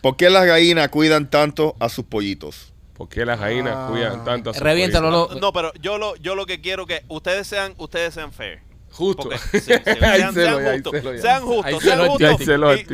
[0.00, 2.72] ¿Por qué las gallinas cuidan tanto a sus pollitos?
[2.94, 3.86] ¿Por qué las gallinas Ah.
[3.90, 5.34] cuidan tanto a sus Reviéntalo, pollitos?
[5.36, 8.60] lo- No, pero yo lo, yo lo que quiero que ustedes sean, ustedes sean fair.
[8.92, 9.30] Justo.
[9.52, 12.48] Sí, sí, sean, justos, sean justos, sean el justos.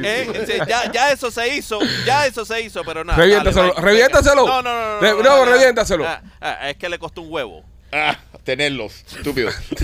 [0.05, 3.19] eh, ya, ya eso se hizo, ya eso se hizo, pero nada.
[3.19, 4.47] Reviéntaselo, dale, reviéntaselo.
[4.47, 5.01] No, no, no.
[5.01, 6.07] Re- No, no, no, reviéntaselo.
[6.07, 7.65] Ah, ah, es que le costó un huevo.
[7.93, 9.51] Ah, tenerlos, estúpido.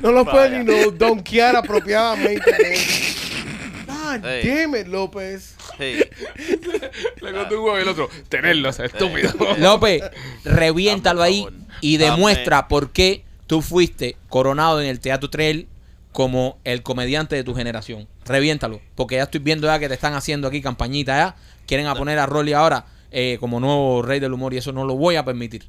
[0.00, 0.30] No lo Vaya.
[0.30, 2.50] pueden ni no donkear apropiadamente.
[3.86, 4.48] God Ey.
[4.48, 5.49] damn it, López.
[5.80, 5.96] Sí.
[7.22, 9.32] Le un huevo y el otro, tenerlos, estúpido.
[9.58, 10.02] López,
[10.44, 11.46] reviéntalo ahí
[11.80, 12.12] y Dame.
[12.12, 15.68] demuestra por qué tú fuiste coronado en el Teatro Trail
[16.12, 18.08] como el comediante de tu generación.
[18.26, 21.36] Reviéntalo, porque ya estoy viendo ya que te están haciendo aquí campañita ya.
[21.66, 24.84] Quieren a poner a Rolly ahora eh, como nuevo rey del humor y eso no
[24.84, 25.66] lo voy a permitir.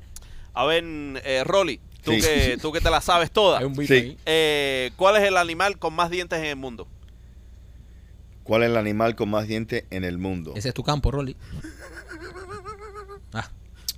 [0.53, 2.21] A ver, eh, Rolly, tú, Sí.
[2.21, 3.59] que, tú que te la sabes toda.
[3.59, 3.93] Hay un beat Sí.
[3.93, 4.17] ahí.
[4.25, 6.87] Eh, ¿Cuál es el animal con más dientes en el mundo?
[8.51, 10.51] ¿Cuál es el animal con más dientes en el mundo?
[10.57, 11.37] Ese es tu campo, Rolly.
[13.31, 13.47] Ah,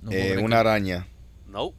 [0.04, 1.08] no Eh, una araña.
[1.48, 1.74] No.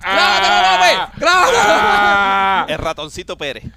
[0.00, 0.96] ¡Grábatelo, López!
[1.16, 1.58] ¡Grábatelo!
[1.60, 2.66] Ah.
[2.68, 3.64] El ratoncito Pérez.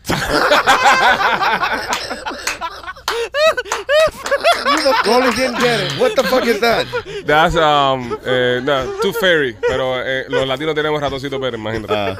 [5.06, 6.00] Rolly didn't get it.
[6.00, 6.86] What the fuck is that?
[7.26, 9.58] That's, um, eh, no, too fairy.
[9.68, 11.92] Pero eh, los latinos tenemos ratoncito Pérez, imagínate.
[11.92, 12.16] Ah.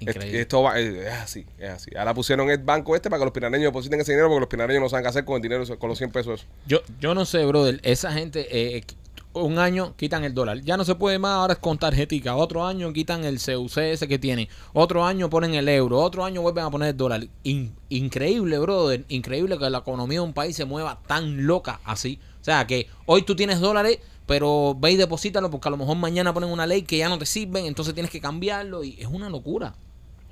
[0.00, 0.40] Increíble.
[0.40, 1.90] Esto va- es, así, es así.
[1.96, 4.82] Ahora pusieron el banco este para que los pinareños depositen ese dinero porque los pinareños
[4.82, 6.40] no saben qué hacer con el dinero, con los 100 pesos.
[6.40, 6.46] esos.
[6.66, 7.80] Yo, yo no sé, brother.
[7.82, 8.84] Esa gente, eh,
[9.32, 10.60] un año quitan el dólar.
[10.62, 12.36] Ya no se puede más, ahora es con tarjetica.
[12.36, 14.48] Otro año quitan el CUC ese que tienen.
[14.72, 15.98] Otro año ponen el euro.
[16.00, 17.26] Otro año vuelven a poner el dólar.
[17.42, 19.04] In- increíble, brother.
[19.08, 22.18] Increíble que la economía de un país se mueva tan loca así.
[22.40, 25.96] O sea, que hoy tú tienes dólares, pero ve y deposítalo porque a lo mejor
[25.96, 29.06] mañana ponen una ley que ya no te sirven, entonces tienes que cambiarlo y es
[29.06, 29.74] una locura.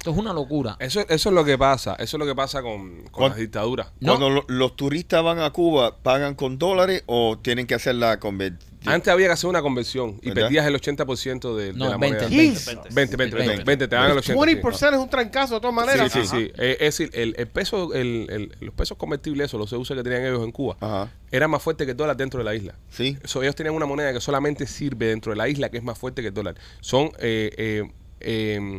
[0.05, 0.77] Esto es una locura.
[0.81, 3.39] Eso, eso es lo que pasa, eso es lo que pasa con, con ¿Cuál- las
[3.39, 3.87] dictaduras.
[4.01, 4.19] No.
[4.19, 8.21] Cuando lo- los turistas van a Cuba, ¿pagan con dólares o tienen que hacer la
[8.21, 8.61] conversión?
[8.85, 10.43] Antes había que hacer una conversión y ¿Verdad?
[10.43, 12.37] perdías el 80% de, de No, la 20, moneda.
[12.37, 12.61] 20.
[12.75, 13.65] 20, 20, 20, 20.
[13.65, 14.45] 20, te dan el 80.
[14.45, 14.57] sí.
[14.61, 16.13] 20% es un trancazo de todas maneras.
[16.13, 16.53] Sí, sí, sí.
[16.59, 20.03] Eh, es decir, el, el peso, el, el- los pesos convertibles, eso, los CUC que
[20.03, 21.11] tenían ellos en Cuba, Ajá.
[21.33, 22.75] era más fuerte que el dólar dentro de la isla.
[22.91, 23.17] Sí.
[23.25, 25.97] Eso, ellos tenían una moneda que solamente sirve dentro de la isla, que es más
[25.97, 26.57] fuerte que el dólar.
[26.83, 27.91] Son eh, eh,
[28.21, 28.79] eh,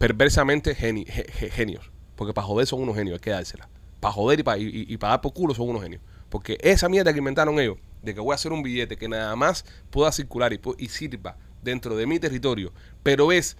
[0.00, 1.90] perversamente geni- ge- ge- genios.
[2.16, 3.68] Porque para joder son unos genios, hay que dársela.
[4.00, 6.00] Para joder y para y, y para dar por culo son unos genios.
[6.30, 9.36] Porque esa mierda que inventaron ellos, de que voy a hacer un billete que nada
[9.36, 12.72] más pueda circular y, sirva dentro de mi territorio,
[13.02, 13.58] pero es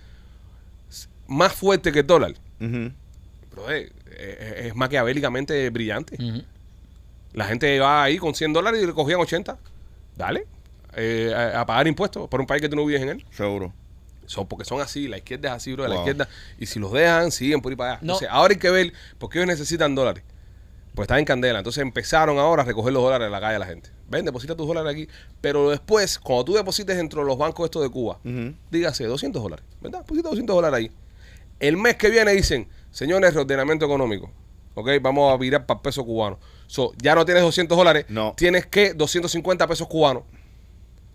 [1.27, 2.91] más fuerte que el dólar, Ujú.
[3.51, 6.17] bro, eh, eh, es maquiavélicamente brillante.
[7.35, 9.59] La gente va ahí con 100 dólares y le cogían 80.
[10.17, 10.47] Dale.
[10.97, 13.25] Eh, a, a pagar impuestos por un país que tú no vives en él.
[13.31, 13.73] Seguro.
[14.31, 15.99] Son, porque son así, la izquierda es así, bro, la Wow.
[15.99, 16.29] izquierda.
[16.57, 17.99] Y si los dejan, siguen por ahí para allá.
[18.03, 18.13] No.
[18.13, 20.23] Entonces, ahora hay que ver por qué ellos necesitan dólares.
[20.95, 21.59] Pues están en candela.
[21.59, 23.91] Entonces empezaron ahora a recoger los dólares de la calle a la gente.
[24.09, 25.09] Ven, deposita tus dólares aquí.
[25.41, 28.55] Pero después, cuando tú deposites dentro de los bancos estos de Cuba, Ujú.
[28.71, 30.01] dígase 200 dólares, ¿verdad?
[30.01, 30.91] Deposita 200 dólares ahí.
[31.59, 34.31] El mes que viene dicen, señores, reordenamiento económico.
[34.75, 36.39] Ok, vamos a virar para el peso cubano.
[36.69, 38.35] So, ya no tienes 200 dólares, No.
[38.37, 40.23] tienes que 250 pesos cubanos.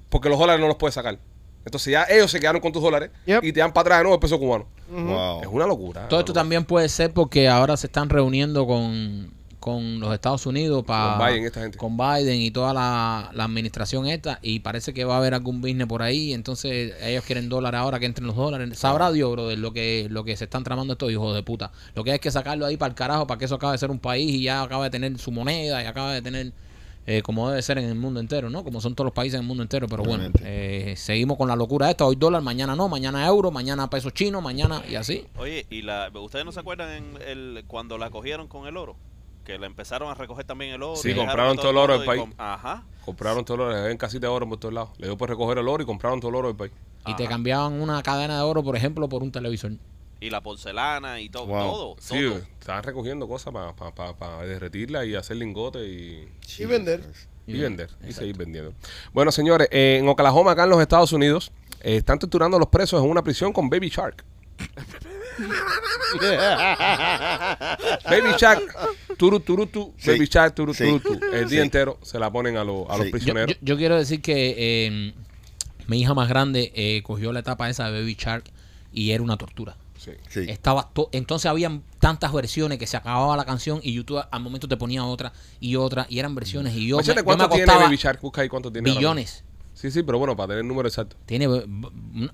[0.10, 1.18] Porque los dólares no los puedes sacar.
[1.66, 3.44] Entonces ya ellos se quedaron con tus dólares Yep.
[3.44, 4.68] y te dan para atrás de nuevo el peso cubano.
[4.90, 5.42] Wow.
[5.42, 6.08] Es una locura.
[6.08, 10.84] Todo esto también puede ser porque ahora se están reuniendo con, con los Estados Unidos
[10.86, 11.78] para Con Biden, esta gente.
[11.80, 15.60] con Biden y toda la, la administración esta y parece que va a haber algún
[15.60, 19.48] business por ahí entonces ellos quieren dólares ahora que entren los dólares sabrá Dios bro
[19.48, 22.20] de lo que lo que se están tramando estos hijos de puta lo que hay
[22.20, 24.44] que sacarlo ahí para el carajo para que eso acabe de ser un país y
[24.44, 26.52] ya acabe de tener su moneda y acabe de tener
[27.08, 28.64] eh, como debe ser en el mundo entero, ¿no?
[28.64, 31.56] Como son todos los países en el mundo entero, pero bueno, eh, seguimos con la
[31.56, 35.26] locura esta, hoy dólar, mañana no, mañana euro, mañana peso chino, mañana y así.
[35.38, 38.96] Oye, y la, ¿ustedes no se acuerdan en el, cuando la cogieron con el oro?
[39.44, 40.96] Que le empezaron a recoger también el oro.
[40.96, 42.22] Sí, compraron todo el oro del y país.
[42.22, 42.84] com- Ajá.
[43.06, 44.90] Compraron todo el oro, le ven casita de oro por todos lados.
[44.98, 46.72] Le dio por recoger el oro y compraron todo el oro del país.
[47.06, 49.74] Y te cambiaban una cadena de oro, por ejemplo, por un televisor.
[50.26, 51.46] Y la porcelana y todo.
[51.46, 51.60] Wow.
[51.72, 51.96] Todo.
[52.00, 52.38] Sí, todo.
[52.60, 56.28] estaban recogiendo cosas para derretirla y hacer lingotes y,
[56.62, 57.04] Y vender.
[57.46, 57.90] y vender.
[58.08, 58.74] Y seguir vendiendo.
[59.14, 61.52] Bueno, señores, eh, en Oklahoma, acá en los Estados Unidos,
[61.82, 64.26] eh, están torturando a los presos en una prisión con Baby Shark.
[68.06, 68.64] Baby Shark,
[69.18, 70.12] turu, turu, tu, Sí.
[70.12, 70.84] Baby Shark, turu, Sí.
[70.86, 71.26] turu, tu.
[71.34, 71.66] El día Sí.
[71.66, 73.06] entero se la ponen a, los- a los.
[73.08, 73.56] Yo, prisioneros.
[73.56, 75.14] yo- yo quiero decir que eh,
[75.88, 78.46] mi hija más grande eh, cogió la etapa esa de Baby Shark
[78.92, 79.78] y era una tortura.
[80.06, 80.12] Sí.
[80.30, 80.46] Sí.
[80.48, 84.68] Estaba to- entonces habían tantas versiones que se acababa la canción y YouTube al momento
[84.68, 87.64] te ponía otra y otra y eran versiones y yo me, yo me ¿cuánto tiene
[87.64, 88.22] acostaba Baby Shark?
[88.22, 88.90] Busca ahí cuánto tiene.
[88.92, 89.44] billones.
[89.74, 91.18] Sí, sí, pero bueno, para tener el número exacto.
[91.26, 91.48] Tiene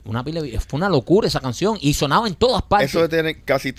[0.06, 2.90] una pila de- fue una locura esa canción y sonaba en todas partes.
[2.90, 3.74] Eso tener casi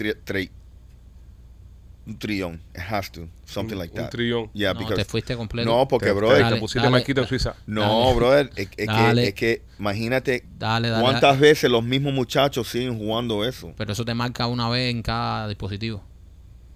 [2.04, 2.60] Un trillón.
[2.74, 3.28] It has to.
[3.44, 4.10] Something Un- like un that.
[4.10, 4.50] trillón.
[4.52, 5.70] Yeah, no, because- te fuiste completo.
[5.70, 6.36] no, porque, Te- brother.
[6.38, 7.28] te, Dale, te pusiste dale, marquito en dale.
[7.28, 7.54] Suiza.
[7.66, 8.14] no, Dale.
[8.16, 8.50] brother.
[8.56, 11.02] Es, es que, es que, imagínate Dale, dale.
[11.02, 11.40] cuántas dale.
[11.40, 13.72] veces los mismos muchachos siguen jugando eso.
[13.76, 16.02] Pero eso te marca una vez en cada dispositivo.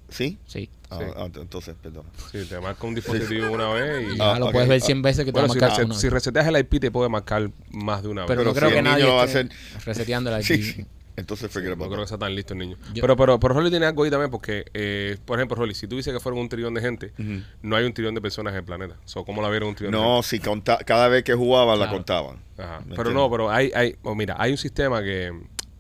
[0.08, 0.38] ¿Sí?
[0.46, 0.70] Sí.
[0.88, 1.04] Ah, Sí.
[1.16, 2.04] ah, entonces, perdón.
[2.30, 4.16] Sí, te marca un dispositivo una vez y...
[4.18, 4.52] Ya Ah, lo ok.
[4.52, 4.86] puedes ver Ah.
[4.86, 7.08] 100 veces que te Bueno, va a si, marcar si reseteas el IP te puede
[7.08, 8.28] marcar más de una vez.
[8.28, 9.48] Pero, Pero no creo si que el nadie va a esté
[9.84, 10.62] reseteando Sí, IP.
[10.62, 10.86] sí.
[11.16, 12.76] Entonces, forget no about creo que sea tan listo el niño.
[12.92, 15.88] Yo- pero, pero, pero Rolly tiene algo ahí también porque, eh, por ejemplo, Rolly, si
[15.88, 17.42] tú dices que fueron un trillón de gente, Ujú.
[17.62, 18.96] no hay un trillón de personas en el planeta.
[19.06, 21.86] So, ¿Cómo la vieron un trillón de No, si conta- cada vez que jugaban la
[21.86, 21.98] Claro.
[21.98, 22.36] contaban.
[22.58, 22.78] Ajá.
[22.80, 23.14] ¿Me Pero entiendes?
[23.14, 25.32] no, pero hay, hay, oh, mira, hay un sistema que,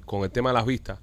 [0.04, 0.98] con el tema de las vistas,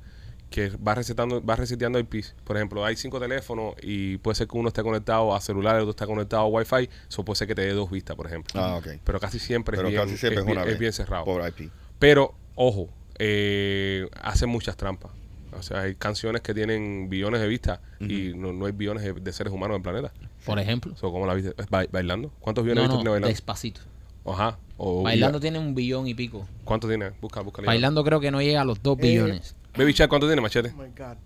[0.49, 2.35] que va resetando, va reseteando IPs.
[2.43, 5.81] Por ejemplo, hay cinco teléfonos y puede ser que uno esté conectado a celular, el
[5.81, 8.61] otro está conectado a Wi-Fi, eso puede ser que te dé dos vistas, por ejemplo.
[8.61, 8.87] Ah, ok.
[9.03, 10.79] Pero casi siempre, Pero es, bien, casi siempre es es bien- una es vez.
[10.79, 11.25] bien cerrado.
[11.25, 11.71] Por IP.
[11.97, 12.87] Pero, ojo,
[13.19, 15.11] eh, hacen muchas trampas.
[15.57, 19.13] O sea, hay canciones que tienen billones de vistas y no, no hay billones de,
[19.13, 20.11] de seres humanos en el planeta.
[20.45, 20.95] Por ejemplo.
[20.97, 21.53] So, ¿Cómo la viste?
[21.69, 22.31] Ba- ¿Bailando?
[22.39, 23.27] ¿Cuántos billones No, de vistas no, tiene bailando?
[23.27, 23.81] despacito.
[24.25, 24.57] Ajá.
[24.77, 26.47] O, Bailando tiene un billón y pico.
[26.63, 27.11] ¿Cuánto tiene?
[27.21, 27.61] Busca, busca.
[27.61, 29.55] Bailando creo que no llega a los 2 Eh, billones.
[29.77, 30.69] Baby Shark, ¿cuánto tiene, Machete?
[30.75, 31.17] Oh my God.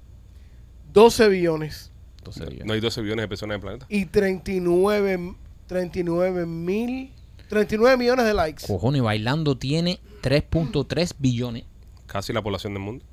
[0.93, 2.67] 12 billones Entonces, No, billones.
[2.67, 3.85] no hay 12 billones de personas en el planeta.
[3.89, 5.35] y 39,
[5.67, 7.11] 39 mil,
[7.49, 8.65] 39 millones de likes.
[8.67, 11.63] Cojones, bailando tiene 3.3 billones.
[12.07, 13.05] Casi la población del mundo.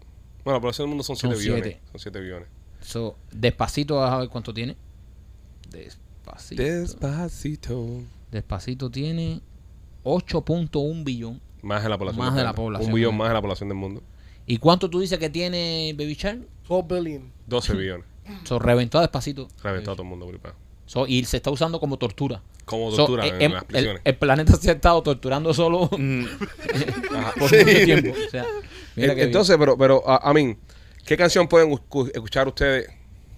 [0.44, 1.64] Bueno, la población del mundo son Son 7 billones.
[1.64, 1.80] siete.
[1.92, 2.48] Son 7 billones.
[2.80, 4.76] So, despacito, vas a ver cuánto tiene.
[5.70, 6.62] Despacito.
[6.62, 7.86] Despacito.
[8.30, 9.40] Despacito tiene
[10.04, 11.40] 8.1 billón.
[11.62, 12.24] Más de la población.
[12.26, 14.02] Más de la población, Un billón más de la población del mundo.
[14.46, 16.40] ¿Y cuánto tú dices que tiene Baby Shark?
[16.68, 17.32] 12 billion.
[17.46, 18.06] 12 billones.
[18.44, 19.48] So, reventó a despacito.
[19.62, 20.26] Reventó a todo el mundo.
[20.26, 20.54] gripado.
[20.86, 22.42] So, y se está usando como tortura.
[22.64, 24.02] Como tortura eh, en em- las el, prisiones.
[24.04, 25.84] el planeta se ha estado torturando solo
[27.14, 27.32] Ajá.
[27.38, 28.14] por mucho tiempo.
[28.26, 28.44] O sea,
[28.96, 30.56] mira que Entonces, pero, pero, a, mí,
[31.06, 32.88] ¿qué canción pueden escu- escuchar ustedes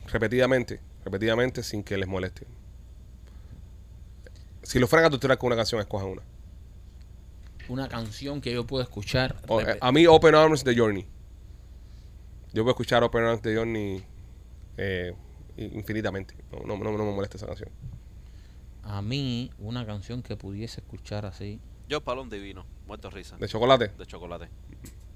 [0.08, 2.46] repetidamente, repetidamente sin que les moleste?
[4.62, 6.22] Si lo fueran a torturar con una canción, escojan una.
[7.68, 9.36] una canción que yo puedo escuchar.
[9.48, 11.06] Eh, a mí, Open Arms de Journey.
[12.52, 14.04] Yo puedo escuchar Open Arms de Journey
[14.78, 15.12] eh,
[15.56, 16.34] infinitamente.
[16.52, 17.70] No, no, no- no me molesta esa canción.
[18.82, 21.58] a mí, una canción que pudiese escuchar así.
[21.88, 23.88] Yo, palón divino, muerto risa, ¿De chocolate?
[23.98, 24.48] de chocolate.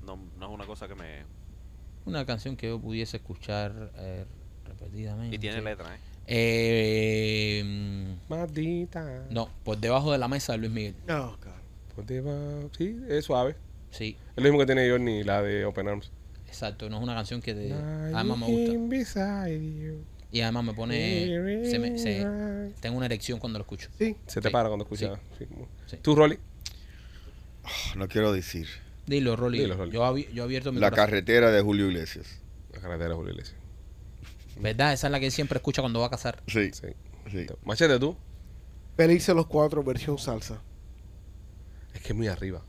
[0.05, 1.25] No, no es una cosa que me...
[2.05, 4.25] Una canción que yo pudiese escuchar eh,
[4.67, 5.37] repetidamente.
[5.37, 5.99] Y tiene letra, ¿eh?
[6.27, 9.25] Eh, Maldita.
[9.31, 10.95] no, por debajo de la mesa de Luis Miguel.
[11.09, 11.95] Oh, God.
[11.95, 13.57] Por debajo- Sí, es suave.
[13.91, 16.11] Sí, Es lo mismo que tiene Journey, la de Open Arms.
[16.47, 16.89] exacto.
[16.89, 18.73] No es una canción que de- además me gusta.
[20.33, 21.65] Y además me pone.
[21.69, 23.89] Se me, se- tengo una erección cuando lo escucho.
[23.99, 24.17] Sí.
[24.27, 24.53] Se te Sí.
[24.53, 25.19] para cuando escuchas.
[25.39, 25.47] sí.
[25.87, 25.97] Sí.
[26.03, 26.39] ¿Tú, Rolly?
[27.97, 28.69] No quiero decir.
[29.07, 29.59] Dilo, Rolly.
[29.59, 29.93] Dilo, Rolly.
[29.93, 31.07] Yo, abi- yo abierto mi La corazón.
[31.11, 32.41] carretera de Julio Iglesias.
[32.73, 33.57] La carretera de Julio Iglesias.
[34.61, 34.93] ¿Verdad?
[34.93, 36.43] Esa es la que él siempre escucha cuando va a casar.
[36.47, 36.71] Sí.
[36.73, 36.89] Sí.
[37.31, 37.47] sí.
[37.65, 38.17] Machete, ¿tú?
[38.97, 40.61] Felices los cuatro, versión salsa.
[41.95, 42.63] Es que es muy arriba.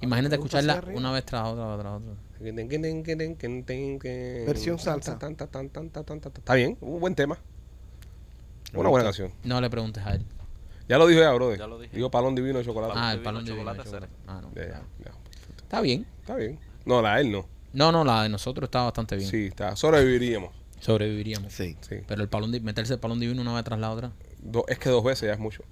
[0.00, 2.12] Imagínate ¿Te gusta escucharla una vez tras otra, tras otra.
[4.46, 5.12] Versión salsa.
[6.40, 7.38] Está bien, un buen tema.
[8.74, 9.32] Una buena canción.
[9.44, 10.24] No le preguntes a él.
[10.88, 11.58] Ya lo dijo ya, brother.
[11.58, 11.94] Ya lo dije.
[11.94, 12.94] Digo palón divino de chocolate.
[12.96, 14.06] Ah, el divino, palón de chocolate.
[14.26, 14.50] Ah, no.
[15.62, 16.06] Está bien.
[16.20, 16.58] Está bien.
[16.84, 17.46] No, la de él no.
[17.72, 19.28] No, no, la de nosotros está bastante bien.
[19.30, 19.76] Sí, está.
[19.76, 20.50] Sobreviviríamos.
[20.80, 21.52] Sobreviviríamos.
[21.52, 21.76] Sí.
[21.88, 21.96] Sí.
[22.06, 24.12] Pero el palón meterse el palón divino una vez tras la otra.
[24.42, 25.62] Do- es que dos veces ya es mucho.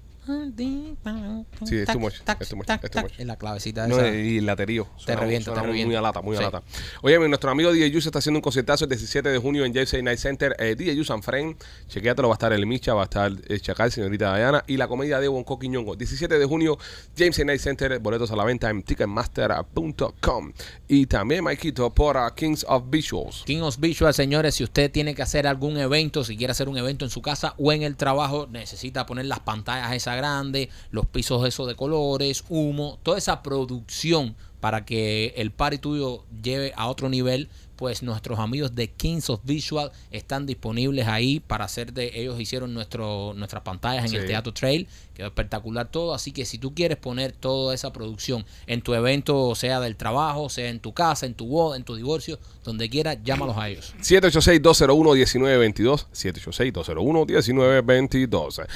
[1.67, 3.13] Sí, es too much, es too much, es too much.
[3.19, 4.09] Es la clavecita No, esa.
[4.15, 4.89] y el laterío.
[5.05, 5.99] Te revienta, suena te muy- revienta.
[5.99, 6.45] A lata, muy a Sí.
[6.45, 6.63] lata.
[7.03, 9.73] Oye, mi- nuestro amigo DJ Yus está haciendo un conciertazo el 17 de junio en
[9.73, 10.55] JC Night Center.
[10.59, 11.57] Eh, DJ Yus and Friend.
[11.89, 14.89] Chequéatelo, va a estar el Micha, va a estar el Chacal, señorita Diana y la
[14.89, 15.97] comedia de Bonco Quiñongo.
[15.97, 16.79] 17 de junio,
[17.17, 17.99] James Night Center.
[17.99, 20.53] Boletos a la venta en ticketmaster.com.
[20.89, 23.43] Y también, Maikito, por uh, Kings of Visuals.
[23.45, 26.79] King of Visual, señores, si usted tiene que hacer algún evento, si quiere hacer un
[26.79, 31.07] evento en su casa o en el trabajo, necesita poner las pantallas esas grandes, los
[31.07, 36.89] pisos esos de colores, humo, toda esa producción para que el party tuyo lleve a
[36.89, 37.49] otro nivel,
[37.81, 42.75] pues nuestros amigos de Kings of Visual están disponibles ahí para hacer de ellos hicieron
[42.75, 44.17] nuestro nuestras pantallas en Sí.
[44.17, 48.45] el Teatro Trail, quedó espectacular todo, así que si tú quieres poner toda esa producción
[48.67, 51.97] en tu evento, sea del trabajo, sea en tu casa, en tu boda, en tu
[51.97, 53.95] divorcio, donde quieras, llámalos a ellos.
[54.03, 56.07] 786-201-1922.
[56.13, 58.67] 786-201-1922.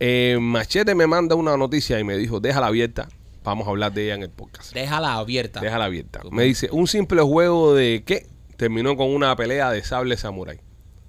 [0.00, 3.06] Eh, Machete me manda una noticia y me dijo, déjala abierta.
[3.44, 4.72] Vamos a hablar de ella en el podcast.
[4.74, 5.60] Déjala abierta.
[5.60, 6.20] Déjala abierta.
[6.32, 8.26] Me dice, un simple juego de qué
[8.56, 10.60] terminó con una pelea de sable samurai.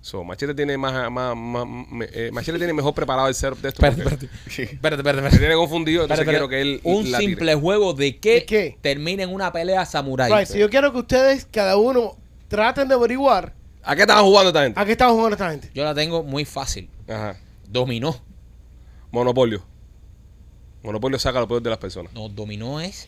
[0.02, 3.70] So, Machete tiene más, más, más- me- eh, Machete tiene mejor preparado el setup de
[3.70, 3.86] esto.
[3.86, 4.74] Espérate, espérate.
[4.74, 5.38] Espérate, espérate.
[5.40, 6.82] tiene confundido, entonces Espérate, quiero que él.
[6.84, 7.30] Un la tire.
[7.32, 8.78] simple juego de que ¿De qué?
[8.82, 10.32] termina en una pelea samurai.
[10.32, 12.16] Right, so yo quiero que ustedes, cada uno,
[12.48, 14.80] traten de averiguar ¿A qué estaban jugando esta gente?
[14.80, 15.72] ¿A qué estaba jugando esta gente?
[15.74, 16.90] Yo la tengo muy fácil.
[17.08, 17.38] Ajá.
[17.70, 18.22] Dominó.
[19.12, 19.64] Monopolio.
[20.84, 22.14] Monopolio saca lo peor de las personas.
[22.14, 23.08] No, dominó es.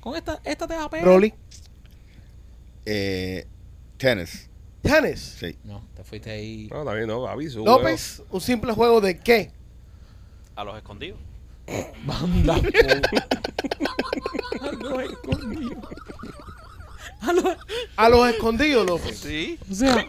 [0.00, 1.06] Con esta, esta te va a pegar.
[1.06, 1.34] Broly.
[2.84, 3.46] Eh,
[3.96, 4.48] tenis.
[4.82, 5.36] Tenis.
[5.38, 5.56] Sí.
[5.64, 6.68] No, te fuiste ahí.
[6.70, 7.64] No, también no, aviso.
[7.64, 9.52] López, un simple juego de qué?
[10.56, 11.18] A los escondidos.
[12.04, 12.54] Banda.
[14.60, 15.78] A los escondidos.
[17.20, 17.56] A los-
[17.96, 19.18] A los escondidos, López.
[19.18, 19.58] Sí.
[19.70, 20.06] O sea.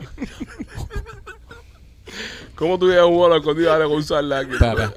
[2.55, 4.53] ¿Cómo tú ibas a jugar a la escondida González aquí?
[4.53, 4.93] Espera, espera.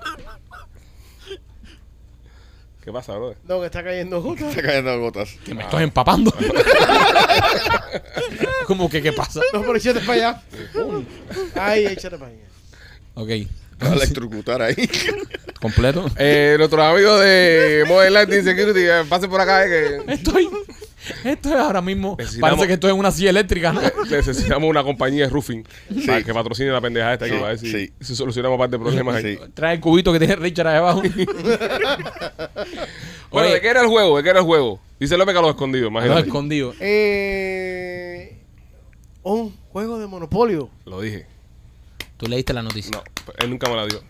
[2.87, 3.35] ¿Qué pasa, bro?
[3.49, 4.49] No, que está cayendo justo.
[4.49, 5.31] Está cayendo gotas.
[5.45, 6.33] Que me estoy empapando.
[8.69, 9.41] ¿Cómo que qué pasa?
[9.53, 10.41] No, pero échate para allá.
[11.57, 12.45] Ay, échate para allá.
[13.15, 13.29] Ok.
[13.83, 14.77] Va a electrocutar ahí.
[15.61, 16.07] Completo.
[16.17, 20.49] Eh, nuestros amigos de Modern Lighting Security, eh, pasen por acá, eh, que Estoy.
[21.25, 22.17] Esto es ahora mismo.
[22.41, 23.73] Parece que estoy en una silla eléctrica.
[23.73, 23.81] ¿no?
[24.11, 25.65] necesitamos una compañía de roofing
[26.07, 27.93] para que patrocine la pendejada esta aquí, Sí, para ver si, sí.
[28.01, 29.39] si solucionamos parte de problemas ahí.
[29.55, 31.03] Trae el cubito que tiene Richard ahí abajo.
[33.31, 34.17] Bueno, Oye, ¿de qué era el juego?
[34.17, 34.81] ¿De qué era el juego?
[35.01, 36.29] Dice López que a los escondidos, los imagínate.
[36.29, 36.77] escondidos.
[36.81, 38.39] Eh,
[39.25, 40.71] un juego de Monopolio.
[40.85, 41.27] Lo dije.
[42.17, 42.93] Tú leíste la noticia.
[42.93, 43.03] No,
[43.39, 44.01] él nunca me la dio.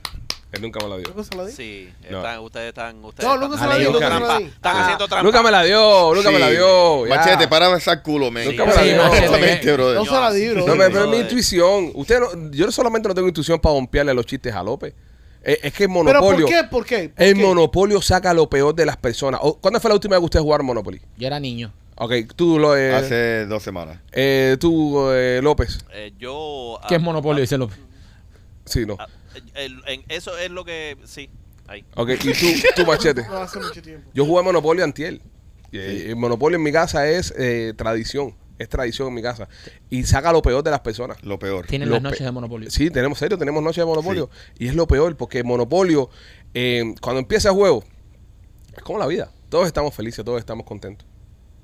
[0.57, 1.09] Él nunca me la dio.
[1.09, 1.53] ¿Nunca se lo di?
[1.53, 1.89] Sí.
[2.11, 2.17] No.
[2.19, 3.05] Están, ustedes están.
[3.05, 4.39] Ustedes No, están- nunca se la di, haciendo nunca se la trampa.
[4.39, 4.45] di.
[4.45, 5.23] Están Ah, haciendo trampa.
[5.23, 7.07] Nunca me la dio, nunca me la dio.
[7.07, 7.15] ya.
[7.17, 8.49] Machete, para besar culo, men.
[8.49, 8.97] Nunca me la Sí, dio.
[9.03, 9.25] machete.
[9.27, 9.95] Exactamente, brother.
[9.97, 10.61] No se la di, bro.
[10.67, 11.91] No, pero, pero es mi intuición.
[11.95, 14.95] Usted no- yo solamente no tengo intuición para bompearle los chistes a López.
[15.43, 16.47] Es, es que el ¿Pero monopolio.
[16.47, 16.65] por qué?
[16.65, 17.09] ¿Por qué?
[17.11, 17.43] ¿Por El qué?
[17.43, 19.41] monopolio saca lo peor de las personas.
[19.45, 21.01] O- ¿Cuándo fue la última vez que usted jugó Monopoly?
[21.17, 21.73] Yo era niño.
[21.99, 23.99] Ok, tú, lo, eh, Hace dos semanas.
[24.13, 25.79] eh, tú eh, López.
[25.95, 26.79] Eh, yo.
[26.89, 27.41] ¿Qué ah, es monopolio?
[27.41, 27.79] Dice López.
[28.65, 28.97] Sí, no.
[29.55, 30.97] El- en- eso es lo que.
[31.05, 31.31] Sí.
[31.69, 31.85] Ahí.
[31.97, 33.23] Ok, y tú, tú Machete.
[33.29, 34.09] No, hace mucho tiempo.
[34.15, 35.21] Yo jugué Monopolio antier.
[35.73, 38.35] Y, eh, El Monopolio en mi casa es eh, tradición.
[38.59, 39.49] Es tradición en mi casa.
[39.91, 41.23] Y saca lo peor de las personas.
[41.23, 41.67] Lo peor.
[41.67, 42.71] Tienen Lo las pe- noches de monopolio.
[42.71, 44.31] Sí, tenemos serio, tenemos noche de Monopolio.
[44.59, 46.09] Y es lo peor, porque Monopolio,
[46.55, 47.85] eh, cuando empieza el juego,
[48.75, 49.31] es como la vida.
[49.51, 51.07] Todos estamos felices, todos estamos contentos.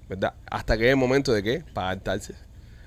[0.09, 0.35] ¿Verdad?
[0.51, 1.64] Hasta que es el momento de qué?
[1.73, 2.35] Para adaptarse.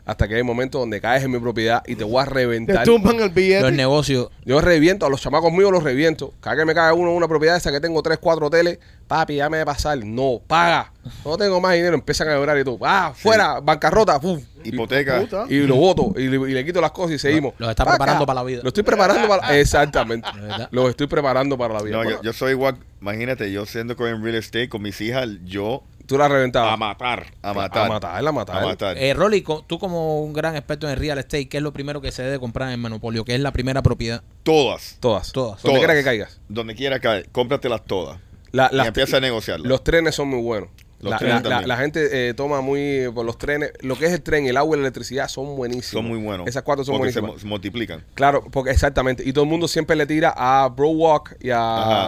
[0.05, 2.29] Hasta que es el momento donde caes en mi propiedad y te voy a Te
[2.29, 2.85] reventar.
[2.85, 3.61] tumban el billete.
[3.63, 4.29] Los negocios.
[4.45, 6.31] Yo reviento, a los chamacos míos los reviento.
[6.41, 8.77] Cada que me cae uno en una propiedad esa que tengo tres, cuatro hoteles,
[9.07, 9.97] papi, ya me de pasar.
[10.05, 10.91] No, paga.
[11.25, 11.95] No tengo más dinero.
[11.95, 12.77] Empiezan a llorar y todo.
[12.83, 14.19] Ah, fuera, bancarrota.
[14.19, 14.43] puf.
[14.63, 15.21] Hipoteca.
[15.21, 15.45] Puta.
[15.49, 17.53] Y lo voto y le, y le quito las cosas y seguimos.
[17.57, 18.59] los está Pa' preparando para la vida.
[18.61, 20.27] Lo estoy preparando para Exactamente.
[20.69, 21.97] Los estoy preparando para la vida.
[21.97, 22.77] No, yo, yo soy igual.
[23.01, 26.73] Imagínate, yo siendo con en real estate con mis hijas, yo Tú la reventabas.
[26.73, 27.25] a matar.
[27.41, 27.85] A matar.
[27.85, 28.57] A matar, a matar.
[28.63, 28.97] A matar.
[28.97, 32.11] Eh, Rolly, tú como un gran experto en real estate, ¿qué es lo primero que
[32.11, 33.25] se debe comprar en monopolio?
[33.25, 34.21] ¿Qué es la primera propiedad?
[34.43, 34.97] Todas.
[34.99, 35.31] Todas.
[35.31, 35.61] Todas.
[35.63, 36.39] Donde quiera que caigas.
[36.47, 37.29] Donde quiera caer.
[37.31, 38.19] Cómpratelas todas.
[38.51, 39.67] La- y empieza a negociarlas.
[39.67, 40.69] Los trenes son muy buenos.
[41.11, 41.67] La, trenes la- la- también.
[41.69, 43.71] la gente eh, toma muy por los trenes.
[43.81, 45.85] Lo que es el tren, el agua y la electricidad son buenísimos.
[46.03, 46.47] son muy buenos.
[46.47, 47.41] Esas cuatro son porque se, buenísimas.
[47.43, 48.03] mu- se multiplican.
[48.13, 49.23] Claro, porque exactamente.
[49.25, 51.57] Y todo el mundo siempre le tira a Browalk y a,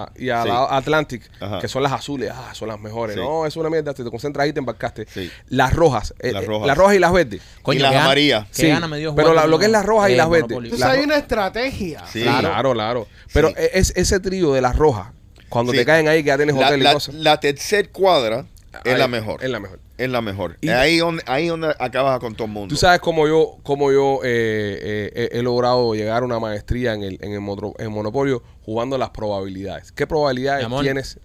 [0.01, 0.47] Ajá, y a sí.
[0.49, 1.59] la Atlantic, Ajá.
[1.59, 2.31] que son las azules.
[2.33, 3.15] Ah, son las mejores.
[3.15, 3.21] Sí.
[3.21, 3.93] No, es una mierda.
[3.93, 5.05] Te, te concentras ahí y te embarcaste.
[5.11, 5.29] Sí.
[5.49, 6.13] Las rojas.
[6.19, 6.67] eh, Las eh, rojas.
[6.67, 7.41] las rojas y las verdes.
[7.61, 8.47] Coño, Y las amarillas.
[8.51, 10.51] Sí, gana me dio pero la- lo que es las rojas y las verdes.
[10.57, 12.03] Entonces La hay una estrategia.
[12.11, 12.21] Sí.
[12.23, 12.73] Claro, claro.
[12.73, 13.07] claro.
[13.33, 13.55] Pero Sí.
[13.73, 15.07] es ese trío de las rojas,
[15.49, 15.77] cuando Sí.
[15.79, 17.15] te caen ahí que ya tienes La, hotel y la- cosas.
[17.15, 18.45] la tercer cuadra
[18.85, 19.43] es ahí, la mejor.
[19.43, 19.79] Es la mejor.
[19.97, 20.57] Es la mejor.
[20.61, 22.73] Y- ahí donde ahí donde acabas con todo el mundo.
[22.73, 26.93] Tú sabes cómo yo, cómo yo eh, eh, he- he logrado llegar a una maestría
[26.93, 27.41] en el, en el,
[27.79, 29.91] en Monopolio jugando las probabilidades.
[29.91, 30.83] ¿Qué probabilidades amor.
[30.83, 31.19] tienes?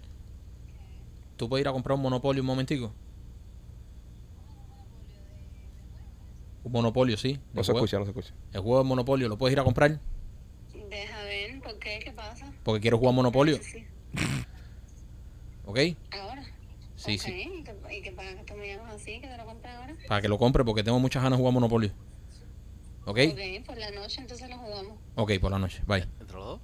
[1.37, 2.93] ¿Tú puedes ir a comprar un monopolio un momentico?
[6.63, 7.39] Un monopolio, sí.
[7.53, 8.33] No se juego- escucha, no se escucha.
[8.53, 9.99] El juego de monopolio, ¿lo puedes ir a comprar?
[10.89, 11.99] Deja ver, ¿por qué?
[12.03, 12.51] ¿Qué pasa?
[12.63, 13.57] Porque quiero jugar monopolio.
[13.61, 13.85] Sí.
[15.65, 15.79] ¿Ok?
[16.11, 16.32] ¿Ahora?
[17.03, 17.31] Sí, Ok, sí.
[17.59, 19.19] ¿Y qué, y qué pasa que tú me llamas así?
[19.19, 19.95] ¿Que te lo compres ahora?
[20.07, 21.91] Para que lo compre porque tengo muchas ganas de jugar monopolio.
[23.05, 23.19] ¿Ok?
[23.31, 24.93] Ok, por la noche entonces lo jugamos.
[25.15, 25.81] Ok, por la noche.
[25.85, 26.07] Bye.
[26.21, 26.59] ¿Entre los dos?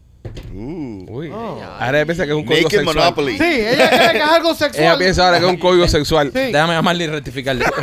[0.54, 1.30] Uh, Uy.
[1.32, 1.62] Oh.
[1.80, 2.96] Ahora ella piensa que es un código Naked sexual.
[2.96, 3.38] Monopoly.
[3.38, 4.84] Sí, ella cree que es algo sexual.
[4.86, 6.28] Ella piensa ahora que es un código sexual.
[6.34, 6.40] Sí.
[6.40, 7.66] Déjame llamarle y rectificarle.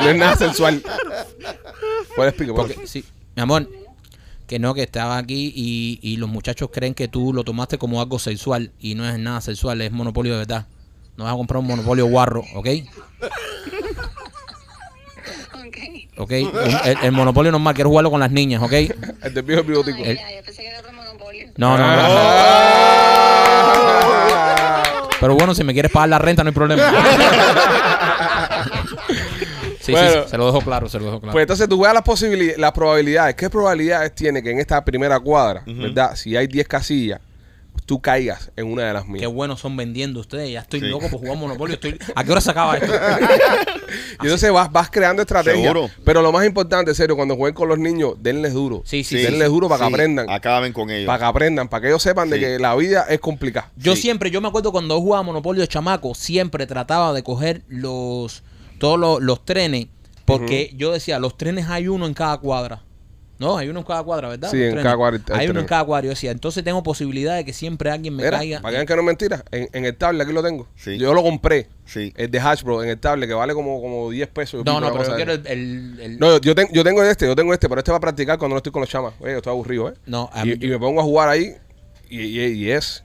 [0.00, 0.80] No es nada sensual.
[2.14, 2.54] ¿Puedes explicar?
[2.54, 3.04] Porque, sí,
[3.34, 3.68] mi amor,
[4.46, 8.00] que no, que estaba aquí y, y los muchachos creen que tú lo tomaste como
[8.00, 10.66] algo sexual y no es nada sexual, es monopolio de verdad.
[11.20, 12.66] No vas a comprar un monopolio guarro, ¿ok?
[16.16, 16.30] Ok.
[16.30, 16.50] El,
[17.02, 18.72] el monopolio normal, quiero jugarlo con las niñas, ¿ok?
[18.72, 19.98] El del viejo bigotico.
[19.98, 21.48] Ay, ya, yo pensé que era otro monopolio.
[21.58, 21.92] No, no, no.
[24.02, 24.82] Ah.
[25.20, 26.82] Pero bueno, si me quieres pagar la renta, no hay problema.
[29.80, 30.22] Sí, sí, Bueno.
[30.24, 31.32] sí, se lo dejo claro, se lo dejo claro.
[31.32, 33.34] Pues entonces tú juegas las posibilidades, las probabilidades.
[33.34, 36.14] ¿Qué probabilidades tiene que en esta primera cuadra, verdad?
[36.16, 37.18] Si hay 10 casillas,
[37.90, 39.32] tú caigas en una de las Qué mías.
[39.32, 40.48] buenos son vendiendo ustedes.
[40.52, 40.86] Ya estoy Sí.
[40.86, 41.74] loco por jugar Monopolio.
[41.74, 41.98] Estoy...
[42.14, 42.92] ¿A qué hora se acaba esto?
[44.22, 45.60] Y entonces vas, vas creando estrategias.
[45.62, 45.90] Seguro.
[46.04, 48.82] Pero lo más importante, en serio, cuando jueguen con los niños, denles duro.
[48.84, 50.30] Sí, sí, Sí, denles duro para sí, que aprendan.
[50.30, 51.06] Acaben con ellos.
[51.08, 53.72] Para que aprendan, para que ellos sepan de que la vida es complicada.
[53.76, 54.02] Yo Sí.
[54.02, 58.44] siempre, yo me acuerdo cuando yo jugaba Monopolio de chamaco, siempre trataba de coger los
[58.78, 59.88] todos los, los trenes,
[60.26, 62.82] porque yo decía, los trenes hay uno en cada cuadra.
[63.40, 64.50] No, hay uno en cada cuadra, ¿verdad?
[64.50, 66.04] Sí, en cada cuadra hay Hay uno en cada cuadra.
[66.04, 68.60] Yo decía, entonces tengo posibilidad de que siempre alguien me caiga.
[68.60, 70.68] para que no es mentira, en, en el tablet aquí lo tengo.
[70.76, 70.98] Sí.
[70.98, 71.68] Yo lo compré.
[71.86, 72.12] Sí.
[72.16, 74.64] El de Hasbro en el tablet que vale como, como 10 pesos.
[74.64, 75.46] No, no, pero yo quiero el...
[75.46, 77.96] el- el- No, yo, yo, ten- yo tengo este, yo tengo este, pero este va
[77.96, 79.14] a practicar cuando no estoy con los chamas.
[79.20, 79.94] Oye, yo estoy aburrido, ¿eh?
[80.06, 81.54] No, a y, mí- y me pongo a jugar ahí
[82.08, 83.02] y, y, y es.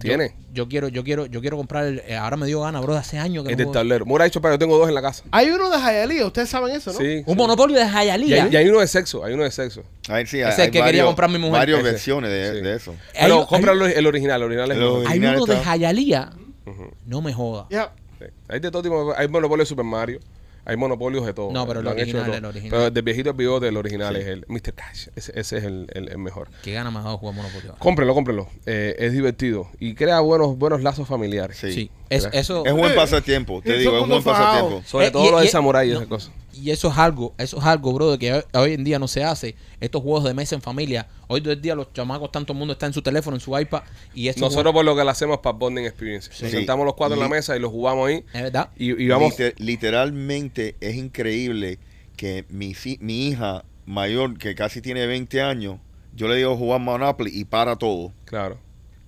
[0.00, 0.34] Tiene.
[0.52, 2.94] Yo, yo quiero, yo quiero, yo quiero comprar el, eh, ahora me dio gana, bro,
[2.94, 3.72] de hace años que Es no del juego.
[3.80, 4.06] tablero.
[4.06, 5.22] Mora ha dicho, pero yo tengo dos en la casa.
[5.30, 6.98] Hay uno de Hialeah, ustedes saben eso, ¿no?
[6.98, 7.22] Sí.
[7.26, 7.34] Un sí.
[7.34, 9.82] monopolio de Y hay, y hay uno de sexo, hay uno de sexo.
[10.08, 11.52] A ver, sí, Ese hay- es el hay que quería comprar mi mujer.
[11.60, 11.88] Varias Ese.
[11.90, 12.60] versiones de, Sí.
[12.64, 12.90] de eso.
[13.14, 14.98] Hay Pero un- compra hay- el, el original, el original es El mejor.
[14.98, 15.12] original.
[15.12, 16.32] Hay uno de está-.
[16.66, 16.90] Ujú.
[17.06, 17.66] No me joda.
[17.70, 17.92] Ya.
[18.18, 18.24] Sí.
[18.48, 19.14] Hay de todo tipo.
[19.16, 20.20] Hay monopolios de Super Mario.
[20.64, 21.50] Hay monopolios de todo.
[21.52, 22.70] No, pero el de original, el original.
[22.70, 24.20] Pero del viejito el bigote, el original Sí.
[24.20, 24.74] es el Mr.
[24.74, 25.08] Cash.
[25.16, 26.48] Ese, ese es el, el- el mejor.
[26.62, 27.74] Qué gana ha dado jugar monopolio.
[27.80, 28.48] Cómprenlo, cómprenlo.
[28.66, 29.68] Eh, es divertido.
[29.80, 31.56] Y crea buenos, buenos lazos familiares.
[31.58, 31.72] Sí.
[31.72, 32.64] Sí, es, eso.
[32.64, 34.82] Es un buen Eh, pasatiempo, te digo, es un buen pasatiempo.
[34.86, 36.32] Sobre Eh, todo y- lo y- samurai y no, esas cosas.
[36.54, 39.08] Y eso es algo, eso es algo, bro, de que hoy, hoy en día no
[39.08, 39.54] se hace.
[39.80, 42.86] Estos juegos de mesa en familia, hoy en día los chamacos, tanto el mundo está
[42.86, 43.82] en su teléfono, en su iPad,
[44.14, 46.28] y Nosotros juegos- por lo que lo hacemos para Bonding Experience.
[46.30, 48.24] Nos sentamos los cuatro en la mesa y los jugamos ahí.
[48.34, 48.68] es verdad.
[48.76, 49.32] Y, y vamos.
[49.32, 51.78] Liter- literalmente es increíble
[52.16, 55.78] que mi, mi hija mayor, que casi tiene 20 años,
[56.14, 58.12] yo le digo jugar Monopoly y para todo.
[58.26, 58.58] Claro.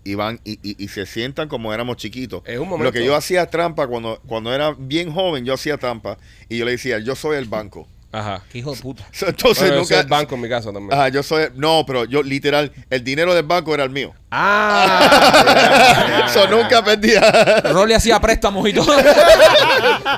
[0.04, 2.42] Y van y, y- y se sientan como éramos chiquitos.
[2.44, 2.84] Es un momento.
[2.84, 6.64] Lo que yo hacía trampa cuando, cuando era bien joven, yo hacía trampa y yo
[6.66, 7.88] le decía, yo soy el banco.
[8.12, 8.42] Ajá.
[8.52, 9.02] Qué hijo de puta.
[9.26, 10.00] Entonces Bueno, yo soy nunca...
[10.00, 10.92] el banco en mi casa también.
[10.92, 11.46] Ajá, yo soy...
[11.56, 14.12] No, pero yo literal, el dinero del banco era el mío.
[14.30, 16.24] Ah.
[16.28, 17.20] Eso nunca perdía.
[17.72, 18.86] Rolly hacía préstamos y todo.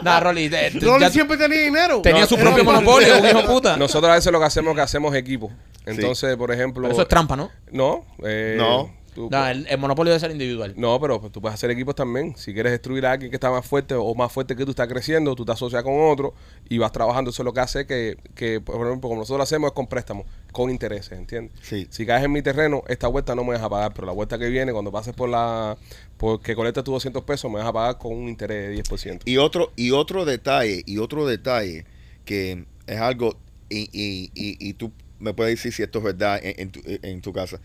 [0.02, 2.00] Nah, Rolly, Rolly ya siempre tenía dinero.
[2.02, 3.76] tenía No, su propio monopolio, un hijo de puta.
[3.76, 5.50] Nosotros a veces lo que hacemos es que hacemos equipo.
[5.86, 6.82] Entonces, por ejemplo.
[6.82, 7.50] Pero eso es trampa, ¿no?
[7.70, 8.04] No.
[8.24, 8.92] eh, No.
[9.16, 10.74] Tú- No, el, el monopolio debe ser individual.
[10.76, 12.36] No, pero pues, tú puedes hacer equipos también.
[12.36, 14.86] Si quieres destruir a alguien que está más fuerte o más fuerte que tú, está
[14.86, 16.34] creciendo, tú te asocias con otro
[16.68, 17.30] y vas trabajando.
[17.30, 19.86] Eso es lo que hace que, que, por ejemplo, como nosotros lo hacemos es con
[19.88, 21.52] préstamos, con intereses, ¿entiendes?
[21.62, 21.86] Sí.
[21.90, 24.38] Si caes en mi terreno, esta vuelta no me vas a pagar, pero la vuelta
[24.38, 25.76] que viene, cuando pases por la...
[26.16, 29.22] Porque colectas tus 200 pesos, me vas a pagar con un interés de 10%.
[29.24, 31.84] Y otro, y otro detalle, y otro detalle
[32.24, 33.36] que es algo,
[33.68, 36.80] y, y, y, y tú me puedes decir si esto es verdad en, en tu,
[36.84, 37.58] en tu casa.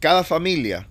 [0.00, 0.88] Cada familia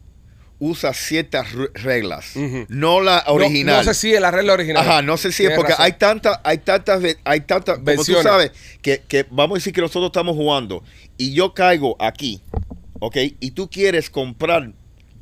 [0.59, 2.33] usa ciertas re- reglas,
[2.67, 3.77] no la original.
[3.77, 4.81] No, sé si es la regla original.
[4.83, 5.85] Ajá, no sé si es porque razón.
[5.85, 8.51] hay tantas, hay tantas, hay tantas, como tú sabes,
[8.81, 10.83] que, que vamos a decir que nosotros estamos jugando
[11.17, 12.41] y yo caigo aquí,
[12.99, 13.17] ¿ok?
[13.39, 14.71] Y tú quieres comprar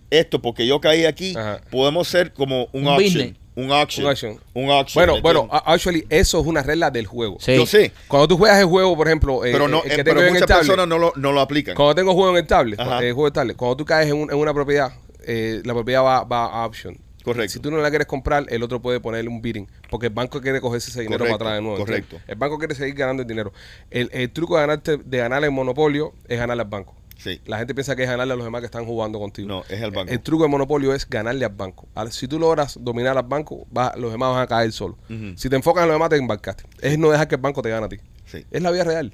[0.10, 1.60] esto porque yo caí aquí, Ajá.
[1.70, 3.34] podemos ser como un, Un business.
[3.56, 4.40] Un auction, Un auction.
[4.54, 5.00] un auction.
[5.02, 7.38] Bueno, ¿me bueno, actually, eso es una regla del juego.
[7.40, 7.56] Sí.
[7.56, 10.04] yo sé, Cuando tú juegas el juego, por ejemplo, eh, pero no, el eh, que
[10.04, 11.76] pero el muchas tablet, personas no lo, no lo aplican.
[11.76, 14.30] Cuando tengo juego en el tablet, eh, juego de tablet, cuando tú caes en, un-
[14.32, 14.92] en una propiedad,
[15.26, 16.98] eh, la propiedad va, va a option.
[17.24, 17.54] Correcto.
[17.54, 20.40] Si tú no la quieres comprar, el otro puede ponerle un bidding, porque el banco
[20.42, 21.78] quiere cogerse ese dinero Correcto, para atrás de nuevo.
[21.84, 22.18] correcto.
[22.28, 23.52] El banco quiere seguir ganando el dinero.
[23.90, 26.96] El, el truco de ganarte, de ganar el monopolio es ganarle al banco.
[27.26, 29.48] Sí, La gente piensa que es ganarle a los demás que están jugando contigo.
[29.48, 30.12] no, es el banco.
[30.12, 31.88] El truco del monopolio es ganarle al banco.
[31.96, 34.96] Al- si tú logras dominar al banco, va- los demás van a caer solos.
[35.36, 36.66] Si te enfocas en los demás, te embarcaste.
[36.82, 37.98] Es no dejar que el banco te gane a ti.
[38.26, 39.12] Sí, Es la vida real.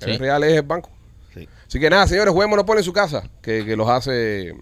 [0.00, 0.88] La real es el banco.
[1.34, 1.46] sí.
[1.68, 4.54] Así que nada, señores, jueguen Monopoly en su casa, que, que los hace,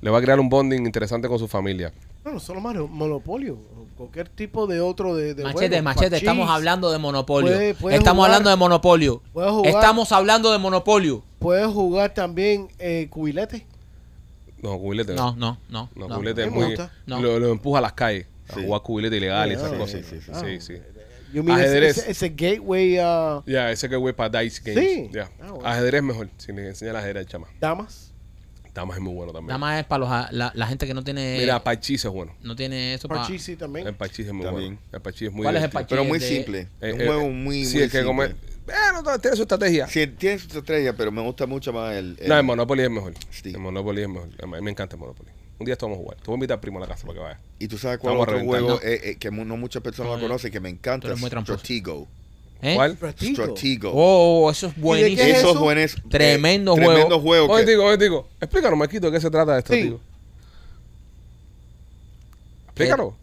[0.00, 1.92] le va a crear un bonding interesante con su familia.
[2.24, 3.58] No, no solo Mario, Monopolio.
[3.98, 7.52] Cualquier tipo de otro de, de Machete, juego, machete, estamos hablando de monopolio.
[7.52, 9.22] Puede- puede estamos jugar- hablando de monopolio.
[9.32, 11.22] puede jugar- Estamos hablando de monopolio.
[11.40, 13.66] Puedes jugar también eh, cubilete.
[14.62, 15.14] No, cubilete.
[15.14, 15.90] No, no, no.
[15.94, 16.14] No, no.
[16.16, 16.74] cubilete es muy.
[17.06, 17.20] No.
[17.20, 18.26] Lo, lo empuja a las calles.
[18.50, 20.06] A jugar cubilete ilegal y esas sí, cosas.
[20.06, 20.60] sí, sí, sí.
[20.60, 20.60] sí.
[20.60, 20.82] sí.
[21.34, 21.98] Yo mira, Ajedrez.
[21.98, 24.88] ese, ese gateway uh, Ya, ese güey para Dice Games.
[24.88, 25.10] Sí.
[25.12, 25.30] Ya.
[25.42, 25.68] Ah, bueno.
[25.68, 27.48] Ajedrez mejor, si le enseña el ajedrez, chama.
[27.60, 28.07] damas.
[28.78, 29.48] Damas es muy bueno también.
[29.48, 31.36] Nada más es para los, a- la, la gente que no tiene.
[31.38, 32.34] Mira, Parchís es bueno.
[32.42, 33.20] no tiene eso para.
[33.22, 33.86] Parchís sí también.
[33.86, 34.74] El Parchís es muy También.
[34.74, 34.88] bueno.
[34.92, 35.70] El Parchís es muy ¿Cuál es el.
[35.70, 35.88] Parchís?
[35.90, 36.60] Pero muy de- simple.
[36.60, 38.48] Eh, es un eh, juego muy, sí, muy es que como es- simple.
[38.66, 39.86] Bueno, todo tiene su estrategia.
[39.88, 42.16] Sí, tiene su estrella, pero me gusta mucho más el...
[42.20, 43.14] el- No, el Monopoly es mejor.
[43.30, 43.50] Sí.
[43.50, 44.28] El Monopoly es mejor.
[44.42, 45.30] A mí me encanta el Monopoly.
[45.58, 46.16] Un día esto vamos a jugar.
[46.18, 47.40] Te voy a invitar al primo a la casa para que vaya.
[47.58, 48.74] Y tú sabes cuál a otro juego No.
[48.76, 51.58] eh, eh, que no muchas personas No, lo conocen, que me encanta, eres muy tramposo.
[51.58, 52.06] Stratego.
[52.60, 52.74] ¿Eh?
[52.74, 52.96] ¿Cuál?
[52.96, 53.32] Stratego.
[53.34, 53.92] Stratego.
[53.94, 55.22] Oh, eso es buenísimo.
[55.22, 55.60] es Esos eso?
[55.60, 55.94] buenos...
[56.10, 56.90] Tremendo juego.
[56.92, 57.46] Tremendo juego.
[57.52, 58.28] Oye, que- digo, oye, digo.
[58.40, 59.82] Explícanos, Marquito, de qué se trata esto, Sí.
[59.82, 60.00] tío.
[62.68, 63.14] Explícanos.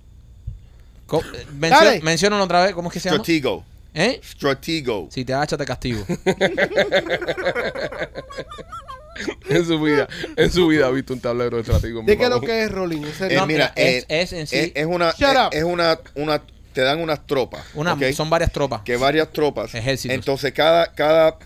[1.06, 2.74] Co- eh, mencio- otra vez.
[2.74, 3.24] ¿Cómo es que se llama?
[3.24, 3.64] Stratego.
[3.94, 4.20] ¿Eh?
[4.24, 5.08] Stratego.
[5.12, 6.04] Si te agachas, te castigo.
[9.50, 12.02] en su vida, en su vida ha visto un tablero de estratégico.
[12.04, 13.04] ¿De qué es lo que es Rolling?
[13.04, 13.38] En serio.
[13.38, 15.50] Eh, No, mira, es- eh, es en sí- es, es una, Shut es, up.
[15.54, 16.42] es una, una,
[16.76, 17.98] te dan unas tropas, Una.
[18.14, 18.82] Son varias tropas.
[18.84, 19.74] que varias tropas.
[19.74, 20.14] Ejércitos.
[20.14, 21.40] Entonces cada, cada,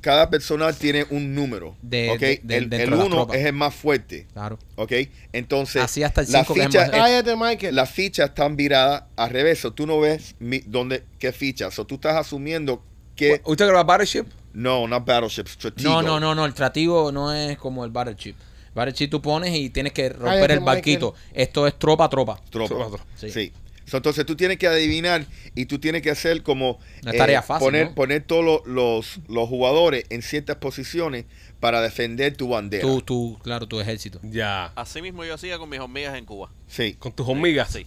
[0.00, 2.18] cada personal tiene un número, De- ¿ok?
[2.18, 3.36] de- de- el dentro el de las uno tropas.
[3.36, 4.58] es el más fuerte, Claro.
[4.76, 4.92] ¿ok?
[5.32, 7.74] Entonces Así hasta el las cinco que es fichas, más- Michael.
[7.76, 11.84] las fichas están viradas al revés, so tú no ves mi- dónde, qué fichas, o
[11.86, 12.82] tú estás asumiendo
[13.14, 14.24] que ¿Usted que Battleship?
[14.54, 15.88] no, no battleship, Stratego.
[15.90, 16.46] No, no, no, no.
[16.46, 18.34] El tratigo no es como el Battleship.
[18.74, 21.14] Battleship tú pones y tienes que romper el barquito.
[21.34, 22.40] Esto es tropa tropa.
[22.50, 22.68] tropa.
[22.68, 23.04] Tropa, tropa.
[23.16, 23.30] Sí.
[23.30, 23.52] Sí.
[23.84, 27.42] So, entonces tú tienes que adivinar y tú tienes que hacer como eh, es tarea
[27.42, 27.94] fácil, poner, ¿no?
[27.94, 31.24] poner todos los, los, los jugadores en ciertas posiciones
[31.60, 32.82] para defender tu bandera.
[32.82, 34.18] Tú, tú, claro, tu ejército.
[34.22, 34.72] Ya.
[34.76, 36.50] Así mismo yo hacía con mis hormigas en Cuba.
[36.68, 36.94] Sí.
[36.98, 37.70] Con tus hormigas.
[37.70, 37.86] Sí.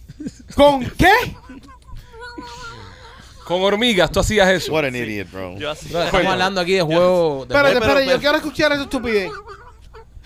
[0.54, 1.12] ¿Con qué?
[3.44, 4.72] Con hormigas, tú hacías eso.
[4.72, 5.56] What an idiot, bro.
[5.56, 7.46] Yo hacía- Bro, estamos hablando aquí de juego.
[7.46, 9.30] de Espérate, pero- espérate, yo quiero escuchar esa estupidez.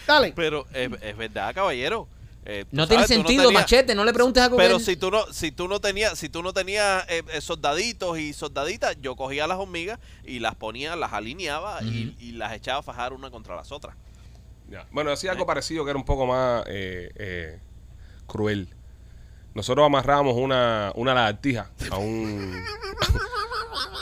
[0.07, 0.33] Dale.
[0.35, 2.09] Pero es, es verdad, caballero.
[2.53, 3.95] Eh, No tiene sabes, sentido, tenías- machete.
[3.95, 6.43] No le preguntes algo Pero que- si tú no, si tú no tenías, si tú
[6.43, 11.13] no tenías eh, eh, soldaditos y soldaditas, yo cogía las hormigas y las ponía, las
[11.13, 13.95] alineaba y, y las echaba a fajar una contra las otras.
[14.69, 14.87] Ya.
[14.91, 17.61] Bueno, hacía algo parecido que era un poco más eh, eh,
[18.27, 18.69] cruel.
[19.55, 22.63] Nosotros amarramos una, una lagartija a un.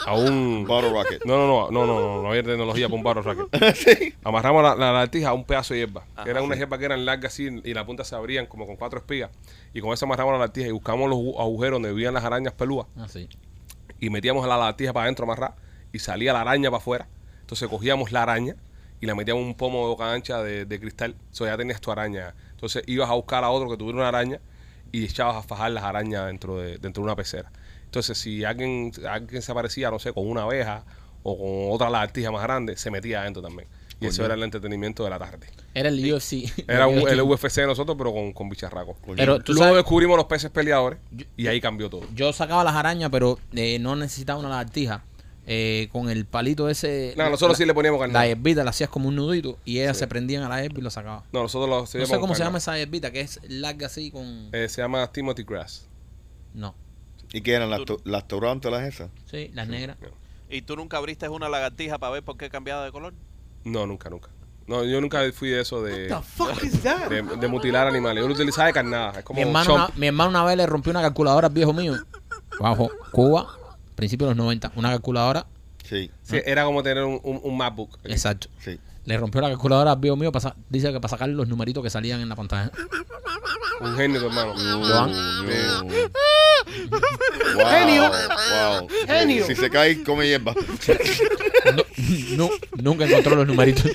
[0.05, 0.65] a un.
[0.67, 1.25] Bottle rocket.
[1.25, 3.75] No, no, no, no, no, no, no había tecnología para un barro racket.
[3.75, 4.13] sí.
[4.23, 6.03] Amarramos la, la lagartija a un pedazo de hierba.
[6.15, 8.65] Ajá, que eran unas hierbas que eran largas así y la punta se abrían como
[8.67, 9.31] con cuatro espigas.
[9.73, 12.53] Y con eso amarramos la lagartija y buscamos los agu- agujeros donde vivían las arañas
[12.53, 13.27] pelúas Ah, sí.
[13.99, 15.55] y metíamos la lagartija para adentro amarrada
[15.91, 17.07] y salía la araña para afuera.
[17.41, 18.55] Entonces cogíamos la araña
[19.01, 21.15] y la metíamos en un pomo de boca ancha de, de cristal.
[21.31, 22.35] Eso ya tenías tu araña.
[22.51, 24.39] Entonces ibas a buscar a otro que tuviera una araña
[24.91, 27.51] y echabas a fajar las arañas dentro de, dentro de una pecera.
[27.85, 30.83] Entonces si alguien, alguien se aparecía, no sé, con una abeja
[31.23, 33.67] o con otra lagartija más grande, se metía adentro también.
[34.01, 35.47] Y eso era el entretenimiento de la tarde.
[35.73, 36.49] Era el UFC.
[36.69, 38.95] Era un- el UFC de nosotros, pero con, con bicharracos.
[39.17, 40.99] Pero tú Luego sabes, descubrimos los peces peleadores
[41.35, 42.03] y ahí cambió todo.
[42.15, 45.03] yo sacaba las arañas, pero eh, no necesitaba una lagartija.
[45.51, 47.15] Eh, con el palito ese.
[47.17, 48.29] No, nosotros sí le poníamos La carne.
[48.31, 50.01] herbita la hacías como un nudito y ellas Sí.
[50.01, 51.23] se prendían a la herba y lo sacaban.
[51.31, 54.49] No, nosotros lo No sé cómo se llama esa herbita, que es larga así con.
[54.51, 55.87] Eh, se llama Timothy Grass.
[56.53, 56.75] No.
[57.33, 58.23] ¿Y qué eran las, to- las
[58.83, 59.09] esas?
[59.25, 59.97] Sí, las negras.
[60.51, 63.13] ¿Y tú nunca abriste una lagartija para ver por qué cambiaba de color?
[63.63, 64.29] No, nunca, nunca.
[64.67, 67.09] No, yo nunca fui de eso de, What the fuck is that?
[67.09, 68.21] de, de mutilar animales.
[68.21, 69.17] Yo lo utilizaba de carnada.
[69.19, 71.73] Es como Mi hermano, una, mi hermano una vez le rompió una calculadora al viejo
[71.73, 71.95] mío.
[72.59, 73.57] Bajo Cuba,
[73.99, 74.71] principio de los 90.
[74.75, 75.45] Una calculadora.
[75.87, 77.97] Sí, Sí, era como tener un, un, un MacBook.
[78.03, 78.49] Exacto.
[78.63, 78.79] sí.
[79.05, 80.31] Le rompió la calculadora al mío.
[80.31, 82.71] para dice que para sacar los numeritos que salían en la pantalla.
[83.81, 84.53] Un genio, tu hermano.
[84.53, 85.09] Wow,
[87.69, 88.11] Genio.
[88.11, 88.87] Wow.
[89.07, 89.47] Genio.
[89.47, 90.53] Si se cae, come hierba.
[92.35, 92.49] No,
[92.81, 93.85] nunca encontró los numeritos.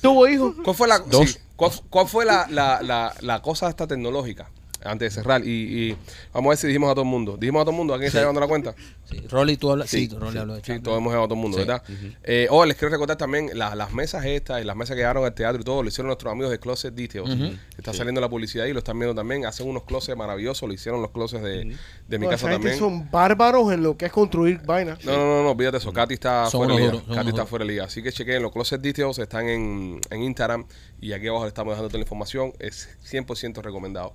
[0.00, 0.54] ¿Tuvo hijo?
[0.62, 1.30] ¿Cuál fue la, Dos.
[1.30, 4.50] sí, ¿cuál, cuál fue la, la, la, la cosa esta tecnológica?
[4.84, 5.44] Antes de cerrar.
[5.44, 5.50] Y,
[5.90, 5.96] y
[6.32, 7.36] vamos a ver si dijimos a todo el mundo.
[7.36, 7.94] ¿Dijimos a todo el mundo?
[7.94, 8.74] ¿A quién está llevando la cuenta?
[9.10, 9.90] Sí, Rolly, tú hablas.
[9.90, 11.64] Sí, Sí, Rolly sí, habló de Sí, todos hemos llegado a todo el mundo, Sí.
[11.64, 11.82] ¿verdad?
[12.22, 15.24] Eh, oh, les quiero recordar también las, las mesas estas y las mesas que llegaron
[15.24, 17.28] al teatro y todo, lo hicieron nuestros amigos de Closet Details.
[17.28, 17.56] Ujú.
[17.76, 19.46] Está saliendo la publicidad y lo están viendo también.
[19.46, 21.76] Hacen unos closets maravillosos, lo hicieron los closets de,
[22.06, 22.78] de mi No, casa esa gente también.
[22.78, 25.04] son bárbaros en lo que es construir vainas.
[25.04, 25.92] No, no, no, no, olvídate eso.
[25.92, 27.14] Katy está Son fuera de liga.
[27.14, 27.84] Katy está fuera de liga.
[27.84, 30.66] Así que chequen los closet details, están en, en Instagram
[31.00, 32.52] y aquí abajo le estamos dejando toda la información.
[32.58, 34.12] Es 100% recomendado.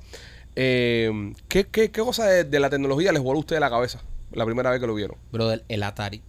[0.56, 4.02] Eh, ¿qué, qué, qué cosa de, de la tecnología les voló a ustedes la cabeza
[4.32, 5.18] la primera vez que lo vieron?
[5.32, 6.22] Brother, el Atari.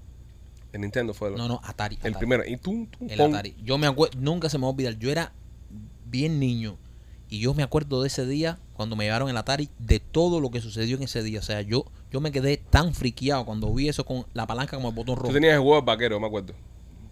[0.72, 1.96] En Nintendo fue el, No, no, Atari.
[1.96, 2.14] el Atari.
[2.18, 2.42] primero.
[2.46, 3.54] Y tú, tú El pon- Atari.
[3.62, 4.98] Yo me acuerdo, nunca se me va a olvidar.
[4.98, 5.32] Yo era
[6.06, 6.76] bien niño.
[7.28, 10.50] Y yo me acuerdo de ese día, cuando me llevaron el Atari, de todo lo
[10.50, 11.38] que sucedió en ese día.
[11.40, 14.88] O sea, yo, yo me quedé tan friqueado cuando vi eso con la palanca como
[14.90, 15.32] el botón Tú rojo.
[15.34, 16.54] tenías el juego vaquero, me acuerdo.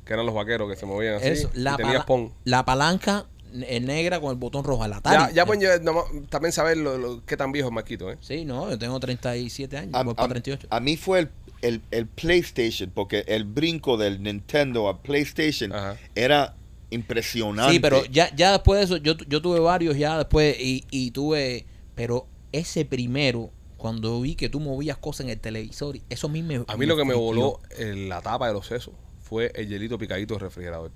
[0.04, 1.28] Que eran los vaqueros que se movían así.
[1.28, 2.32] Eso, y tenías pala- pon.
[2.44, 4.84] la palanca ne- negra con el botón rojo.
[4.84, 5.34] El Atari.
[5.34, 5.44] Ya,
[5.80, 8.18] nomás- también saber lo, lo- qué tan viejo es Marquito, ¿eh?
[8.20, 9.94] Sí, no, yo tengo 37 años.
[9.94, 10.66] A, voy a- para 38.
[10.70, 11.28] a mí fue el,
[11.62, 15.96] el, el PlayStation, porque el brinco del Nintendo a PlayStation Ajá.
[16.14, 16.54] era
[16.90, 17.72] impresionante.
[17.72, 21.10] Sí, pero ya, ya después de eso, yo, yo tuve varios ya después y, y
[21.10, 26.30] tuve, pero ese primero, cuando vi que tú movías cosas en el televisor, eso a
[26.30, 26.62] mí me...
[26.66, 29.96] A mí lo que me voló en la tapa de los sesos fue el hielito
[29.98, 30.90] picadito del refrigerador.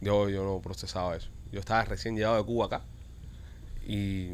[0.00, 1.28] Yo, yo no procesaba eso.
[1.52, 2.82] Yo estaba recién llegado de Cuba acá.
[3.86, 4.28] Y.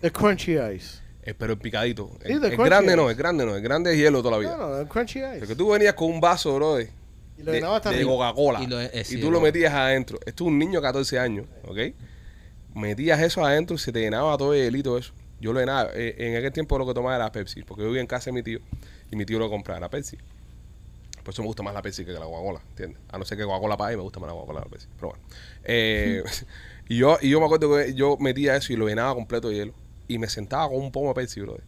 [0.00, 1.00] The crunchy ice.
[1.22, 2.10] eh, pero el picadito.
[2.24, 3.56] Sí, El, el grande no, el grande no.
[3.56, 4.56] El grande es hielo toda la vida.
[4.56, 5.38] No, no, the crunchy ice.
[5.40, 6.90] Porque tú venías con un vaso, bro, de,
[7.38, 8.04] Y lo de, de.
[8.04, 8.60] Coca-Cola.
[8.60, 10.18] Y Y, lo- eh, sí, tú lo- lo metías adentro.
[10.26, 11.78] Esto es un niño de 14 años, ¿ok?
[12.74, 15.12] Metías eso adentro y se te llenaba todo el hielito eso.
[15.40, 15.90] Yo lo llenaba.
[15.94, 17.62] Eh, en aquel tiempo lo que tomaba era Pepsi.
[17.62, 18.60] Porque yo vivía en casa de mi tío.
[19.10, 20.16] Y mi tío lo compraba, era Pepsi.
[21.28, 22.98] Por eso me gusta más la Pepsi que la Coca-Cola, ¿entiendes?
[23.10, 24.88] A no ser que Coca-Cola pague, me gusta más la Coca-Cola que la Pepsi.
[24.96, 25.24] Pero bueno.
[25.62, 26.22] Eh,
[26.88, 29.56] y, yo, y yo me acuerdo que yo metía eso y lo llenaba completo de
[29.56, 29.74] hielo.
[30.08, 31.64] Y me sentaba con un pomo de Pepsi, brother.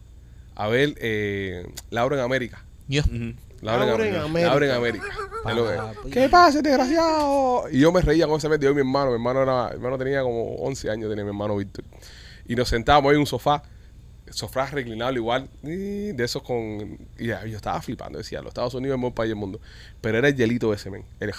[0.55, 2.65] A ver eh, Laura en América.
[2.87, 3.03] Yo.
[3.03, 3.35] Ujú.
[3.61, 4.51] Laura en Laura en América.
[4.77, 5.05] América.
[5.45, 6.01] Laura en América.
[6.05, 6.09] Que-.
[6.09, 7.65] ¿Qué pasa, desgraciado?
[7.69, 8.63] Y yo me reía con ese medio.
[8.63, 11.29] Yo y mi hermano, mi hermano, era, mi hermano tenía como 11 años, tenía mi
[11.29, 11.85] hermano Víctor.
[12.47, 13.61] Y nos sentábamos ahí en un sofá,
[14.31, 16.97] sofá reclinable igual, y de esos con...
[17.17, 19.59] Y ya, yo estaba flipando, decía, los Estados Unidos es el mejor país del mundo.
[20.01, 21.05] Pero era el hielito de semen.
[21.19, 21.33] Era,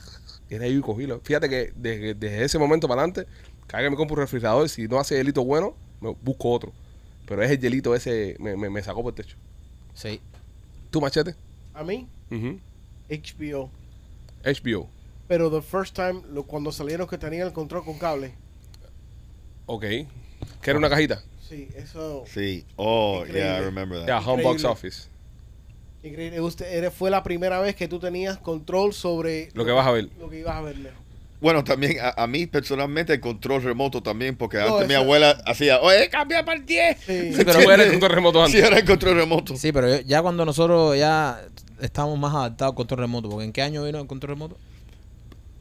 [0.50, 1.20] era ahí y cogílo.
[1.24, 3.26] Fíjate que desde, desde ese momento para adelante,
[3.66, 6.72] cada vez que me compro un refrigerador, si no hace hielito bueno, me busco otro.
[7.26, 9.36] Pero es el hielito ese, me, me, me sacó por el techo.
[9.94, 10.20] Sí.
[10.90, 11.34] ¿Tú, machete?
[11.74, 12.06] A mí.
[13.10, 13.70] HBO.
[14.44, 14.88] HBO.
[15.28, 18.32] Pero the first time, lo- cuando salieron que tenían el control con cable.
[19.66, 19.82] Ok.
[19.82, 21.22] ¿Que era una cajita?
[21.48, 22.24] Sí, eso.
[22.32, 22.64] Sí.
[22.76, 23.40] Oh, Increíble.
[23.40, 24.06] yeah, I remember that.
[24.08, 24.64] Ya, Home Box.
[24.64, 25.08] Office.
[26.02, 26.40] Increíble.
[26.40, 29.90] Usted, era- fue la primera vez que tú tenías control sobre Lo que vas a
[29.92, 30.08] ver.
[30.20, 30.76] Lo que ibas a ver.
[31.40, 35.32] Bueno, también a, a mí personalmente el control remoto también, porque No, antes mi abuela
[35.44, 36.98] hacía, oye, cambia para el 10.
[36.98, 37.06] Sí.
[37.36, 38.58] Sí, pero Tú eres control remoto antes.
[38.60, 39.56] Sí, era el control remoto.
[39.56, 41.42] Sí, pero ya cuando nosotros ya
[41.80, 44.56] estamos más adaptados al control remoto, porque ¿en qué año vino el control remoto?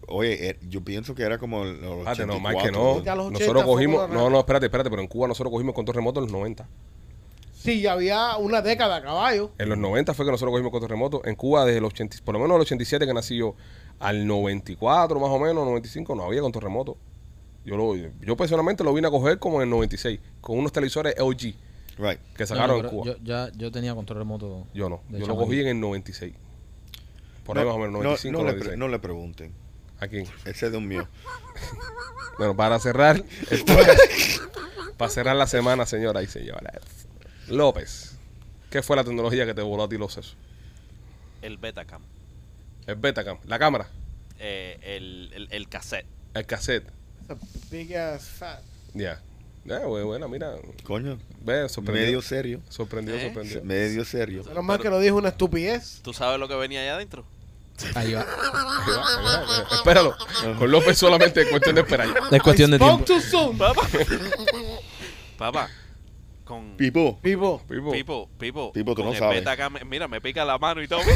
[0.08, 3.04] Oye, eh, yo pienso que era como el- los Espérate, no, 84, más que no.
[3.04, 4.10] Ya los 80 Nosotros cogimos.
[4.10, 6.68] No, no, espérate, espérate, pero en Cuba nosotros cogimos control remoto en los 90.
[7.54, 9.52] Sí, ya había una década a caballo.
[9.58, 11.22] En los 90 fue que nosotros cogimos control remoto.
[11.26, 13.56] En Cuba, desde el 80, por lo menos el 87 que nací yo,
[14.00, 16.98] al 94 más o menos, 95, no había control remoto.
[17.66, 21.16] Yo, lo, yo personalmente lo vine a coger como en el 96, con unos televisores
[21.18, 21.56] LG
[21.98, 22.20] Right.
[22.38, 23.06] que sacaron No, no, en Cuba.
[23.06, 24.68] Yo, ya, yo tenía control remoto.
[24.76, 26.36] Yo no, yo lo cogí en el 96.
[27.44, 28.68] Por ahí No, más o menos, no- 95, no, le, 96.
[28.70, 29.54] pre- no le pregunten.
[30.00, 30.26] ¿A quién?
[30.46, 31.08] Ese es de un mío.
[32.38, 33.24] Bueno, para cerrar,
[34.98, 36.82] para cerrar la semana, señora y señores.
[37.48, 38.18] López,
[38.70, 40.36] ¿qué fue la tecnología que te voló a ti los sesos?
[41.42, 42.02] El Betacam.
[42.88, 43.88] El Betacam, la cámara,
[44.40, 46.06] Eh, el, el, el cassette.
[46.34, 46.92] el cassette.
[47.72, 48.60] Big ass fat.
[48.94, 49.22] Ya.
[49.64, 52.62] Ya, güey, bueno, mira, Coño, ve, medio serio.
[52.70, 53.24] Sorprendió, ¿Eh?
[53.28, 53.64] sorprendió.
[53.64, 54.44] Medio serio.
[54.44, 56.02] Menos mal que no dijo una estupidez.
[56.04, 57.26] ¿Tú sabes lo que venía allá adentro?
[57.94, 58.22] Ahí va.
[58.22, 60.16] Ahí va, ahí va, Espéralo.
[60.58, 62.08] Con López solamente es cuestión de esperar.
[62.32, 63.04] Es cuestión de tiempo.
[63.04, 63.58] too soon.
[63.58, 63.82] Papá.
[65.38, 65.70] Papá.
[66.46, 67.20] Con Pipo.
[67.22, 67.62] Pipo.
[67.68, 67.92] Pipo.
[67.92, 68.72] Pipo, Pipo.
[68.72, 69.44] Pipo, tú con no sabes.
[69.88, 71.02] Mira, me pica la mano y todo.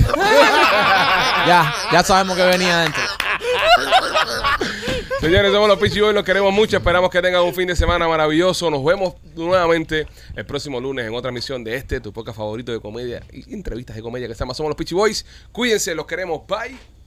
[1.47, 3.01] Ya, ya sabemos que venía adentro.
[5.19, 6.77] Señores, somos los Pichi Boys, los queremos mucho.
[6.77, 8.71] Esperamos que tengan un fin de semana maravilloso.
[8.71, 12.79] Nos vemos nuevamente el próximo lunes en otra emisión de este, tu podcast favorito de
[12.79, 15.25] comedia y entrevistas de comedia que se llama Somos los Pichi Boys.
[15.51, 16.47] Cuídense, los queremos.
[16.47, 16.98] Bye.